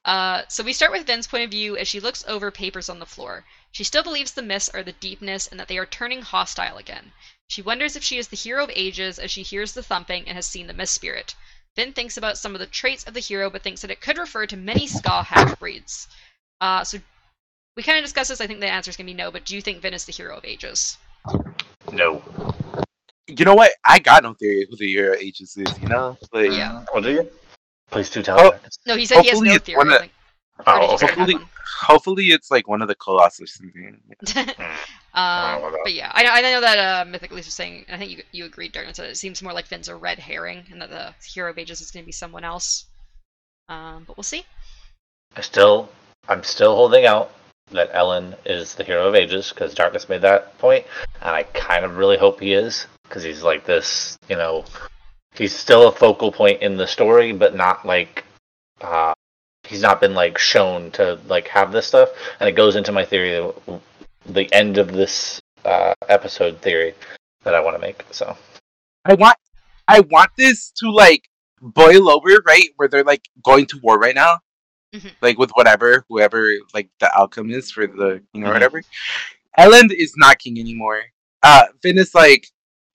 [0.06, 0.46] When he reads it?
[0.46, 3.00] Uh, so we start with Vin's point of view as she looks over papers on
[3.00, 3.46] the floor.
[3.72, 7.12] She still believes the myths are the deepness and that they are turning hostile again.
[7.48, 10.36] She wonders if she is the hero of ages as she hears the thumping and
[10.36, 11.36] has seen the mist spirit.
[11.76, 14.18] Vin thinks about some of the traits of the hero, but thinks that it could
[14.18, 16.08] refer to many skaa half breeds.
[16.60, 17.00] Uh, so
[17.76, 18.42] we kind of discussed this.
[18.42, 20.06] I think the answer is going to be no, but do you think Vin is
[20.06, 20.98] the hero of ages?
[21.92, 22.22] No.
[23.28, 23.72] You know what?
[23.86, 25.80] I got no theory who the hero of ages is.
[25.80, 26.86] You know, like, Yeah.
[26.92, 27.32] What do you?
[27.92, 28.58] Please do tell Oh, me.
[28.88, 29.78] No, he said he has Hopefully no theory.
[29.78, 30.12] one I of- think.
[30.68, 31.46] Oh, he say he had hopefully-
[31.82, 34.00] hopefully it's like one of the Colossus or something.
[35.14, 38.12] Um, but yeah, I, I know that uh, Mythic Elise was saying, and I think
[38.18, 40.90] you, you agreed, Darkness, that it seems more like Vin's a red herring, and that
[40.90, 42.86] the hero of ages is going to be someone else.
[43.68, 44.46] Um, but we'll see.
[45.36, 45.90] I still,
[46.30, 47.34] I'm still holding out
[47.72, 50.86] that Elend is the hero of ages because Darkness made that point,
[51.22, 54.64] and I kind of really hope he is because he's like this, you know,
[55.36, 58.24] he's still a focal point in the story, but not like
[58.82, 59.14] uh,
[59.64, 62.10] he's not been like shown to like have this stuff,
[62.40, 63.52] and it goes into my theory,
[64.26, 66.94] the end of this uh, episode theory
[67.44, 68.04] that I want to make.
[68.12, 68.36] So
[69.06, 69.38] I want
[69.88, 71.28] I want this to like
[71.62, 72.70] boil over, right?
[72.76, 74.40] Where they're like going to war right now.
[74.94, 75.12] Mhm.
[75.22, 78.54] Like with whatever, whoever like the outcome is for the king or Mhm.
[78.54, 78.82] whatever.
[79.58, 81.02] Elend is not king anymore.
[81.44, 82.48] Uh Vin is like,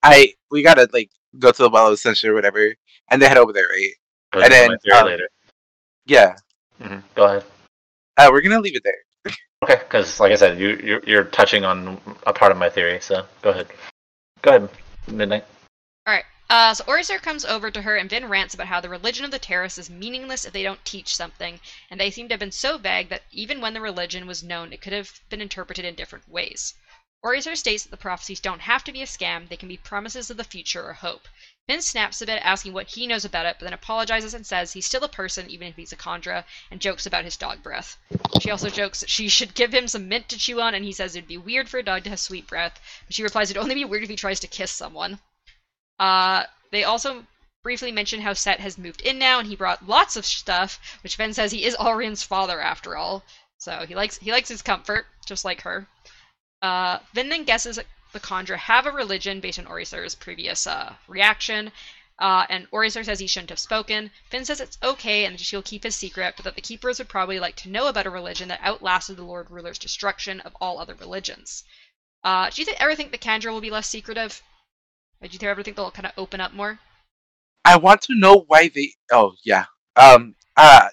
[0.03, 1.09] I we gotta like
[1.39, 2.73] go to the well of Ascension or whatever.
[3.09, 3.93] And they head over there, right?
[4.33, 5.29] goes And then, um, later.
[6.05, 6.35] Yeah.
[6.81, 7.43] hmm Go ahead.
[8.17, 9.33] Uh we're gonna leave it there.
[9.63, 12.99] Okay, because like I said, you you're, you're touching on a part of my theory.
[13.01, 13.67] So go ahead.
[14.41, 14.69] Go ahead.
[15.07, 15.45] Midnight.
[16.07, 19.25] Alright, uh, so OreSeur comes over to her and Vin rants about how the religion
[19.25, 21.59] of the terrorists is meaningless if they don't teach something,
[21.89, 24.71] and they seem to have been so vague that even when the religion was known,
[24.71, 26.73] it could have been interpreted in different ways.
[27.25, 30.29] OreSeur states that the prophecies don't have to be a scam, they can be promises
[30.29, 31.27] of the future or hope.
[31.67, 34.71] Vin snaps a bit, asking what he knows about it, but then apologizes and says
[34.71, 37.97] he's still a person, even if he's a Kandra, and jokes about his dog breath.
[38.39, 40.93] She also jokes that she should give him some mint to chew on, and he
[40.93, 43.61] says it'd be weird for a dog to have sweet breath, but she replies it'd
[43.61, 45.19] only be weird if he tries to kiss someone.
[45.99, 47.25] Uh, they also
[47.63, 51.15] briefly mention how Cett has moved in now, and he brought lots of stuff, which
[51.17, 53.25] Vin says he is Allrianne's father after all.
[53.57, 55.87] So he likes he likes his comfort, just like her.
[56.61, 60.93] Uh, Vin then guesses that the Kandra have a religion based on OreSeur's previous uh,
[61.07, 61.71] reaction,
[62.19, 64.11] uh, and Orisar says he shouldn't have spoken.
[64.31, 67.09] Vin says it's okay and that she'll keep his secret, but that the Keepers would
[67.09, 70.79] probably like to know about a religion that outlasted the Lord Ruler's destruction of all
[70.79, 71.63] other religions.
[72.23, 74.41] Uh, do you ever think the Kandra will be less secretive?
[75.21, 76.79] Or do you ever think they'll kind of open up more?
[77.65, 79.65] I want to know why they oh yeah.
[79.95, 80.89] Um uh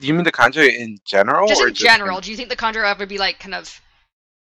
[0.00, 1.46] you mean the kandra in general?
[1.46, 3.80] just or in general, do you think the will ever be like kind of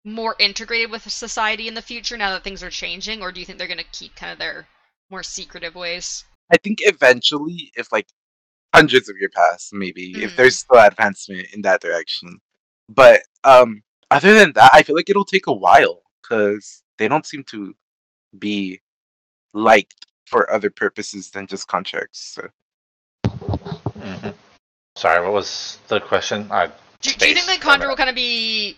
[0.07, 3.45] more integrated with society in the future now that things are changing, or do you
[3.45, 4.65] think they're going to keep kind of their
[5.09, 6.23] more secretive ways?
[6.51, 8.07] I think eventually, if like
[8.73, 10.35] hundreds of years pass, maybe if Mhm.
[10.37, 12.39] there's still advancement in that direction.
[12.89, 17.25] But um, other than that, I feel like it'll take a while because they don't
[17.25, 17.75] seem to
[18.39, 18.79] be
[19.53, 22.35] liked for other purposes than just contracts.
[22.35, 22.47] So.
[23.99, 24.29] hmm
[24.95, 26.49] Sorry, what was the question?
[26.51, 28.77] I Do, do you think Space the Kandra will kind of be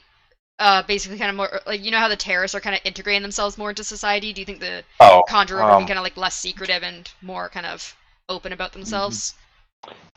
[0.60, 3.22] uh, basically kind of more like you know how the terrorists are kind of integrating
[3.22, 4.34] themselves more into society?
[4.34, 7.50] Do you think the oh will um, be kind of like less secretive and more
[7.50, 7.96] kind of
[8.28, 9.34] open about themselves?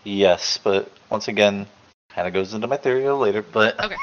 [0.05, 1.67] yes, but once again,
[2.11, 3.43] kind of goes into my theory later.
[3.43, 3.97] But Okay.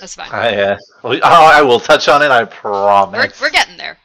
[0.00, 0.28] That's fine.
[0.32, 2.30] I uh, oh, I will touch on it.
[2.30, 3.40] I We're, promise.
[3.40, 3.98] we're getting there.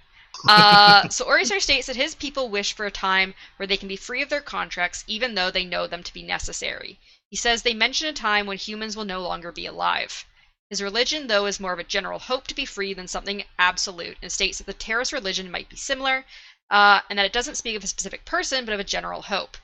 [0.47, 3.97] Uh, so OreSeur states that his people wish for a time where they can be
[3.97, 6.99] free of their contracts, even though they know them to be necessary.
[7.29, 10.25] He says they mention a time when humans will no longer be alive.
[10.71, 14.17] His religion, though, is more of a general hope to be free than something absolute,
[14.21, 16.25] and states that the terrorist religion might be similar,
[16.69, 19.57] uh, and that it doesn't speak of a specific person, but of a general hope.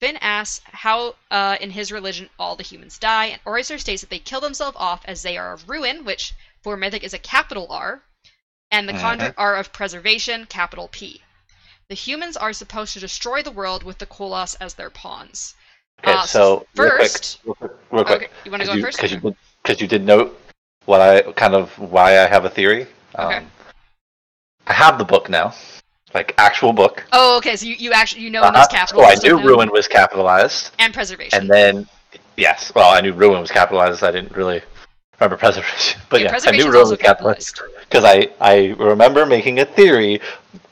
[0.00, 4.10] Vin asks how, uh, in his religion, all the humans die, and OreSeur states that
[4.10, 6.32] they kill themselves off as they are of ruin, which
[6.62, 8.04] for Mythic is a capital R,
[8.70, 9.34] and the Kandra Mhm.
[9.38, 11.22] are of preservation, capital P.
[11.88, 15.56] The humans are supposed to destroy the world with the Koloss as their pawns.
[16.04, 18.22] Okay, Uh, so real quick, first- real quick, real quick.
[18.22, 18.98] Okay, you want to go you, first?
[18.98, 19.36] Because you,
[19.80, 20.40] you did note
[20.86, 22.86] what I kind of why I have a theory.
[23.18, 23.36] Okay.
[23.38, 23.46] Um,
[24.66, 25.54] I have the book now,
[26.14, 27.04] like actual book.
[27.12, 27.56] Oh, okay.
[27.56, 28.66] So you, you actually you know Uh-huh.
[28.70, 31.40] capital So I knew ruin was capitalized, and preservation.
[31.40, 31.86] and then
[32.36, 34.02] yes, well I knew ruin was capitalized.
[34.02, 34.62] I didn't really
[35.18, 39.60] remember preservation, but Yeah, yeah, I knew ruin was capitalized because I I remember making
[39.60, 40.20] a theory.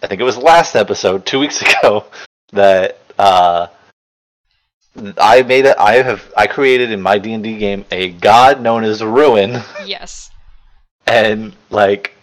[0.03, 2.07] I think it was last episode, two weeks ago,
[2.53, 3.67] that uh,
[5.19, 5.77] I made it.
[5.79, 9.63] I have I created in my D and D game a god known as Ruin,
[9.87, 10.31] yes.
[11.07, 12.15] and like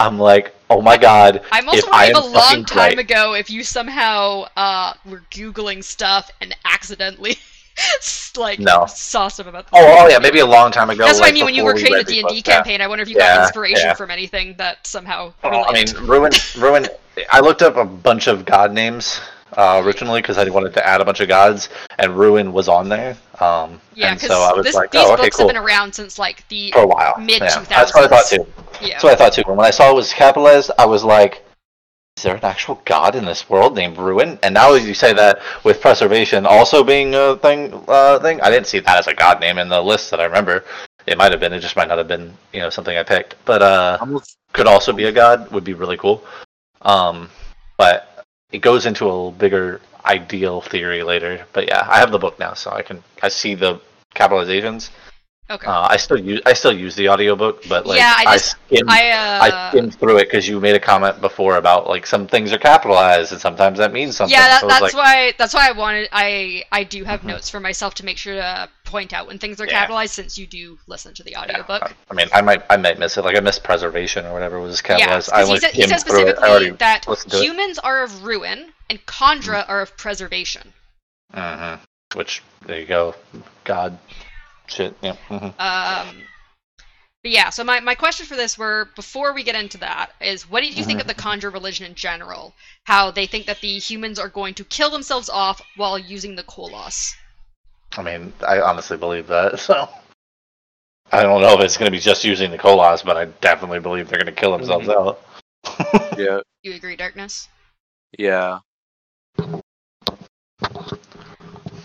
[0.00, 2.98] I'm like, oh my god, I'm also if I wondering am a long time right.
[2.98, 7.36] ago if you somehow uh were googling stuff and accidentally
[8.36, 8.86] like No.
[8.86, 9.66] saw stuff about.
[9.72, 11.04] Oh, oh yeah, maybe a long time ago.
[11.04, 11.44] That's what I mean.
[11.44, 12.42] When you were creating the D and D yeah.
[12.42, 13.94] campaign, I wonder if you got inspiration yeah.
[13.94, 15.32] from anything that somehow.
[15.44, 16.88] Well, I mean, ruin, ruin.
[17.30, 19.20] I looked up a bunch of god names
[19.56, 21.68] uh, originally because I wanted to add a bunch of gods,
[21.98, 23.16] and ruin was on there.
[23.40, 25.48] Um, yeah, and because so I was this, like, these oh, okay, books cool.
[25.48, 27.48] have been around since like the For a while, mid yeah.
[27.48, 27.68] 2000s.
[27.68, 28.46] That's what I thought too.
[28.80, 28.88] yeah.
[28.90, 29.42] That's what I thought too.
[29.46, 31.44] And when I saw it was capitalized, I was like,
[32.16, 35.12] "Is there an actual god in this world named Ruin?" And now as you say
[35.12, 39.14] that with preservation also being a thing, uh, thing, I didn't see that as a
[39.14, 40.64] god name in the list that I remember.
[41.06, 41.52] It might have been.
[41.52, 43.36] It just might not have been, you know, something I picked.
[43.44, 43.98] But uh,
[44.52, 46.24] could also be a god would be really cool.
[46.82, 47.30] Um,
[47.76, 48.15] but
[48.56, 51.44] it goes into a bigger ideal theory later.
[51.52, 53.80] But yeah, I have the book now, so I can I see the
[54.14, 54.90] capitalizations.
[55.48, 55.66] Okay.
[55.68, 58.90] Uh, I still use I still use the audiobook, but like Yeah, I just- skimmed,
[58.90, 59.00] I
[59.46, 59.70] I uh.
[59.70, 63.30] skimmed through it because you made a comment before about like some things are capitalized
[63.32, 64.36] and sometimes that means something.
[64.36, 67.26] yeah, that, So that's like, why that's why I wanted I I do have Mhm.
[67.32, 69.72] notes for myself to make sure to point out when things are Yeah.
[69.72, 71.82] capitalized since you do listen to the audiobook.
[71.82, 73.24] I, I mean, I might I might miss it.
[73.24, 75.30] Like I missed preservation or whatever was Yeah, capitalized.
[75.32, 76.38] I because he, said, he skimmed says through it.
[76.38, 77.42] I specifically that to it.
[77.42, 80.72] humans are of ruin and Kandra are of preservation.
[81.34, 81.74] hmm
[82.14, 83.14] Which there you go.
[83.64, 83.98] God,
[84.66, 84.96] shit.
[85.02, 85.16] Yeah.
[85.28, 86.22] hmm Um,
[87.22, 90.48] but yeah, so my, my question for this were before we get into that is
[90.48, 92.54] what did you think of the Kandra religion in general?
[92.84, 96.44] How they think that the humans are going to kill themselves off while using the
[96.44, 97.16] Koloss.
[97.96, 99.60] I mean, I honestly believe that.
[99.66, 99.88] So
[101.12, 103.78] I don't know if it's going to be just using the Koloss, but I definitely
[103.78, 105.20] believe they're going to kill themselves out.
[106.18, 106.40] Yeah.
[106.62, 107.48] You agree, Darkness?
[108.18, 108.60] Yeah.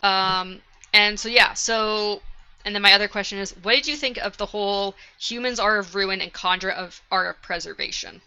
[0.01, 0.61] Um,
[0.93, 2.21] and so yeah, so
[2.65, 5.77] and then my other question is, what did you think of the whole humans are
[5.77, 8.21] of ruin and Kandra of are of preservation?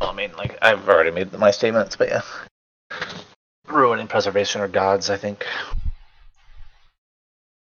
[0.00, 2.22] I mean, like I've already made my statements, but yeah,
[3.66, 5.10] ruin and preservation are gods.
[5.10, 5.46] I think.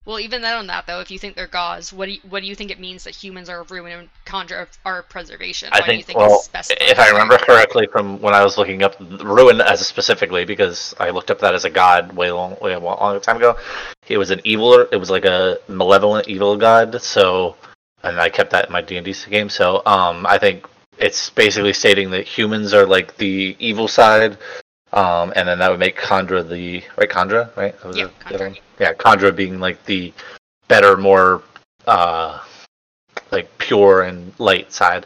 [0.05, 2.41] Well, even then on that though, if you think they're gods, what do you, what
[2.41, 5.69] do you think it means that humans are of ruin and kandra are of preservation?
[5.71, 8.57] I Why do you think, think well, if I remember correctly from when I was
[8.57, 12.55] looking up ruin as specifically, because I looked up that as a god way long,
[12.61, 13.57] way a long time ago.
[14.07, 14.79] It was an evil.
[14.79, 17.01] It was like a malevolent evil god.
[17.01, 17.55] So,
[18.03, 19.49] and I kept that in my D and D game.
[19.49, 20.67] So, um, I think
[20.99, 24.37] it's basically stating that humans are like the evil side.
[24.95, 27.77] Um, and then that would make Kandra the right Kandra, right?
[27.79, 28.57] That was Yeah, the- the other one?
[28.79, 30.13] Yeah, Kandra being like the
[30.69, 31.43] better, more
[31.85, 32.41] uh,
[33.31, 35.05] like pure and light side.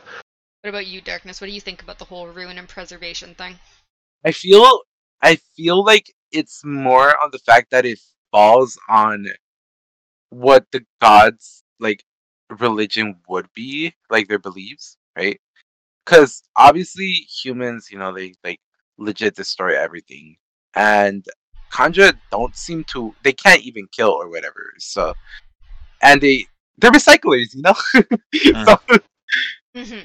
[0.61, 1.41] What about you, Darkness?
[1.41, 3.59] What do you think about the whole ruin and preservation thing?
[4.23, 4.81] I feel
[5.21, 7.99] I feel like it's more on the fact that it
[8.31, 9.25] falls on
[10.29, 12.03] what the gods like
[12.59, 15.39] religion would be, like their beliefs, right?
[16.05, 18.59] Because obviously humans, you know, they like
[18.99, 20.35] legit destroy everything,
[20.75, 21.25] and
[21.71, 23.13] Kandra don't seem to.
[23.23, 24.73] They can't even kill or whatever.
[24.77, 25.13] So,
[26.01, 26.45] and they
[26.77, 27.75] they're recyclers, you know.
[28.65, 28.99] so
[29.75, 29.99] hmm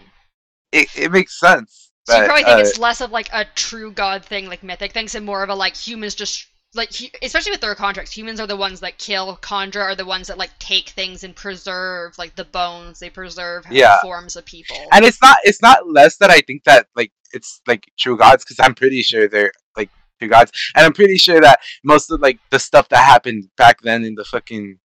[0.74, 1.92] it, it makes sense.
[2.06, 4.92] So you probably think uh, it's less of like a true god thing, like mythic
[4.92, 6.90] things, and more of a like humans just like
[7.22, 9.36] especially with their contracts, humans are the ones that kill.
[9.42, 12.98] Kandra are the ones that like take things and preserve like the bones.
[12.98, 13.98] They preserve Yeah.
[14.00, 14.76] forms of people.
[14.92, 18.44] and it's not it's not less that I think that like it's like true gods
[18.44, 19.90] because I'm pretty sure they're like
[20.20, 23.80] true gods, and I'm pretty sure that most of like the stuff that happened back
[23.82, 24.78] then in the fucking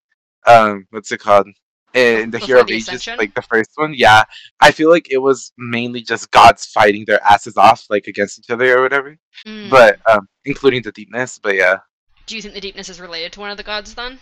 [0.47, 1.47] um what's it called
[1.93, 3.17] in the Before Hero of the Ages, Ascension?
[3.17, 4.23] like the first one, yeah,
[4.61, 8.49] I feel like it was mainly just gods fighting their asses off like against each
[8.49, 9.17] other or whatever,
[9.47, 9.69] Mm.
[9.69, 11.77] but um including the deepness, but yeah,
[12.25, 14.19] do you think the deepness is related to one of the gods then?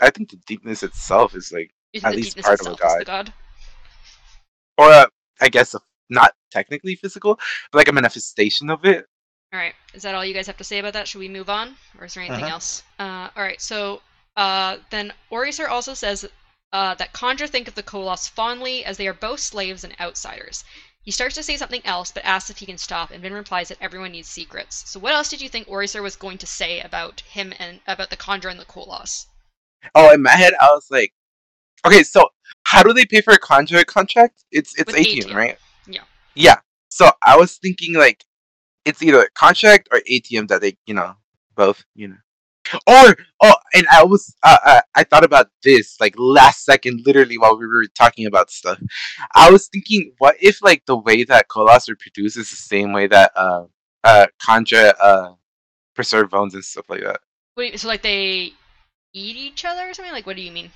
[0.00, 2.70] I think the deepness itself is like Do you think At least part of a
[2.72, 3.32] itself is the god?
[4.78, 5.06] or uh,
[5.40, 5.78] I guess uh,
[6.08, 7.38] not technically physical,
[7.72, 9.04] but like a manifestation of it.
[9.52, 9.74] All right.
[9.94, 11.08] Is that all you guys have to say about that?
[11.08, 12.54] Should we move on, or is there anything Uh-huh.
[12.54, 12.82] else?
[12.98, 13.60] Uh, all right.
[13.60, 14.00] So
[14.36, 16.26] uh, then OreSeur also says
[16.72, 20.64] uh, that Kandra think of the Koloss fondly as they are both slaves and outsiders.
[21.02, 23.68] He starts to say something else, but asks if he can stop, and Vin replies
[23.68, 24.84] that everyone needs secrets.
[24.90, 28.10] So what else did you think OreSeur was going to say about him and about
[28.10, 29.26] the Kandra and the Koloss?
[29.94, 31.14] Oh, in my head, I was like,
[31.86, 32.28] okay, so
[32.64, 34.44] how do they pay for a contract contract?
[34.50, 35.36] It's it's With atium, atium.
[35.36, 35.58] right?
[35.86, 36.02] Yeah.
[36.34, 36.56] Yeah.
[36.90, 38.24] So I was thinking like
[38.84, 41.14] it's either contract or atium that they, you know,
[41.54, 42.16] both, you know.
[42.86, 47.38] Or oh, and I was uh, uh, I thought about this like last second, literally
[47.38, 48.80] while we were talking about stuff.
[49.34, 52.92] I was thinking, what if like the way that Koloss are produced is the same
[52.92, 53.64] way that uh
[54.04, 55.32] uh Kandra uh
[55.94, 57.20] preserve bones and stuff like that.
[57.56, 58.52] You, so like they
[59.12, 60.12] eat each other or something?
[60.12, 60.70] Like what do you mean?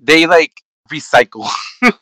[0.00, 1.48] they like recycle.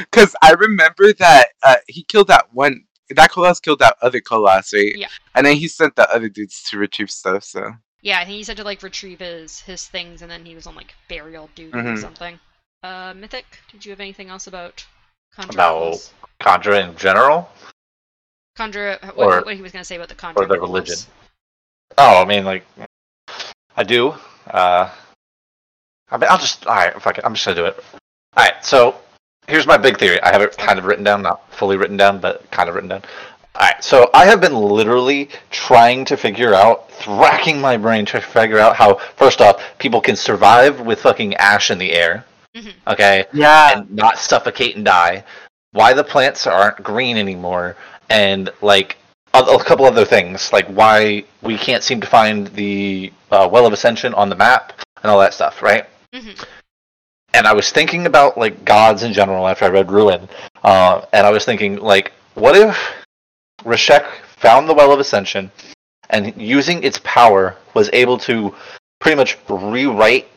[0.00, 2.84] Because I remember that uh, he killed that one.
[3.10, 4.92] That Koloss killed that other Koloss, right?
[4.96, 5.06] Yeah.
[5.34, 7.44] And then he sent the other dudes to retrieve stuff.
[7.44, 7.72] So
[8.02, 10.66] Yeah, I think he said to like retrieve his his things, and then he was
[10.66, 12.00] on like burial duty or Mhm.
[12.00, 12.40] something.
[12.82, 14.84] Uh, Mythic, did you have anything else about
[15.36, 15.52] Kandra?
[15.54, 16.10] About-
[16.40, 17.50] Kandra in general,
[18.56, 20.38] Kandra, what, or- what he was gonna say about the Kandra?
[20.38, 20.96] or the religion.
[21.98, 22.64] Oh, I mean, like,
[23.76, 24.14] I do.
[24.46, 24.90] Uh,
[26.10, 26.66] I mean, I'll just.
[26.66, 27.24] All right, fuck it.
[27.24, 27.84] I'm just gonna do it.
[28.36, 28.64] All right.
[28.64, 29.00] So
[29.46, 30.20] here's my big theory.
[30.22, 32.88] I have it kind of written down, not fully written down, but kind of written
[32.88, 33.02] down.
[33.56, 33.82] All right.
[33.82, 38.76] So I have been literally trying to figure out, racking my brain to figure out
[38.76, 42.24] how, first off, people can survive with fucking ash in the air.
[42.56, 42.72] Mhm.
[42.88, 45.22] Okay yeah, and not suffocate and die.
[45.72, 47.76] Why the plants aren't green anymore,
[48.08, 48.96] and like
[49.34, 53.66] a, a couple other things, like why we can't seem to find the uh, Well
[53.66, 54.72] of Ascension on the map
[55.02, 55.86] and all that stuff, right?
[56.12, 56.44] Mhm.
[57.34, 60.28] And I was thinking about like gods in general after I read Ruin,
[60.64, 62.76] uh, and I was thinking like, what if
[63.64, 64.06] Rashek
[64.36, 65.50] found the Well of Ascension,
[66.10, 68.54] and using its power was able to
[69.00, 70.28] pretty much rewrite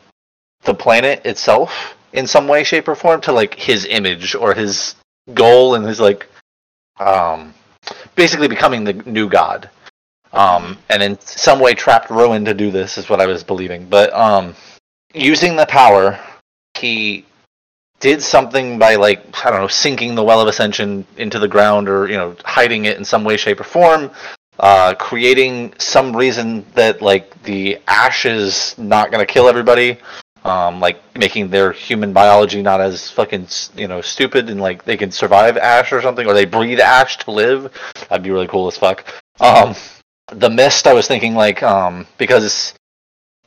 [0.62, 4.94] the planet itself in some way, shape, or form to like his image or his
[5.34, 6.26] goal and his like
[7.00, 7.52] um
[8.14, 9.68] basically becoming the new god.
[10.32, 13.86] Um and in some way trapped Ruin to do this is what I was believing.
[13.88, 14.54] But um
[15.12, 16.18] using the power,
[16.78, 17.24] he
[18.04, 21.88] did something by like I don't know, sinking the well of ascension into the ground
[21.88, 24.10] or you know hiding it in some way, shape, or form,
[24.58, 29.96] uh, creating some reason that like the ash is not gonna kill everybody,
[30.44, 34.98] um, like making their human biology not as fucking you know stupid and like they
[34.98, 37.72] can survive ash or something, or they breathe ash to live.
[38.10, 39.06] That'd be really cool as fuck.
[39.40, 39.74] Um,
[40.28, 42.74] the mist, I was thinking like um, because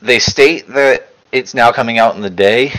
[0.02, 2.72] they state that it's now coming out in the day,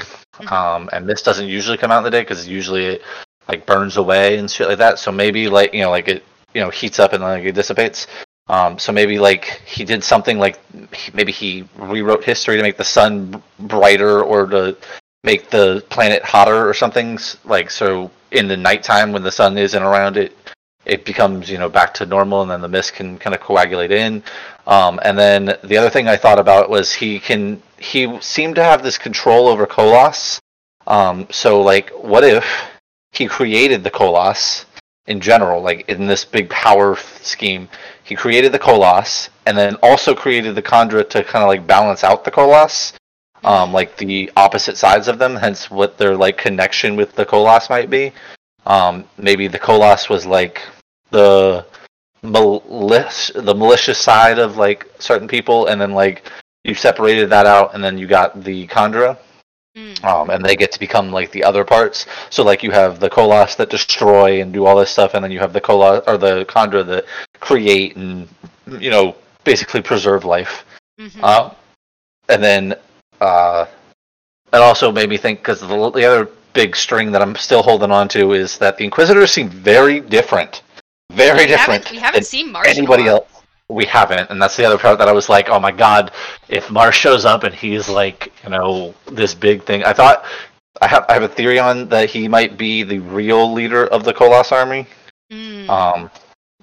[0.51, 3.03] um, and this doesn't usually come out in the day because usually it
[3.49, 4.99] like burns away and shit like that.
[4.99, 6.25] So maybe like you know like it
[6.55, 8.07] you know heats up and like it dissipates.
[8.49, 10.59] Um, so maybe like he did something like
[11.13, 14.77] maybe he rewrote history to make the sun brighter or to
[15.25, 19.83] make the planet hotter or something like so in the nighttime when the sun isn't
[19.83, 20.35] around it
[20.87, 23.91] it becomes you know back to normal and then the mist can kind of coagulate
[23.91, 24.23] in
[24.67, 28.65] um, and then the other thing i thought about was he can he seemed to
[28.65, 30.41] have this control over Koloss.
[30.87, 32.45] um, so like what if
[33.13, 34.65] he created the Koloss
[35.07, 37.69] in general like in this big power scheme
[38.05, 42.05] he created the Koloss and then also created the Kandra to kind of like balance
[42.05, 42.95] out the Koloss
[43.45, 47.71] um, like the opposite sides of them, hence what their like connection with the Koloss
[47.71, 48.13] might be.
[48.67, 50.63] Um, maybe the Koloss was like
[51.11, 51.65] the
[52.23, 56.23] malicious, the malicious side of like certain people, and then like
[56.69, 59.17] you separated that out, and then you got the Kandra,
[59.77, 60.05] Mm.
[60.05, 62.07] um, and they get to become like the other parts.
[62.31, 65.31] So like you have the Koloss that destroy and do all this stuff, and then
[65.31, 67.05] you have the Koloss or the Kandra that
[67.41, 68.29] create and
[68.81, 69.15] you know
[69.45, 70.65] basically preserve life.
[71.01, 71.21] Mhm.
[71.23, 71.51] Uh,
[72.29, 72.75] and then
[73.21, 73.67] uh,
[74.53, 77.93] it also made me think because the, the other big string that I'm still holding
[77.93, 80.63] on to is that the Inquisitors seem very different,
[81.13, 82.67] very we different haven't, we haven't seen Marsh.
[82.69, 83.29] anybody else.
[83.69, 86.13] We haven't, and that's the other part that I was like, oh my god,
[86.49, 89.85] if Marsh shows up and he's like, you know, this big thing.
[89.85, 90.25] I thought
[90.81, 94.05] I have I have a theory on that he might be the real leader of
[94.05, 94.87] the Koloss army
[95.31, 95.69] Mm.
[95.69, 96.11] um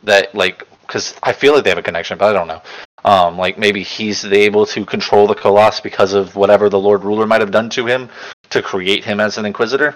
[0.01, 2.63] that like because i feel like they have a connection but i don't know
[3.03, 7.27] um like maybe he's able to control the colossus because of whatever the lord ruler
[7.27, 8.09] might have done to him
[8.49, 9.95] to create him as an inquisitor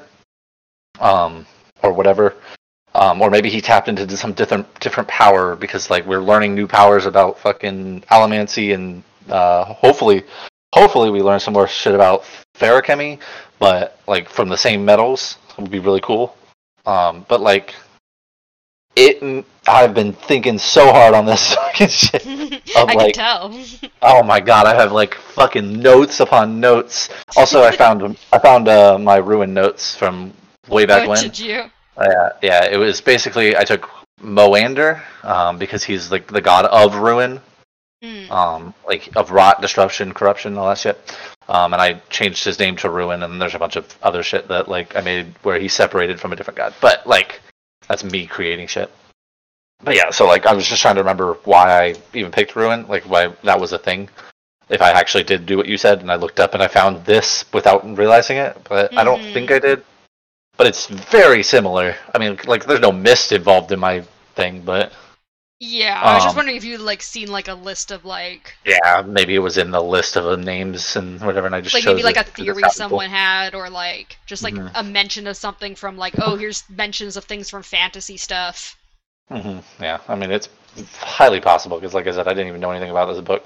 [1.00, 1.48] um
[1.82, 2.36] or whatever
[2.96, 6.68] um or maybe he tapped into some different different power because like we're learning new
[6.68, 10.24] powers about fucking allomancy and uh hopefully
[10.74, 12.24] hopefully we learn some more shit about
[12.56, 13.20] feruchemy
[13.60, 16.36] but like from the same metals it would be really cool
[16.86, 17.76] um but like
[18.96, 22.26] it i've been thinking so hard on this fucking shit
[22.76, 23.66] I like- can tell.
[24.02, 28.68] oh my god i have like fucking notes upon notes also i found i found
[28.68, 30.34] uh, my ruin notes from
[30.68, 31.64] way back oh, when did you?
[32.02, 33.90] Yeah yeah it was basically i took
[34.22, 37.40] moander um, because he's like the god of ruin
[38.02, 38.32] Mm.
[38.32, 40.98] um, like of rot, disruption, corruption, all that shit.
[41.50, 44.48] Um, and I changed his name to Ruin, and there's a bunch of other shit
[44.48, 46.74] that like I made where he's separated from a different god.
[46.80, 47.42] But like
[47.90, 48.90] that's me creating shit.
[49.84, 52.88] But yeah, so like I was just trying to remember why I even picked Ruin,
[52.88, 54.08] like why that was a thing.
[54.70, 57.04] If I actually did do what you said, and I looked up and I found
[57.04, 59.84] this without realizing it, but I don't think I did.
[60.60, 61.96] But it's very similar.
[62.14, 64.02] I mean, like there's no mist involved in my
[64.36, 64.94] thing, but
[65.62, 68.58] Yeah, I was just Um, wondering if you'd like seen like a list of like
[68.66, 71.74] Yeah, maybe it was in the list of the names and whatever, and I just
[71.74, 74.72] like maybe like a theory someone had or like just like Mhm.
[74.74, 78.78] a mention of something from like oh here's mentions of things from fantasy stuff.
[79.30, 79.42] Cool.
[79.42, 80.50] hmm Yeah, I mean it's
[81.00, 83.46] highly possible because, like I said, I didn't even know anything about this book.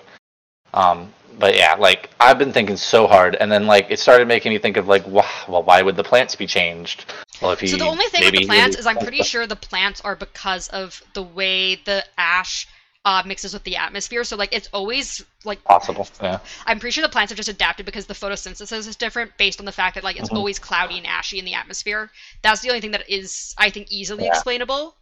[0.74, 4.52] Um, but yeah, like I've been thinking so hard, and then like it started making
[4.52, 7.06] me think of like, wh- well, why would the plants be changed?
[7.42, 9.48] Well, if he So the only thing with maybe the plants is I'm pretty sure
[9.48, 12.68] the plants are because of the way the ash
[13.06, 14.24] uh, mixes with the atmosphere.
[14.24, 16.08] So like it's always like possible.
[16.22, 16.40] Yeah.
[16.66, 19.66] I'm pretty sure the plants have just adapted because the photosynthesis is different based on
[19.66, 20.38] the fact that like it's Mhm.
[20.38, 22.10] always cloudy and ashy in the atmosphere.
[22.44, 24.30] That's the only thing that is I think easily Yeah.
[24.30, 24.96] explainable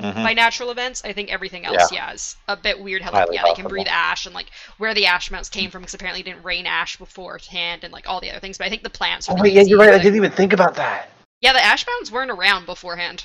[0.00, 1.02] hmm by natural events.
[1.04, 3.02] I think everything else, yeah, is a bit weird.
[3.02, 5.70] How like Highly yeah, they can breathe ash and like where the ash amounts came
[5.70, 8.58] from because apparently it didn't rain ash beforehand and like all the other things.
[8.58, 9.28] But I think the plants.
[9.30, 9.94] Oh the wait, yeah, you're right.
[9.94, 11.10] I didn't even think about that.
[11.40, 13.24] Yeah, the ash mountains weren't around beforehand.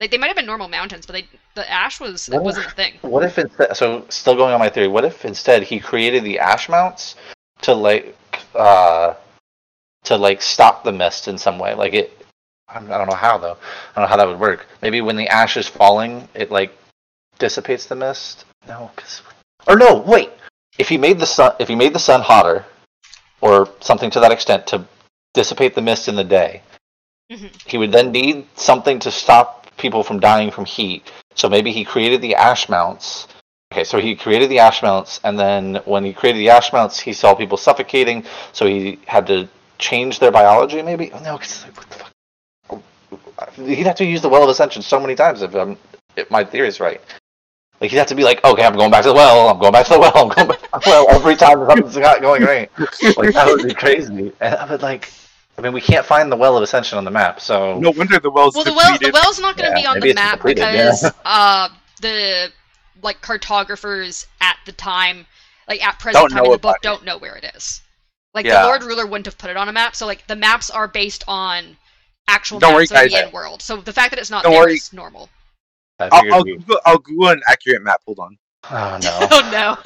[0.00, 2.72] Like they might have been normal mountains, but they the ash was it wasn't if-
[2.72, 2.94] a thing.
[3.02, 3.76] What if instead?
[3.76, 4.88] So still going on my theory.
[4.88, 7.16] What if instead he created the ash mounts
[7.62, 8.16] to like
[8.54, 9.14] uh
[10.04, 11.74] to like stop the mist in some way?
[11.74, 12.19] Like it.
[12.72, 13.56] I'm- don't know how though.
[13.56, 14.66] I don't know how that would work.
[14.82, 16.76] Maybe when the ash is falling, it like
[17.38, 18.44] dissipates the mist.
[18.66, 19.22] No, 'cause-
[19.66, 19.94] or no.
[19.94, 20.30] Wait.
[20.78, 22.64] If he made the sun, if he made the sun hotter,
[23.40, 24.84] or something to that extent to
[25.34, 26.62] dissipate the mist in the day.
[27.30, 27.50] Mhm.
[27.66, 31.10] He would then need something to stop people from dying from heat.
[31.34, 33.26] So maybe he created the ash mounts.
[33.72, 36.98] Okay, so he created the ash mounts, and then when he created the ash mounts,
[37.00, 39.48] he saw people suffocating, so he had to
[39.78, 40.82] change their biology.
[40.82, 41.42] Maybe oh, no, what
[41.88, 42.09] the fuck?
[43.56, 45.76] He'd have to use the well of ascension so many times if, um,
[46.16, 47.00] if my theory is right.
[47.80, 49.48] Like he'd have to be like, okay, I'm going back to the well.
[49.48, 50.12] I'm going back to the well.
[50.14, 52.70] I'm going back to the well every time something's not going right.
[53.16, 54.32] Like that would be crazy.
[54.40, 55.10] And I would like,
[55.56, 58.18] I mean, we can't find the well of ascension on the map, so No wonder
[58.18, 60.36] the well's Well, the well the well's not going to Yeah, be on the map
[60.38, 61.10] depleted, because yeah.
[61.24, 61.68] uh
[62.02, 62.50] the
[63.02, 65.26] like cartographers at the time,
[65.68, 66.82] like at present Don't time in the book, it.
[66.82, 67.80] don't know where it is.
[68.34, 68.60] Like Yeah.
[68.62, 70.86] the Lord Ruler wouldn't have put it on a map, so like the maps are
[70.86, 71.76] based on
[72.30, 73.22] actual Don't worry, maps of the guys.
[73.24, 73.60] end world.
[73.62, 74.74] So the fact that it's not Don't there worry.
[74.74, 75.28] is normal.
[75.98, 78.00] I I'll, figured I'll, we- Google, I'll Google an accurate map.
[78.06, 78.38] Hold on.
[78.70, 79.78] Oh no, oh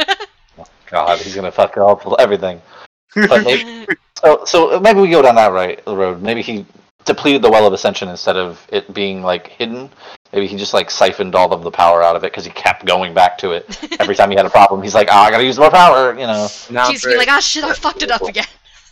[0.58, 0.64] no.
[0.90, 2.60] God, he's gonna fuck up everything.
[3.14, 6.20] But maybe, so, so maybe we go down that right road.
[6.20, 6.66] Maybe he
[7.04, 9.88] depleted the well of ascension instead of it being like hidden.
[10.32, 12.84] Maybe he just like siphoned all of the power out of it because he kept
[12.86, 13.66] going back to it
[14.00, 14.82] every time he had a problem.
[14.82, 16.48] He's like, oh, I gotta use more power, you know.
[16.70, 18.46] now She's be like, ah shit, I fucked it up again.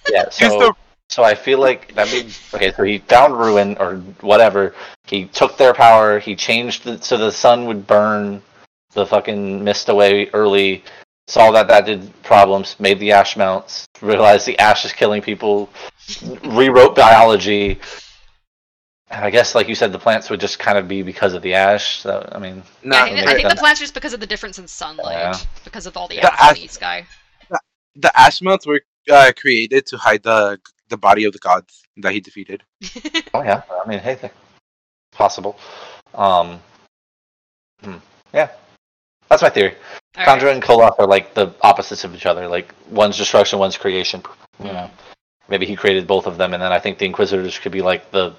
[0.08, 0.24] Yeah.
[0.26, 0.74] Use So, the-
[1.08, 2.72] so I feel like that means okay.
[2.72, 4.74] So he found ruin or whatever.
[5.06, 6.18] He took their power.
[6.18, 8.42] He changed it so the sun would burn
[8.94, 10.84] the fucking mist away early.
[11.28, 12.76] Saw that that did problems.
[12.80, 13.86] Made the ash mounts.
[14.00, 15.70] Realized the ash is killing people.
[16.44, 17.78] Rewrote biology.
[19.10, 21.42] And I guess, like you said, the plants would just kind of be because of
[21.42, 22.00] the ash.
[22.00, 24.20] So I mean, Yeah, I think, makes I think the plants are just because of
[24.20, 25.38] the difference in sunlight, Yeah.
[25.64, 27.06] because of all the The ash in the sky.
[27.96, 28.80] the ash mounts were
[29.10, 30.58] uh, created to hide the
[30.92, 32.62] the body of the gods that he defeated.
[33.34, 33.62] oh yeah.
[33.84, 34.32] I mean, hey, th-
[35.10, 35.58] possible.
[36.14, 36.60] Um,
[37.82, 37.96] hmm,
[38.32, 38.50] yeah,
[39.28, 39.74] that's my theory.
[40.16, 40.28] All right.
[40.40, 42.46] Kandra and Koloss are like the opposites of each other.
[42.46, 44.22] Like one's destruction, one's creation.
[44.60, 44.74] You Hmm.
[44.74, 44.90] know,
[45.48, 48.10] maybe he created both of them, and then I think the Inquisitors could be like
[48.12, 48.34] the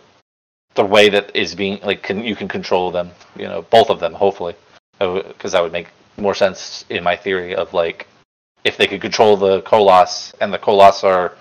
[0.76, 3.12] the way that is being like can you can control them.
[3.36, 4.56] You know, both of them, hopefully,
[5.00, 8.08] because that would make more sense in my theory of like
[8.64, 11.34] if they could control the Koloss, and the Koloss are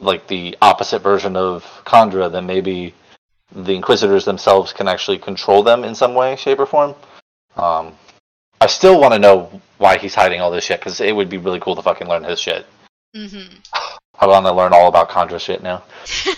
[0.00, 2.94] like the opposite version of Kandra, then maybe
[3.52, 6.94] the Inquisitors themselves can actually control them in some way, shape, or form.
[7.56, 7.94] Um,
[8.60, 11.38] I still want to know why he's hiding all this shit because it would be
[11.38, 12.66] really cool to fucking learn his shit.
[13.14, 13.58] Mm-hmm.
[14.20, 15.82] I want to learn all about Kandra shit now.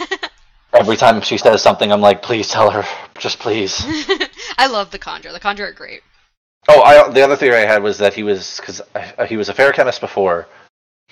[0.72, 2.84] Every time she says something, I'm like, please tell her,
[3.18, 3.82] just please.
[4.58, 5.32] I love the Kandra.
[5.32, 6.02] The Kandra are great.
[6.68, 8.82] Oh, I, the other theory I had was that he was because
[9.28, 10.48] he was a feruchemist before.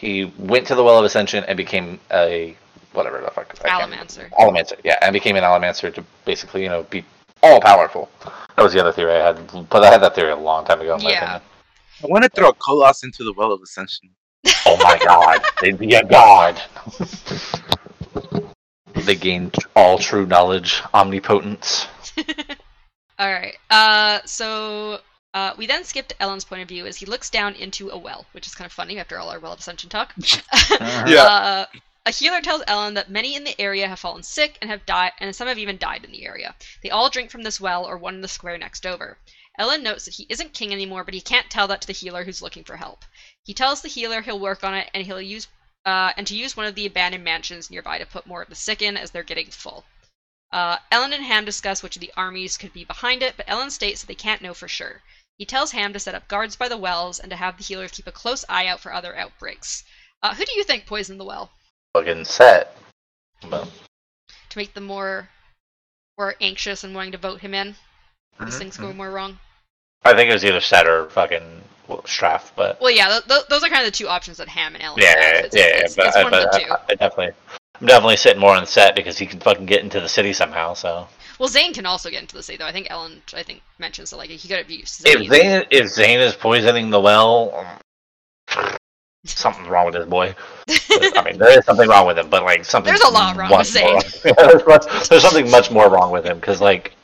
[0.05, 2.55] He went to the Well of Ascension and became a
[2.93, 3.55] whatever the fuck.
[3.65, 4.29] I can't- Allomancer.
[4.39, 7.03] Allomancer, yeah, and became an Allomancer to basically, you know, be
[7.43, 8.11] all powerful.
[8.57, 10.83] That was the other theory I had, but I had that theory a long time
[10.83, 10.97] ago.
[10.97, 11.23] In my Yeah.
[11.23, 11.43] opinion.
[12.03, 14.11] I want to throw a Koloss into the well of ascension.
[14.67, 16.61] Oh my god, they'd be a god.
[18.95, 21.87] they gain all true knowledge, omnipotence.
[23.19, 23.57] All right.
[23.71, 24.99] Uh, so
[25.35, 27.99] uh, we then skip to Elend's point of view as he looks down into a
[27.99, 30.15] well, which is kind of funny after all our well of ascension talk.
[31.07, 31.25] Yeah.
[31.25, 31.67] Uh,
[32.07, 35.13] a healer tells Elend that many in the area have fallen sick and have died,
[35.19, 36.55] and some have even died in the area.
[36.83, 39.19] They all drink from this well or one in the square next over.
[39.59, 42.25] Elend notes that he isn't king anymore, but he can't tell that to the healer
[42.25, 43.05] who's looking for help.
[43.43, 45.49] He tells the healer he'll work on it and he'll use
[45.87, 48.55] uh, and to use one of the abandoned mansions nearby to put more of the
[48.55, 49.85] sick in as they're getting full.
[50.53, 53.71] Uh, Elend and Ham discuss which of the armies could be behind it, but Ellen
[53.71, 55.03] states that they can't know for sure.
[55.39, 57.91] He tells Ham to Cett up guards by the wells and to have the healers
[57.91, 59.83] keep a close eye out for other outbreaks.
[60.23, 61.51] Uh, who do you think poisoned the well?
[61.95, 62.77] Fucking set.
[63.49, 63.69] But,
[64.51, 65.29] to make them more
[66.17, 67.75] more anxious and wanting to vote him in
[68.39, 69.39] as Mhm, things go more wrong.
[70.05, 73.47] I think it was either Cett or fucking well, Straff, but Well, yeah, th- th-
[73.49, 75.19] those are kind of the two options that Ham and Elend yeah, have.
[75.19, 76.71] yeah, It's, yeah, it's, but, it's I, one of but the two.
[76.73, 77.33] I, I definitely,
[77.81, 80.75] I'm definitely sitting more on Cett because he can fucking get into the city somehow.
[80.75, 81.09] So
[81.39, 82.67] Well, Zane can also get into the city, though.
[82.67, 85.31] I think Elend, I think, mentions that like he could have used if Zane.
[85.31, 87.67] Zane if Zane is poisoning the well,
[88.49, 88.77] um,
[89.25, 90.35] something's wrong with this boy.
[90.69, 92.91] I mean, there is something wrong with him, but like something.
[92.91, 94.01] There's a lot wrong with Zane.
[94.23, 96.95] there's, much- there's something much more wrong with him because like,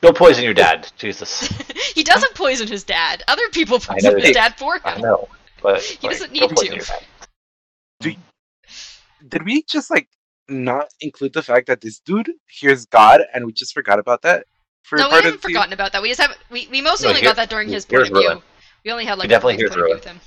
[0.00, 1.48] go poison your dad, Jesus.
[1.94, 3.22] he doesn't poison his dad.
[3.28, 5.00] Other people poison know his he- dad for I him.
[5.02, 5.28] know,
[5.62, 6.66] but He like, doesn't need to.
[6.66, 8.16] your dad.
[9.28, 10.08] Did we just like
[10.52, 14.46] not include the fact that this dude hears God and we just forgot about that?
[14.84, 16.02] For No, we haven't the forgotten about that.
[16.02, 16.38] We just haven't.
[16.50, 18.28] We, we mostly No, only here- got that during his here's point of view.
[18.30, 18.42] Ruin.
[18.84, 19.96] We only had like He definitely a hears point of view Ruin.
[19.96, 20.20] with him.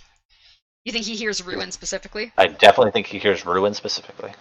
[0.85, 2.31] You think he hears Ruin specifically?
[2.37, 4.31] I definitely think he hears ruin specifically.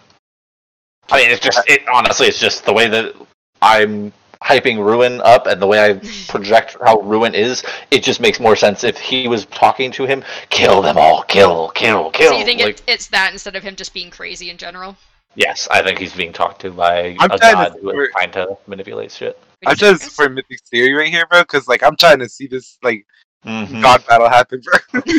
[1.09, 1.81] I mean, it's just it.
[1.91, 3.13] Honestly, it's just the way that
[3.61, 4.13] I'm
[4.43, 8.55] hyping Ruin up and the way I project how Ruin is, it just makes more
[8.55, 10.23] sense if he was talking to him.
[10.49, 12.31] Kill them all, kill, kill, kill.
[12.31, 14.95] So you think Like, it, it's that instead of him just being crazy in general?
[15.35, 18.07] Yes, I think he's being talked to by I'm a trying to god who support-
[18.07, 19.37] is trying to manipulate shit.
[19.65, 20.11] I'm you say, trying to Chris?
[20.13, 23.05] support Mythic's theory right here, bro, because like I'm trying to see this like
[23.45, 23.81] mhm.
[23.81, 25.01] god battle happen, bro.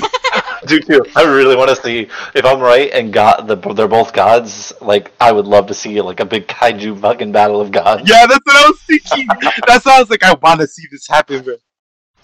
[0.66, 1.04] do too.
[1.14, 4.72] I really want to see if I'm right and God, the, they're both gods.
[4.80, 8.08] Like I would love to see like a big kaiju fucking battle of gods.
[8.08, 9.28] yeah, that's what I was thinking.
[9.66, 11.56] that's why I was like, I want to see this happen, bro.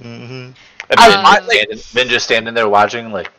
[0.00, 0.32] Mm-hmm.
[0.90, 3.30] And I- Vin, I- just standing, Vin just standing there watching, like,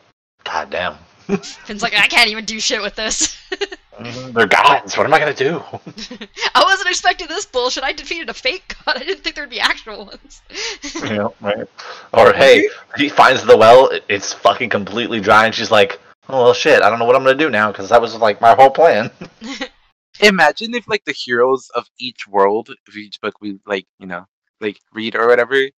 [0.44, 0.96] God damn,
[1.66, 3.36] Vin's like, I can't even do shit with this.
[3.98, 4.96] Mhm, they're gods.
[4.96, 5.62] What am I gonna do?
[6.54, 7.84] I wasn't expecting this bullshit.
[7.84, 8.96] I defeated a fake god.
[8.96, 10.42] I didn't think there'd be actual ones.
[10.94, 11.68] you know, right?
[12.12, 13.90] Or hey, he finds the well.
[14.08, 16.82] It's fucking completely dry, and she's like, "Oh well, shit.
[16.82, 19.10] I don't know what I'm gonna do now because that was like my whole plan."
[20.20, 24.26] Imagine if like the heroes of each world, of each book we like, you know,
[24.60, 25.68] like read or whatever,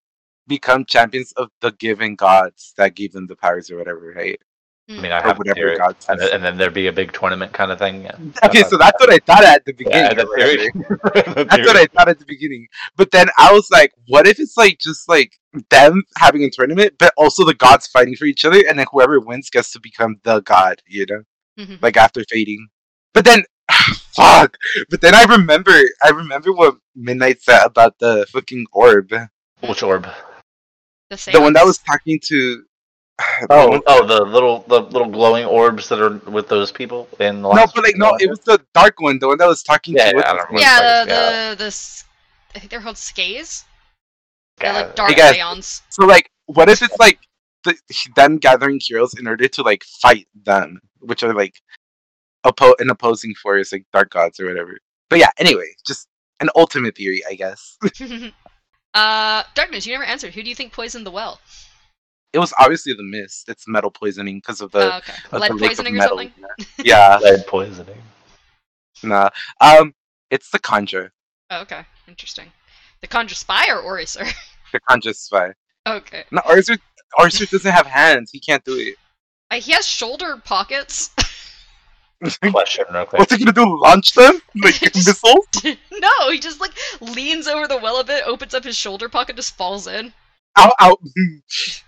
[0.47, 4.40] become champions of the given gods that gave them the powers or whatever, right?
[4.88, 5.76] I mean, I Or have a whatever theory.
[6.08, 8.02] And, then- and then there'd be a big tournament kind of thing.
[8.04, 8.16] Yeah.
[8.44, 10.02] Okay, so that's what I thought at the beginning.
[10.02, 10.70] Yeah, the theory.
[10.70, 11.32] whatever.
[11.34, 11.76] The That's what.
[11.76, 12.66] I thought at the beginning.
[12.96, 15.32] But then I was like, what if it's like just like
[15.70, 19.18] them having a tournament, but also the gods fighting for each other, and then whoever
[19.18, 21.22] wins gets to become the god, you know?
[21.58, 21.82] Mhm.
[21.82, 22.68] Like after fading.
[23.12, 23.42] But then
[24.14, 24.56] fuck.
[24.90, 25.72] But then I remember
[26.04, 29.12] I remember what Midnight said about the fucking orb.
[29.66, 30.06] Which orb?
[31.10, 31.66] The, one that seance.
[31.66, 32.64] was talking to the
[33.51, 37.43] Oh, one- oh, the little, the little glowing orbs that are with those people in
[37.43, 39.94] the no, but like no, it was the dark one, the one that was talking
[39.97, 40.60] Yeah, to yeah, I don't remember.
[40.60, 41.51] Yeah, the, yeah.
[41.51, 42.05] the the s-
[42.55, 43.64] I think they're called skays.
[44.59, 45.82] They're like dark guess- seance.
[45.90, 47.18] So like, what if it's like
[47.64, 47.74] the,
[48.16, 51.55] them gathering heroes in order to like fight them, which are like
[52.44, 54.78] oppo- an opposing force, like dark gods or whatever.
[55.09, 56.09] But yeah, anyway, just
[56.40, 57.78] an ultimate theory, I guess.
[58.94, 59.86] uh, darkness.
[59.86, 60.34] You never answered.
[60.34, 61.40] Who do you think poisoned the well?
[62.36, 63.48] It was obviously the mist.
[63.48, 66.32] It's metal poisoning because of the, oh, okay, of lead the poisoning or something.
[66.84, 67.96] Yeah, lead poisoning.
[69.02, 69.30] nah.
[69.62, 69.94] Um,
[70.30, 71.08] it's the Kandra,
[71.50, 72.52] Oh, okay, interesting.
[73.00, 74.30] The Kandra Spy or OreSeur?
[74.72, 75.54] the Kandra spy.
[75.86, 76.76] okay, No, Arthur,
[77.18, 78.30] Arthur doesn't have hands.
[78.32, 78.96] He can't do it.
[79.50, 81.10] uh, he has shoulder pockets.
[82.50, 83.18] Question, real quick.
[83.20, 83.78] What's he gonna do?
[83.82, 85.46] Launch them like missiles?
[85.64, 89.36] no, he just like leans over the well a bit, opens up his shoulder pocket,
[89.36, 90.12] just falls in.
[90.58, 90.96] Ow, ow.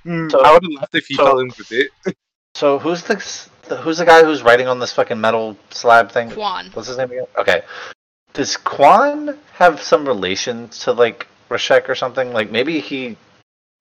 [0.04, 1.90] Hmm, So- I would have laughed if he so- fell in with it.
[2.54, 3.14] So who's the,
[3.68, 6.28] the who's the guy who's writing on this fucking metal slab thing?
[6.30, 6.74] Kwaan.
[6.74, 7.26] What's his name again?
[7.38, 7.62] Okay.
[8.32, 12.32] Does Kwaan have some relation to like Rashek or something?
[12.32, 13.16] Like maybe he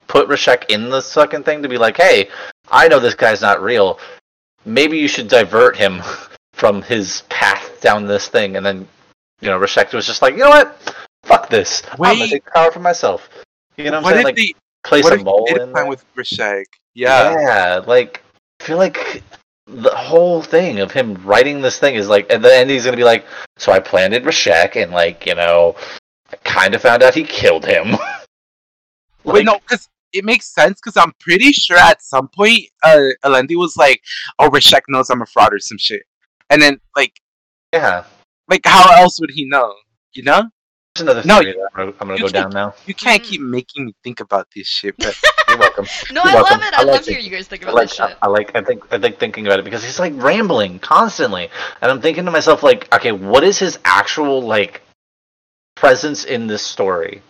[0.05, 2.29] put Rashek in the fucking thing to be like, hey,
[2.69, 3.99] I know this guy's not real.
[4.63, 6.03] Maybe you should divert him
[6.53, 8.87] from his path down this thing, and then
[9.41, 10.95] you know Rashek was just like, you know what?
[11.23, 11.81] Fuck this.
[11.93, 13.27] I'm gonna take power for myself.
[13.75, 14.19] You know what I'm saying?
[14.19, 14.53] if Like they
[14.87, 15.85] place what if did in there.
[15.85, 16.65] with Rashek?
[16.93, 17.39] Yeah.
[17.39, 18.23] Yeah, like
[18.59, 19.23] I feel like
[19.67, 22.97] the whole thing of him writing this thing is like, at the end he's gonna
[22.97, 23.25] be like,
[23.57, 25.75] so I planted Rashek and like you know,
[26.31, 27.97] I kind of found out he killed him.
[29.23, 30.79] Wait, no, because it makes sense.
[30.79, 34.01] Because I'm pretty sure at some point, uh, Alendi was like,
[34.39, 36.03] "Oh, Rashek knows I'm a fraud or some shit,"
[36.49, 37.13] and then like,
[37.73, 38.05] Yeah,
[38.47, 39.73] like how else would he know?
[40.13, 40.49] You know,
[41.01, 42.73] another No, theory that I'm gonna, I'm gonna you go down now.
[42.85, 44.95] you can't keep making me think about this shit.
[44.97, 45.15] But
[45.49, 45.85] You're welcome.
[46.11, 46.59] No, You're I welcome.
[46.59, 46.73] love it.
[46.73, 47.07] I I, love it.
[47.07, 48.17] hearing you guys think I about like this I, shit.
[48.21, 51.49] I like I think I think thinking about it because he's like rambling constantly,
[51.81, 54.81] and I'm thinking to myself like, okay, what is his actual like
[55.75, 57.21] presence in this story?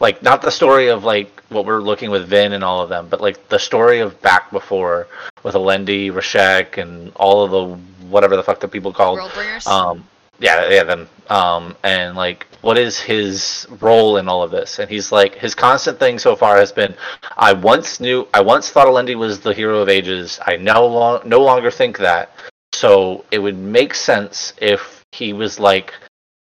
[0.00, 3.06] Like not the story of like what we're looking with Vin and all of them,
[3.08, 5.06] but like the story of back before
[5.44, 7.76] with Alendi, Rashek, and all of the
[8.08, 9.18] whatever the fuck the people called.
[9.18, 9.66] World bringers.
[9.66, 10.04] Um,
[10.42, 11.08] yeah, yeah, them.
[11.30, 14.80] Um, and like, what is his role in all of this?
[14.80, 16.94] And he's like, his constant thing so far has been,
[17.36, 20.40] I once knew, I once thought Alendi was the hero of ages.
[20.44, 22.32] I no long, no longer think that.
[22.72, 25.94] So it would make sense if he was like,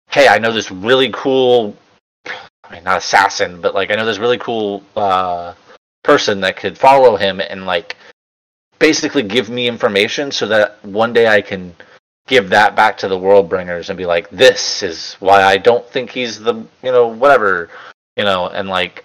[0.10, 1.76] hey, I know this really cool,
[2.26, 5.54] I mean, not assassin, but like, I know this really cool uh,
[6.04, 7.98] person that could follow him and like,
[8.80, 11.76] basically give me information so that one day I can
[12.28, 15.86] give that back to the world bringers and be like this is why i don't
[15.90, 16.54] think he's the
[16.84, 17.70] you know whatever
[18.16, 19.04] you know and like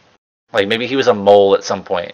[0.53, 2.13] like maybe he was a mole at some point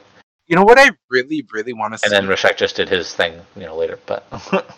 [0.48, 2.06] you know what I really, really want to see.
[2.06, 4.26] and then Rashek just did his thing you know later but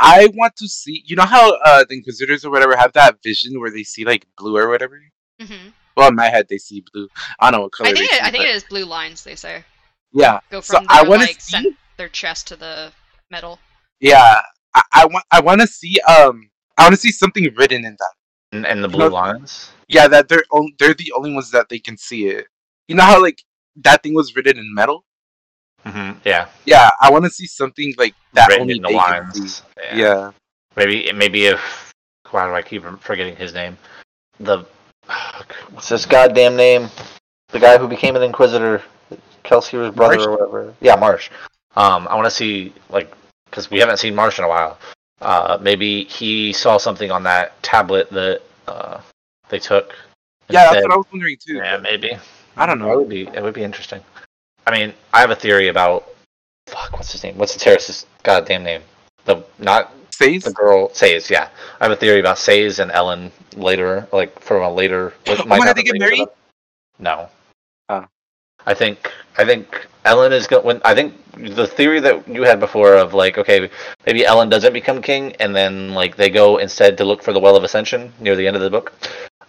[0.00, 1.02] I want to see.
[1.06, 4.26] You know how uh, the Inquisitors or whatever have that vision where they see like
[4.36, 5.00] blue or whatever.
[5.40, 7.08] hmm Well, in my head they see blue.
[7.38, 7.90] I don't know what color.
[7.90, 9.22] I think they it, see, I think but- it is blue lines.
[9.22, 9.64] They say
[10.12, 10.40] Yeah.
[10.50, 11.76] go So from I their want to like see.
[11.96, 12.92] their chest to the
[13.30, 13.60] metal.
[14.00, 14.40] Yeah,
[14.74, 17.96] I, I want I want to see um I want to see something written in
[17.98, 18.12] that.
[18.52, 19.14] And, and the blue No.
[19.14, 19.70] lines.
[19.88, 22.46] Yeah, that they're on, they're the only ones that they can see it.
[22.88, 23.42] You know how like
[23.76, 25.04] that thing was written in metal?
[25.84, 26.18] Mm-hmm.
[26.24, 29.32] Yeah, Yeah, I want to see something like that written only in the they can
[29.34, 29.40] see.
[29.40, 29.62] lines.
[29.92, 30.30] Yeah.
[30.76, 31.92] Maybe maybe if
[32.30, 33.76] why do I keep forgetting his name?
[34.40, 34.64] The
[35.70, 36.88] What's this goddamn name?
[37.48, 38.82] The guy who became an Inquisitor,
[39.42, 40.26] Kelsier's brother Marsh?
[40.26, 40.74] or whatever.
[40.80, 41.28] yeah Marsh.
[41.76, 43.12] Um, I want to see like
[43.54, 44.78] because we haven't seen Marsh in a while.
[45.20, 49.00] Uh, maybe he saw something on that tablet that uh,
[49.48, 49.94] they took.
[50.48, 51.54] Yeah, that's what I was wondering too.
[51.54, 52.18] Yeah, maybe.
[52.56, 52.92] I don't know.
[52.92, 54.02] It would be it would be interesting.
[54.66, 56.08] I mean, I have a theory about
[56.66, 56.92] fuck.
[56.94, 57.38] What's his name?
[57.38, 58.82] What's the terrorist's goddamn name?
[59.24, 61.30] The not Says the girl Says.
[61.30, 61.48] Yeah,
[61.80, 65.14] I have a theory about Says and Elend later, like from a later.
[65.28, 66.26] Oh my God, they get married?
[66.98, 67.28] No.
[68.66, 70.64] I think I think Elend is going.
[70.64, 73.68] When I think the theory that you had before of like, okay,
[74.06, 77.40] maybe Elend doesn't become king, and then like they go instead to look for the
[77.40, 78.92] Well of Ascension near the end of the book.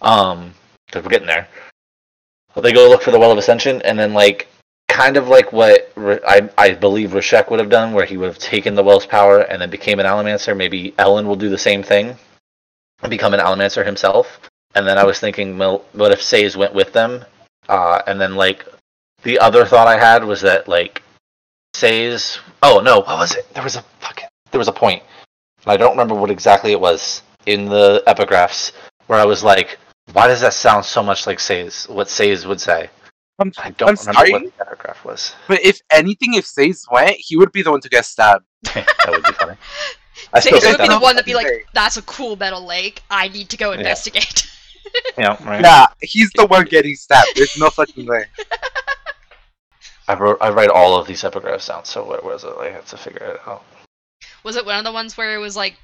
[0.02, 0.52] Um,
[0.86, 1.48] because we're getting there.
[2.54, 4.48] They go look for the Well of Ascension, and then like
[4.88, 8.38] kind of like what I I believe Rashek would have done, where he would have
[8.38, 10.56] taken the Well's power and then became an Allomancer.
[10.56, 12.16] Maybe Elend will do the same thing
[13.02, 14.40] and become an Allomancer himself.
[14.74, 17.24] And then I was thinking, well, what if Says went with them?
[17.68, 18.64] Uh, and then like
[19.26, 21.02] the other thought I had was that like
[21.74, 22.38] Says.
[22.62, 23.52] Oh no, What was it?
[23.52, 24.28] There was a fucking.
[24.52, 25.02] There was a point,
[25.64, 28.72] and I don't remember what exactly it was in the epigraphs
[29.08, 29.78] where I was like,
[30.12, 31.86] "Why does that sound so much like Says?
[31.90, 32.88] What Says would say?"
[33.38, 35.34] I'm, I don't I'm remember sorry, what the epigraph was.
[35.48, 38.46] but if anything, if Says went, he would be the one to get stabbed.
[38.62, 39.56] that would be funny.
[40.32, 42.64] I still Says think would be the one that'd be like, "That's a cool metal
[42.64, 43.02] lake.
[43.10, 43.78] I need to go Yeah.
[43.80, 44.46] investigate."
[45.18, 45.60] Yeah, right.
[45.60, 47.28] Nah, he's the one getting stabbed.
[47.34, 48.24] There's no fucking way.
[50.08, 50.38] I wrote.
[50.40, 51.84] I write all of these epigraphs down.
[51.84, 52.52] So what was it?
[52.58, 53.64] I had to figure it out.
[54.44, 55.74] Was it one of the ones where it was like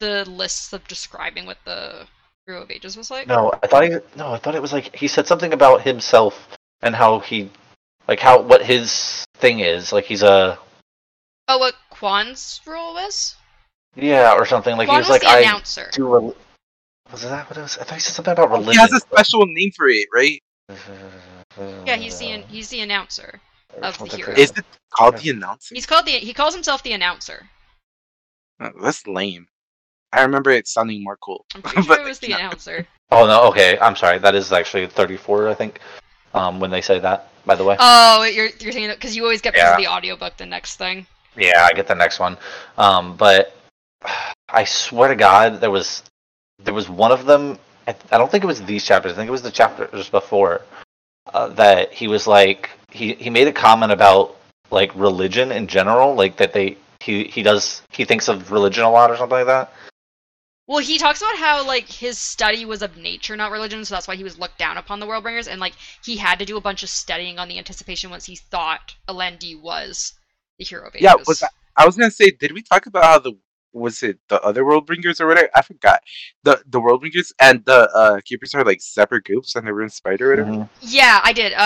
[0.00, 2.06] the lists of describing what the
[2.46, 3.26] Hero of Ages was like?
[3.26, 3.90] No, I thought he.
[4.16, 6.48] No, I thought it was like he said something about himself
[6.82, 7.50] and how he,
[8.06, 9.92] like how what his thing is.
[9.92, 10.58] Like he's a
[11.50, 13.34] Oh, what Kwaan's role was?
[13.96, 14.76] yeah or something.
[14.76, 15.90] Like Quan he was was like the I announcer.
[15.92, 16.06] do.
[16.06, 16.36] Rel-
[17.10, 17.78] was that what it was?
[17.78, 18.72] I thought he said something about religion.
[18.72, 20.40] He has a special name for it, right?
[21.86, 23.40] Yeah, he's the he's the announcer.
[23.82, 24.32] Of the hero.
[24.34, 25.74] Is it called the announcer?
[25.74, 27.48] He's called the he calls himself the announcer.
[28.60, 29.46] Uh, That's lame.
[30.12, 31.44] I remember it sounding more cool.
[31.54, 32.36] I'm pretty sure it was the no.
[32.36, 32.86] announcer.
[33.10, 33.78] Oh no, okay.
[33.80, 34.18] I'm sorry.
[34.18, 35.80] That is actually 34, I think.
[36.34, 37.74] Um, when they say that, by the way.
[37.78, 39.78] Oh, you're you're saying because you always get Yeah.
[39.78, 41.06] the audiobook the next thing.
[41.34, 42.36] Yeah, I get the next one.
[42.76, 43.56] Um, but
[44.50, 46.02] I swear to God, there was
[46.58, 47.58] there was one of them.
[47.86, 49.12] I, I don't think it was these chapters.
[49.12, 50.60] I think it was the chapters before
[51.32, 54.36] uh, that he was like he he made a comment about
[54.70, 58.90] like religion in general, like that they he he does he thinks of religion a
[58.90, 59.72] lot or something like that.
[60.66, 64.06] Well, he talks about how like his study was of nature, not religion, so that's
[64.06, 65.72] why he was looked down upon the Worldbringers, and like
[66.04, 69.58] he had to do a bunch of studying on the anticipation once he thought Alendi
[69.58, 70.12] was
[70.58, 71.04] the hero of ages.
[71.04, 73.32] Yeah, was that, I was gonna say, did we talk about how the
[73.72, 75.50] was it the other world bringers or whatever?
[75.54, 76.00] I forgot.
[76.44, 79.82] The the world bringers and the uh keepers are like separate groups and they were
[79.82, 80.50] inspired or whatever.
[80.52, 80.68] Mhm.
[80.80, 81.52] Yeah, I did.
[81.52, 81.58] Uh,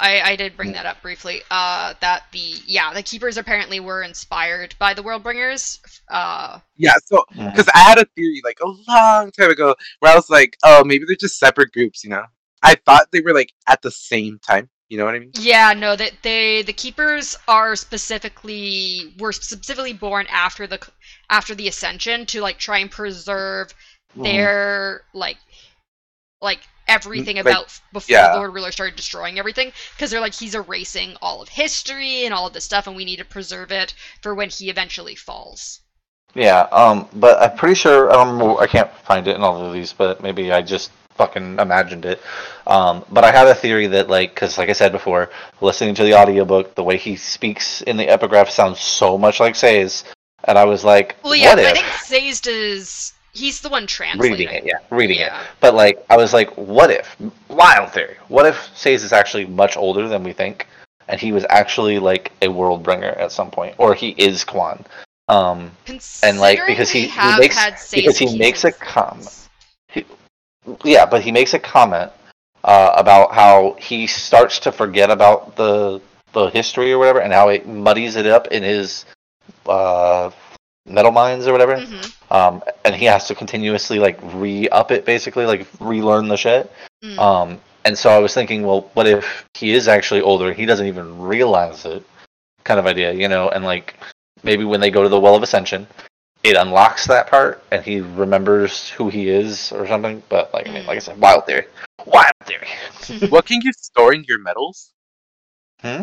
[0.00, 1.42] I I did bring that up briefly.
[1.50, 5.78] Uh, that the yeah the keepers apparently were inspired by the Worldbringers.
[6.08, 10.14] Uh, Yeah, so because I had a theory like a long time ago where I
[10.16, 12.24] was like, oh, maybe they're just separate groups, you know?
[12.62, 14.68] I thought they were like at the same time.
[14.88, 15.32] You know what I mean?
[15.34, 20.80] yeah, no, that they the keepers are specifically were specifically born after the
[21.28, 23.74] after the ascension to like try and preserve
[24.12, 24.22] Mm-hmm.
[24.22, 25.36] their like
[26.40, 28.34] like everything like, about before yeah.
[28.34, 32.46] Lord Ruler started destroying everything because they're like he's erasing all of history and all
[32.46, 35.80] of this stuff and we need to preserve it for when he eventually falls.
[36.34, 39.62] Yeah, um, but I'm pretty sure I don't remember, I can't find it in all
[39.62, 42.22] of these, but maybe I just fucking imagined it.
[42.66, 45.30] Um, but I had a theory that like, because like I said before,
[45.60, 49.54] listening to the audiobook, the way he speaks in the epigraph sounds so much like
[49.56, 50.04] Say's,
[50.44, 54.38] and I was like, Well, yeah, I think Sazed is he's the one translating.
[54.48, 54.64] reading it?
[54.64, 55.32] Yeah, reading it.
[55.60, 57.16] But like, I was like, what if?
[57.48, 58.16] Wild theory.
[58.28, 60.66] What if Say's is actually much older than we think,
[61.08, 64.84] and he was actually like a world bringer at some point, or he is Kwaan?
[65.28, 65.72] Um,
[66.22, 69.28] And, like, because he- he makes- because he makes a comment.
[70.84, 72.10] Yeah, but he makes a comment
[72.64, 76.00] uh, about how he starts to forget about the
[76.32, 79.06] the history or whatever, and how it muddies it up in his
[79.66, 80.30] uh,
[80.88, 81.76] metalminds or whatever.
[81.76, 86.36] Mhm, Um, and he has to continuously like re up it, basically, like relearn the
[86.36, 86.70] shit.
[87.02, 87.18] mm.
[87.18, 90.52] Um, and so I was thinking, well, what if he is actually older?
[90.52, 92.02] He doesn't even realize it,
[92.64, 93.48] kind of idea, you know?
[93.48, 93.94] And like
[94.42, 95.86] maybe when they go to the Well of Ascension,
[96.48, 100.22] it unlocks that part and he remembers who he is or something.
[100.28, 101.66] But like I mean, like I said, wild theory,
[102.06, 102.68] wild theory.
[103.30, 104.92] what can you store in your metals?
[105.80, 106.02] Hmm?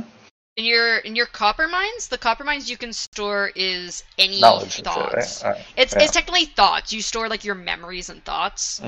[0.58, 4.84] In your in your copperminds, the copperminds you can store is any Knowledge and shit,
[4.86, 5.44] thoughts.
[5.44, 5.58] right?
[5.78, 6.04] It's Yeah.
[6.04, 6.94] it's technically thoughts.
[6.94, 8.82] You store like your memories and thoughts.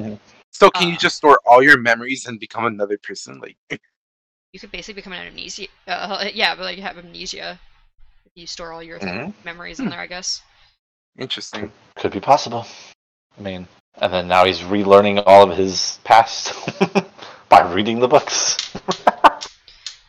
[0.51, 0.99] So can you Uh.
[0.99, 3.39] just store all your memories and become another person?
[3.39, 3.57] Like,
[4.53, 5.67] You could basically become an amnesia.
[5.87, 7.59] Uh, yeah, but like you have amnesia.
[8.25, 9.33] If you store all your Mhm.
[9.43, 10.41] memories in there, I guess.
[11.17, 11.71] Interesting.
[11.95, 12.65] Could be possible.
[13.37, 16.53] I mean, and then now he's relearning all of his past
[17.49, 18.57] by reading the books.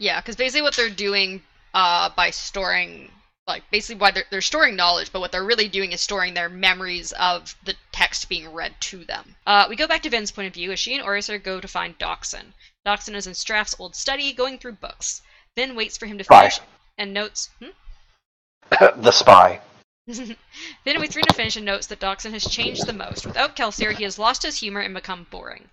[0.01, 1.43] Yeah, because basically what they're doing
[1.75, 3.11] uh, by storing,
[3.49, 6.49] like, basically why they're, they're storing knowledge, but what they're really doing is storing their
[6.49, 9.35] memories of the text being read to them.
[9.45, 11.67] Uh, we go back to Vin's point of view as she and OreSeur go to
[11.67, 12.55] find Dockson.
[12.87, 15.21] Dockson is in Straff's old study going through books.
[15.57, 16.53] Vin waits for him to Right.
[16.53, 16.61] finish
[16.97, 17.51] and notes.
[17.59, 19.01] Hmm?
[19.03, 19.61] the spy.
[20.85, 23.27] For him to finish and notes that Dockson has changed the most.
[23.27, 25.69] Without Kelsier, he has lost his humor and become boring.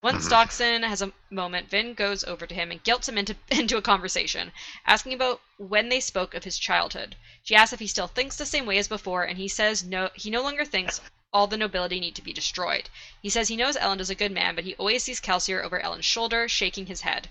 [0.00, 0.30] Once Mhm.
[0.30, 3.82] Dockson has a moment, Vin goes over to him and guilts him into, into a
[3.82, 4.52] conversation,
[4.86, 7.16] asking about when they spoke of his childhood.
[7.42, 10.10] She asks if he still thinks the same way as before, and he says no,
[10.14, 11.00] he no longer thinks
[11.32, 12.88] all the nobility need to be destroyed.
[13.20, 15.80] He says he knows Elend is a good man, but he always sees Kelsier over
[15.80, 17.28] Elend's shoulder, shaking his head.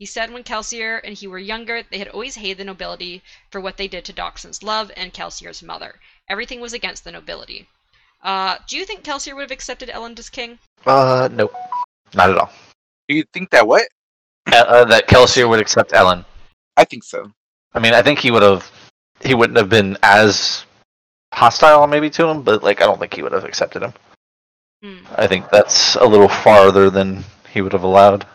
[0.00, 3.60] He said when Kelsier and he were younger, they had always hated the nobility for
[3.60, 6.00] what they did to Dockson's love and Kelsier's mother.
[6.26, 7.68] Everything was against the nobility.
[8.22, 10.58] Uh, do you think Kelsier would have accepted Elend as king?
[10.86, 11.54] Uh, nope,
[12.14, 12.50] not at all.
[13.08, 13.86] Do you think that what?
[14.50, 16.24] Uh, uh, that Kelsier would accept Elend.
[16.78, 17.30] I think so.
[17.74, 18.72] I mean, I think he would have.
[19.22, 20.64] He wouldn't have been as
[21.30, 23.92] hostile, maybe to him, but like I don't think he would have accepted him.
[24.82, 25.04] Hmm.
[25.14, 27.22] I think that's a little farther than
[27.52, 28.26] he would have allowed.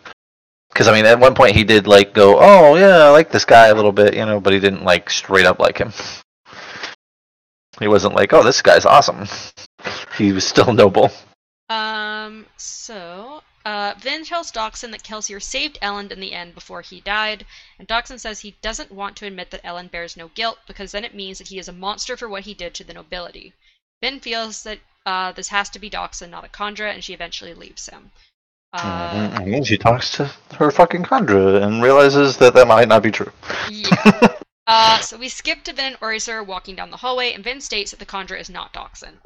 [0.76, 3.46] Because I mean, at one point he did like go, "Oh yeah, I like this
[3.46, 5.94] guy a little bit," you know, but he didn't like straight up like him.
[7.80, 9.26] He wasn't like, "Oh, this guy's awesome."
[10.18, 11.12] He was still noble.
[11.70, 17.00] Um, so, uh, Vin tells Dockson that Kelsier saved Elend in the end before he
[17.02, 17.46] died,
[17.80, 21.06] and Dockson says he doesn't want to admit that Elend bears no guilt because then
[21.06, 23.54] it means that he is a monster for what he did to the nobility.
[24.02, 27.54] Vin feels that uh, this has to be Dockson, not a Kandra, and she eventually
[27.54, 28.12] leaves him.
[28.84, 33.04] Uh, And then she talks to her fucking Kandra and realizes that that might not
[33.04, 33.32] be true.
[33.70, 34.36] yeah.
[34.68, 37.92] Uh, so we skip to Vin and OreSeur walking down the hallway, and Vin states
[37.92, 39.20] that the Kandra is not Dockson.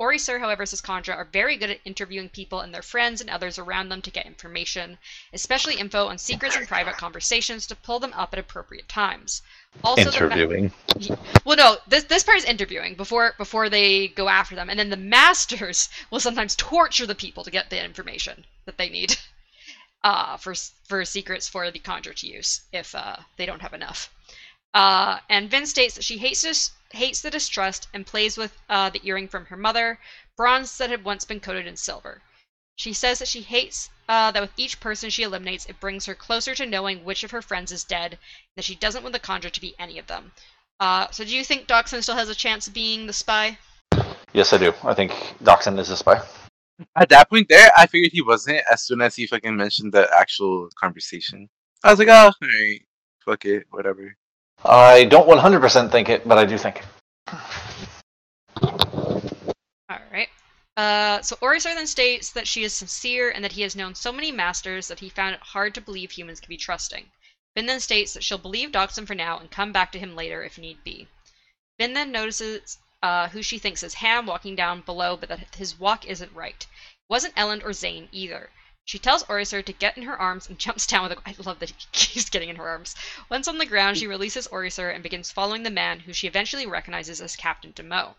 [0.00, 3.28] OreSeur, OreSeur, however, says Kandra are very good at interviewing people and their friends and
[3.28, 4.96] others around them to get information,
[5.34, 9.42] especially info on secrets and private conversations to pull them up at appropriate times.
[9.84, 10.72] Also, the ma- Interviewing.
[11.44, 14.88] well, no, this this part is interviewing before before they go after them, and then
[14.88, 19.18] the masters will sometimes torture the people to get the information that they need,
[20.02, 20.54] uh, for
[20.88, 24.08] for secrets for the kandra to use if uh, they don't have enough.
[24.74, 28.90] Uh, and Vin states that she hates this, hates the distrust and plays with uh,
[28.90, 29.98] the earring from her mother,
[30.36, 32.22] bronze that had once been coated in silver.
[32.76, 36.14] She says that she hates uh, that with each person she eliminates, it brings her
[36.14, 38.20] closer to knowing which of her friends is dead, and
[38.56, 40.32] that she doesn't want the kandra to be any of them.
[40.80, 43.58] Uh, so do you think Dockson still has a chance of being the spy?
[44.32, 44.72] Yes, I do.
[44.82, 46.22] I think Dockson is a spy.
[46.96, 50.08] At that point there, I figured he wasn't as soon as he fucking mentioned the
[50.18, 51.50] actual conversation.
[51.84, 52.82] I was like, oh, alright.
[53.24, 54.16] Fuck it, whatever.
[54.64, 56.84] I don't 100% think it, but I do think it.
[59.90, 60.28] Alright.
[60.76, 64.12] Uh, so OreSeur then states that she is sincere and that he has known so
[64.12, 67.10] many masters that he found it hard to believe humans could be trusting.
[67.56, 70.42] Vin then states that she'll believe Dockson for now and come back to him later
[70.42, 71.08] if need be.
[71.78, 75.78] Vin then notices uh, who she thinks is Ham walking down below, but that his
[75.78, 76.66] walk isn't right.
[76.70, 78.50] It wasn't Elend or Zane either.
[78.90, 81.22] She tells OreSeur to get in her arms and jumps down with a.
[81.24, 82.96] I love that he keeps getting in her arms.
[83.28, 86.66] Once on the ground, she releases OreSeur and begins following the man who she eventually
[86.66, 88.16] recognizes as Captain Demoux.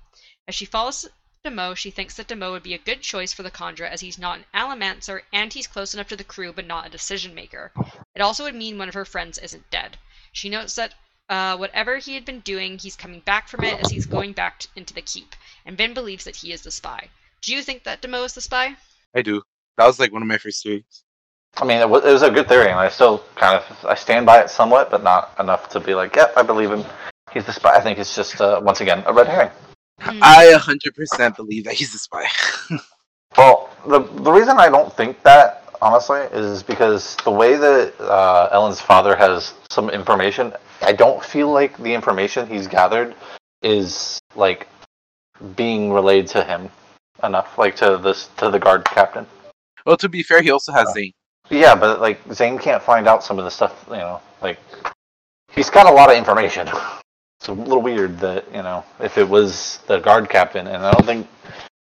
[0.48, 1.10] As she follows
[1.44, 4.18] Demoux, she thinks that Demoux would be a good choice for the Kandra as he's
[4.18, 7.74] not an Allomancer and he's close enough to the crew but not a decision maker.
[8.16, 9.98] It also would mean one of her friends isn't dead.
[10.32, 10.94] She notes that
[11.28, 14.68] uh, whatever he had been doing, he's coming back from it as he's going back
[14.78, 15.36] into the keep,
[15.66, 17.10] and Vin believes that he is the spy.
[17.42, 18.78] Do you think that Demoux is the spy?
[19.14, 19.44] I do.
[19.78, 21.04] That was like one of my first theories.
[21.58, 23.96] I mean, it was, it was a good theory, and I still kind of I
[23.96, 26.86] stand by it somewhat, but not enough to be like, yep, I believe him.
[27.32, 27.76] He's the spy.
[27.76, 29.52] I think it's just uh, once again a red herring.
[30.00, 30.20] Hmm.
[30.22, 32.26] I 100% believe that he's the spy.
[33.38, 38.50] Well, the the reason I don't think that honestly is because the way that uh,
[38.52, 43.16] Elend's father has some information, I don't feel like the information he's gathered
[43.62, 44.68] is like
[45.56, 46.70] being relayed to him
[47.24, 49.26] enough, like to this to the guard captain.
[49.86, 50.94] Well, to be fair, he also has Oh.
[50.94, 51.14] Zane.
[51.50, 54.58] Yeah, but like Zane can't find out some of the stuff, you know, like
[55.52, 56.70] he's got a lot of information.
[57.40, 60.92] It's a little weird that you know if it was the guard captain, and I
[60.92, 61.28] don't think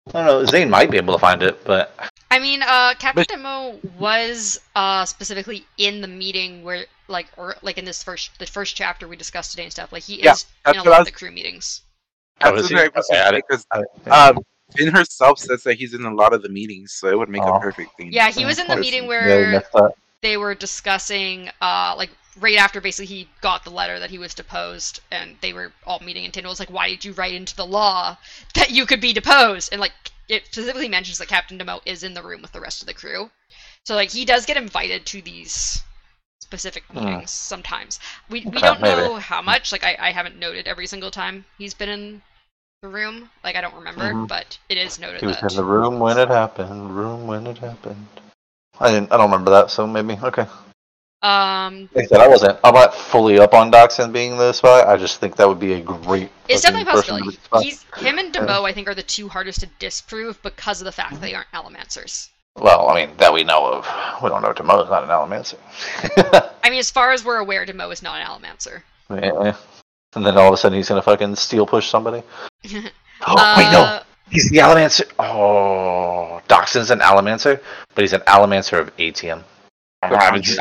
[0.09, 0.45] I don't know.
[0.45, 1.95] Zane might be able to find it, but
[2.33, 7.55] I mean, uh, Captain But- Demoux was uh specifically in the meeting where, like, or
[7.63, 9.93] like in this first the first chapter we discussed today and stuff.
[9.93, 11.83] Like he Yeah, is in a lot I of the crew meetings.
[12.43, 13.13] Oh, That's is what he?
[13.13, 14.39] I Okay, I because I, um,
[14.75, 17.43] Vin herself says that he's in a lot of the meetings, so it would make
[17.43, 17.55] Oh.
[17.55, 18.13] a perfect thing.
[18.13, 19.63] Yeah, he was in the meeting where
[20.23, 22.11] they were discussing, uh, like
[22.41, 26.01] right after basically he got the letter that he was deposed, and they were all
[26.01, 28.17] meeting, and Tindwyl was like, "Why did you write into the law
[28.55, 29.93] that you could be deposed?" And like
[30.29, 32.95] it specifically mentions that Captain Demoux is in the room with the rest of the
[32.95, 33.31] crew,
[33.85, 35.83] so like he does get invited to these
[36.41, 37.05] specific Hmm.
[37.05, 38.01] meetings sometimes.
[38.29, 39.01] We we don't maybe.
[39.01, 39.71] know how much.
[39.71, 42.23] Like I, I haven't noted every single time he's been in
[42.83, 43.31] the room.
[43.45, 44.29] Like I don't remember, Mhm.
[44.29, 45.53] but it is noted He was that.
[45.53, 46.95] in the room when it happened.
[46.97, 48.07] Room when it happened.
[48.79, 49.13] I didn't.
[49.13, 49.71] I don't remember that.
[49.71, 50.47] So maybe okay.
[51.23, 52.59] Um, Like I said, I wasn't.
[52.63, 54.83] I'm not fully up on Dockson being the spy.
[54.85, 56.31] I just think that would be a great.
[56.49, 57.31] It's definitely a person to possibility.
[57.31, 57.63] be the spy.
[57.63, 60.93] He's him and Demoux, I think, are the two hardest to disprove because of the
[60.93, 62.29] fact that they aren't Allomancers.
[62.57, 63.89] Well, I mean that we know of.
[64.23, 65.57] We don't know Demoux is not an Allomancer.
[66.63, 68.83] I mean, as far as we're aware, Demoux is not an Allomancer.
[69.11, 69.57] yeah.
[70.17, 72.23] And then all of a sudden he's gonna fucking steel push somebody.
[72.65, 72.81] uh,
[73.27, 75.11] Oh wait, no, he's the Allomancer.
[75.19, 77.61] Oh, Dockson's an Allomancer,
[77.95, 79.43] but he's an Allomancer of atium.
[80.03, 80.61] I mean, just-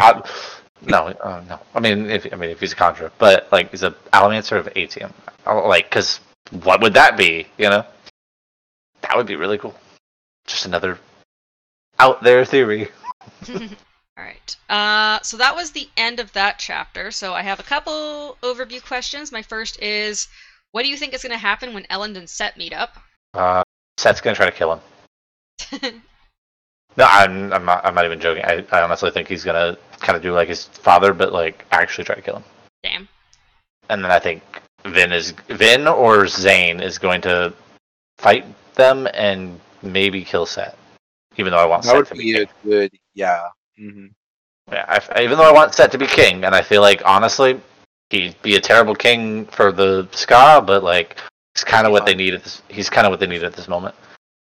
[0.81, 1.59] no, uh, no.
[1.73, 4.69] I mean, if I mean if he's a Kandra, but like he's an Allomancer of
[4.75, 5.13] atium.
[5.45, 6.19] Like, because
[6.63, 7.47] what would that be?
[7.57, 7.85] You know,
[9.01, 9.75] that would be really cool.
[10.47, 10.97] Just another
[11.99, 12.89] out there theory.
[14.17, 14.57] All right.
[14.69, 17.11] Uh, so that was the end of that chapter.
[17.11, 19.31] So I have a couple overview questions.
[19.31, 20.27] My first is,
[20.71, 22.97] what do you think is going to happen when Elend and Cett meet up?
[23.33, 23.63] Uh,
[23.97, 26.01] Cett's gonna try to kill him.
[26.97, 27.85] No, I'm, I'm not.
[27.85, 28.45] I'm not even joking.
[28.45, 32.05] I, I honestly think he's gonna kind of do like his father, but like actually
[32.05, 32.43] try to kill him.
[32.83, 33.09] Damn.
[33.89, 34.41] And then I think
[34.85, 37.53] Vin is Vin or Zane is going to
[38.17, 40.77] fight them and maybe kill Cett.
[41.37, 42.91] Even though I want that Cett would to be be a good.
[43.13, 43.49] Yeah.
[43.77, 44.07] Hmm
[44.71, 47.59] Yeah, I, even though I want Cett to be king, and I feel like honestly
[48.09, 51.19] he'd be a terrible king for the skaa, but like
[51.53, 52.61] he's kind of what they need at this.
[52.69, 53.95] He's kind of what they need at this moment.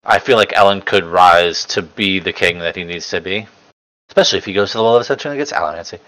[0.04, 3.46] I feel like Elend could rise to be the king that he needs to be,
[4.10, 5.98] especially if he goes to the Well of Ascension and gets Allomancy.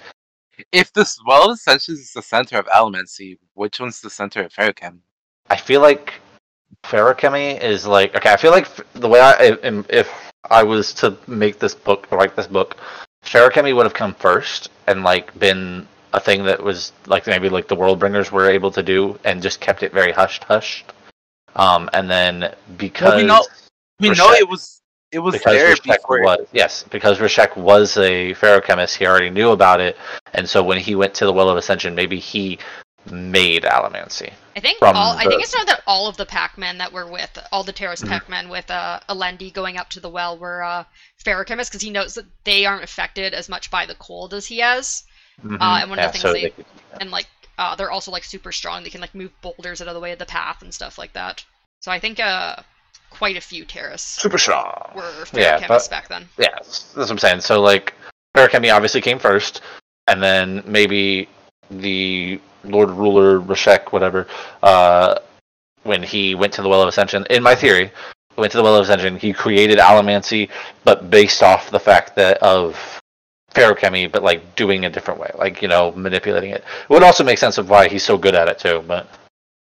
[0.72, 4.52] If this well of Ascension is the center of Allomancy, which one's the center of
[4.52, 4.98] Ferrochem?
[5.48, 6.14] I feel like
[6.84, 8.32] Feruchemy is like okay.
[8.32, 12.36] I feel like the way I if, if I was to make this book, write
[12.36, 12.76] this book,
[13.26, 17.68] Feruchemy would have come first and like been a thing that was like maybe like
[17.68, 20.92] the World Bringers were able to do and just kept it very hushed hushed.
[21.54, 23.44] Um, and then because know-
[24.00, 24.80] We know Rashek- it was
[25.12, 26.20] it was because there Rashek before.
[26.22, 29.96] was yes because Rashek was a feruchemist, he already knew about it,
[30.34, 32.58] and so when he went to the Well of Ascension, maybe he
[33.10, 34.32] made Allomancy.
[34.56, 35.16] I think From all.
[35.16, 38.02] I think it's not that all of the packmen that were with all the Terris
[38.02, 38.08] Mhm.
[38.08, 40.84] packmen with uh, Alendi going up to the well were uh,
[41.26, 44.62] feruchemists because he knows that they aren't affected as much by the cold as he
[44.62, 45.02] is,
[45.44, 45.56] Mhm.
[45.60, 46.64] Uh, and one of the things so they- could-
[47.00, 47.26] and like
[47.58, 48.82] uh, they're also like super strong.
[48.82, 51.12] They can like move boulders out of the way of the path and stuff like
[51.14, 51.42] that.
[51.80, 52.56] So I think uh,
[53.10, 54.92] quite a few Terris super strong.
[54.94, 56.28] were Yeah, feruchemists but- back then.
[56.38, 57.40] Yeah, that's what I'm saying.
[57.40, 57.94] So like,
[58.36, 59.62] Feruchemy obviously came first,
[60.06, 61.28] and then maybe
[61.70, 64.26] the Lord Ruler Rashek, whatever,
[64.62, 65.16] uh,
[65.84, 67.26] when he went to the Well of Ascension.
[67.30, 67.90] In my theory,
[68.36, 69.16] went to the Well of Ascension.
[69.18, 70.50] He created Allomancy,
[70.84, 73.00] but based off the fact that of
[73.54, 76.64] Feruchemy, but like doing a different way, like you know manipulating it.
[76.82, 78.84] It would also make sense of why he's so good at it too.
[78.86, 79.08] But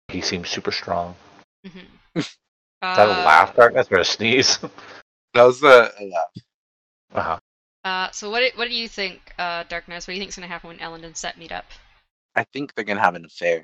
[0.09, 1.15] he seems super strong.
[1.65, 1.79] hmm
[2.15, 2.37] Is
[2.81, 4.59] that a laugh, darkness, or a sneeze?
[5.35, 6.33] That was a, a laugh.
[7.13, 7.39] uh-huh.
[7.85, 10.07] Uh, so what do, what do you think, uh, Darkness?
[10.07, 11.65] What do you think's gonna happen when Elend and Cett meet up?
[12.35, 13.63] I think they're gonna have an affair.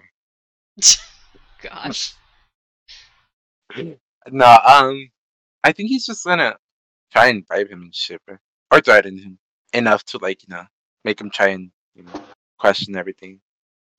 [1.62, 2.14] Gosh.
[4.32, 5.10] No, um,
[5.64, 6.56] I think he's just gonna
[7.12, 8.38] try and bribe him and shit, bro.
[8.72, 9.38] or threaten him
[9.74, 10.64] enough to like you know
[11.04, 12.22] make him try and you know
[12.58, 13.40] question everything.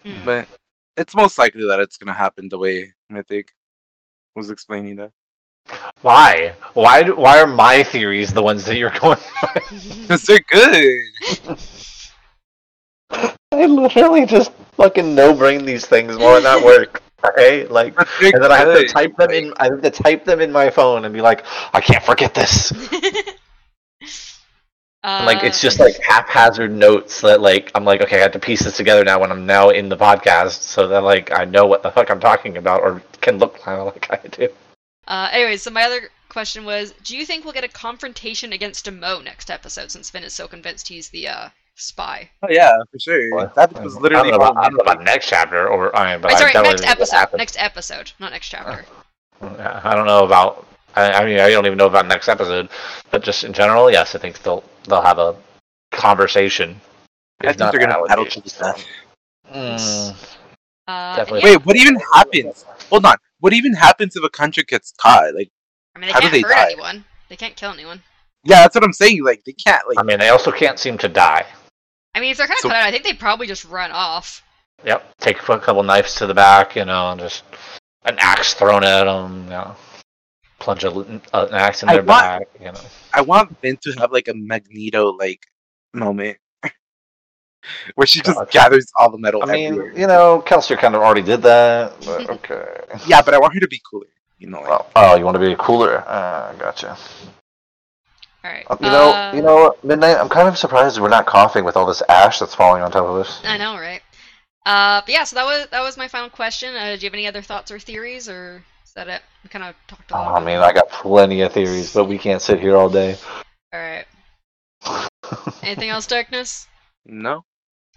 [0.03, 0.24] Hmm.
[0.24, 0.48] But
[0.97, 3.53] it's most likely that it's gonna happen the way Mythic
[4.35, 5.12] was explaining that.
[6.03, 6.55] Why?
[6.74, 7.03] Why?
[7.03, 9.19] do- Why are my theories the ones that you're going?
[10.03, 11.01] Because they're good.
[13.53, 17.03] I literally just fucking no brain these things more than that work.
[17.28, 19.53] Okay, like, and then I have to type them in.
[19.59, 22.73] I have to type them in my phone and be like, I can't forget this.
[25.05, 28.39] like, it's Uh, just like haphazard notes that like I'm like, okay, I have to
[28.39, 31.66] piece this together now when I'm now in the podcast, so that like I know
[31.66, 34.48] what the fuck I'm talking about or can look kind of like I do.
[35.07, 38.85] Uh, anyways, so my other question was, do you think we'll get a confrontation against
[38.85, 42.28] Demoux next episode since Vin is so convinced he's the uh, spy.
[42.43, 43.35] Oh yeah, for sure.
[43.35, 43.55] What?
[43.55, 46.12] That was literally I don't know about, I don't know about next chapter, or I
[46.12, 47.36] mean, but Wait, I sorry, definitely next episode.
[47.36, 48.85] Next episode, not next chapter.
[49.40, 50.66] I don't know about.
[50.94, 52.70] I, I mean, I don't even know about next episode,
[53.11, 55.36] but just in general, yes, I think they'll they'll have a
[55.93, 56.81] conversation.
[57.43, 58.86] I if think they're gonna battle to the death.
[59.53, 60.36] Mm.
[60.89, 61.51] Uh, Definitely.
[61.51, 62.65] yeah, Wait, what even happens?
[62.90, 63.16] Hold on.
[63.40, 65.35] What even happens if a kandra gets caught?
[65.35, 65.51] Like,
[65.94, 66.70] I mean, they how can't they hurt die?
[66.70, 67.05] anyone.
[67.28, 68.03] They can't kill anyone.
[68.44, 69.24] yeah, that's what I'm saying.
[69.24, 69.86] Like, they can't.
[69.89, 71.44] Like, I mean, they also can't seem to die.
[72.16, 73.90] I mean, if they're kind of So- cut out, I think they probably just run
[73.93, 74.43] off.
[74.84, 77.44] Yep, take a couple knives to the back, you know, and just
[78.05, 79.76] an axe thrown at them, you know,
[80.59, 82.80] plunge a, an axe in I their want- back, you know.
[83.12, 85.40] I want Vin to have like a Magneto like
[85.94, 86.36] moment
[87.94, 88.51] where she just Gotcha.
[88.52, 89.43] gathers all the metal.
[89.43, 89.98] I mean, everywhere.
[89.98, 91.94] you know, Kelsier kind of already did that.
[92.05, 92.80] But okay.
[93.06, 94.06] yeah, but I want her to be cooler.
[94.38, 96.05] You know, like, Well, oh, you want to be cooler?
[96.06, 96.97] Uh, gotcha.
[98.47, 98.66] All right.
[98.81, 100.16] You know, uh, you know, midnight.
[100.16, 103.05] I'm kind of surprised we're not coughing with all this ash that's falling on top
[103.06, 103.40] of us.
[103.44, 104.01] I know, right?
[104.64, 106.74] Uh, but yeah, so that was that was my final question.
[106.74, 109.23] Uh, do you have any other thoughts or theories, or is that it?
[109.43, 110.43] We kind of talked a Oh, lot.
[110.43, 113.16] I mean, I got plenty of theories, but we can't sit here all day.
[113.73, 114.05] All right.
[115.62, 116.66] Anything else, darkness?
[117.05, 117.44] no,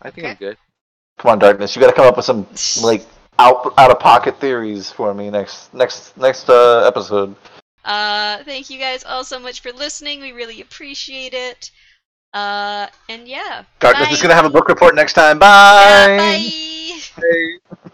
[0.02, 0.58] I think I'm good.
[1.18, 1.76] Come on, darkness.
[1.76, 2.48] You got to come up with some
[2.84, 3.06] like
[3.40, 7.36] out out of pocket theories for me next next next uh, episode.
[7.86, 10.22] Uh, thank you guys all so much for listening.
[10.22, 11.72] We really appreciate it.
[12.34, 13.64] Uh, and yeah.
[13.80, 14.14] Darkness bye.
[14.14, 15.40] is gonna have a book report next time.
[15.40, 16.18] Yeah, Bye.
[16.18, 17.22] bye.
[17.22, 17.90] Hey.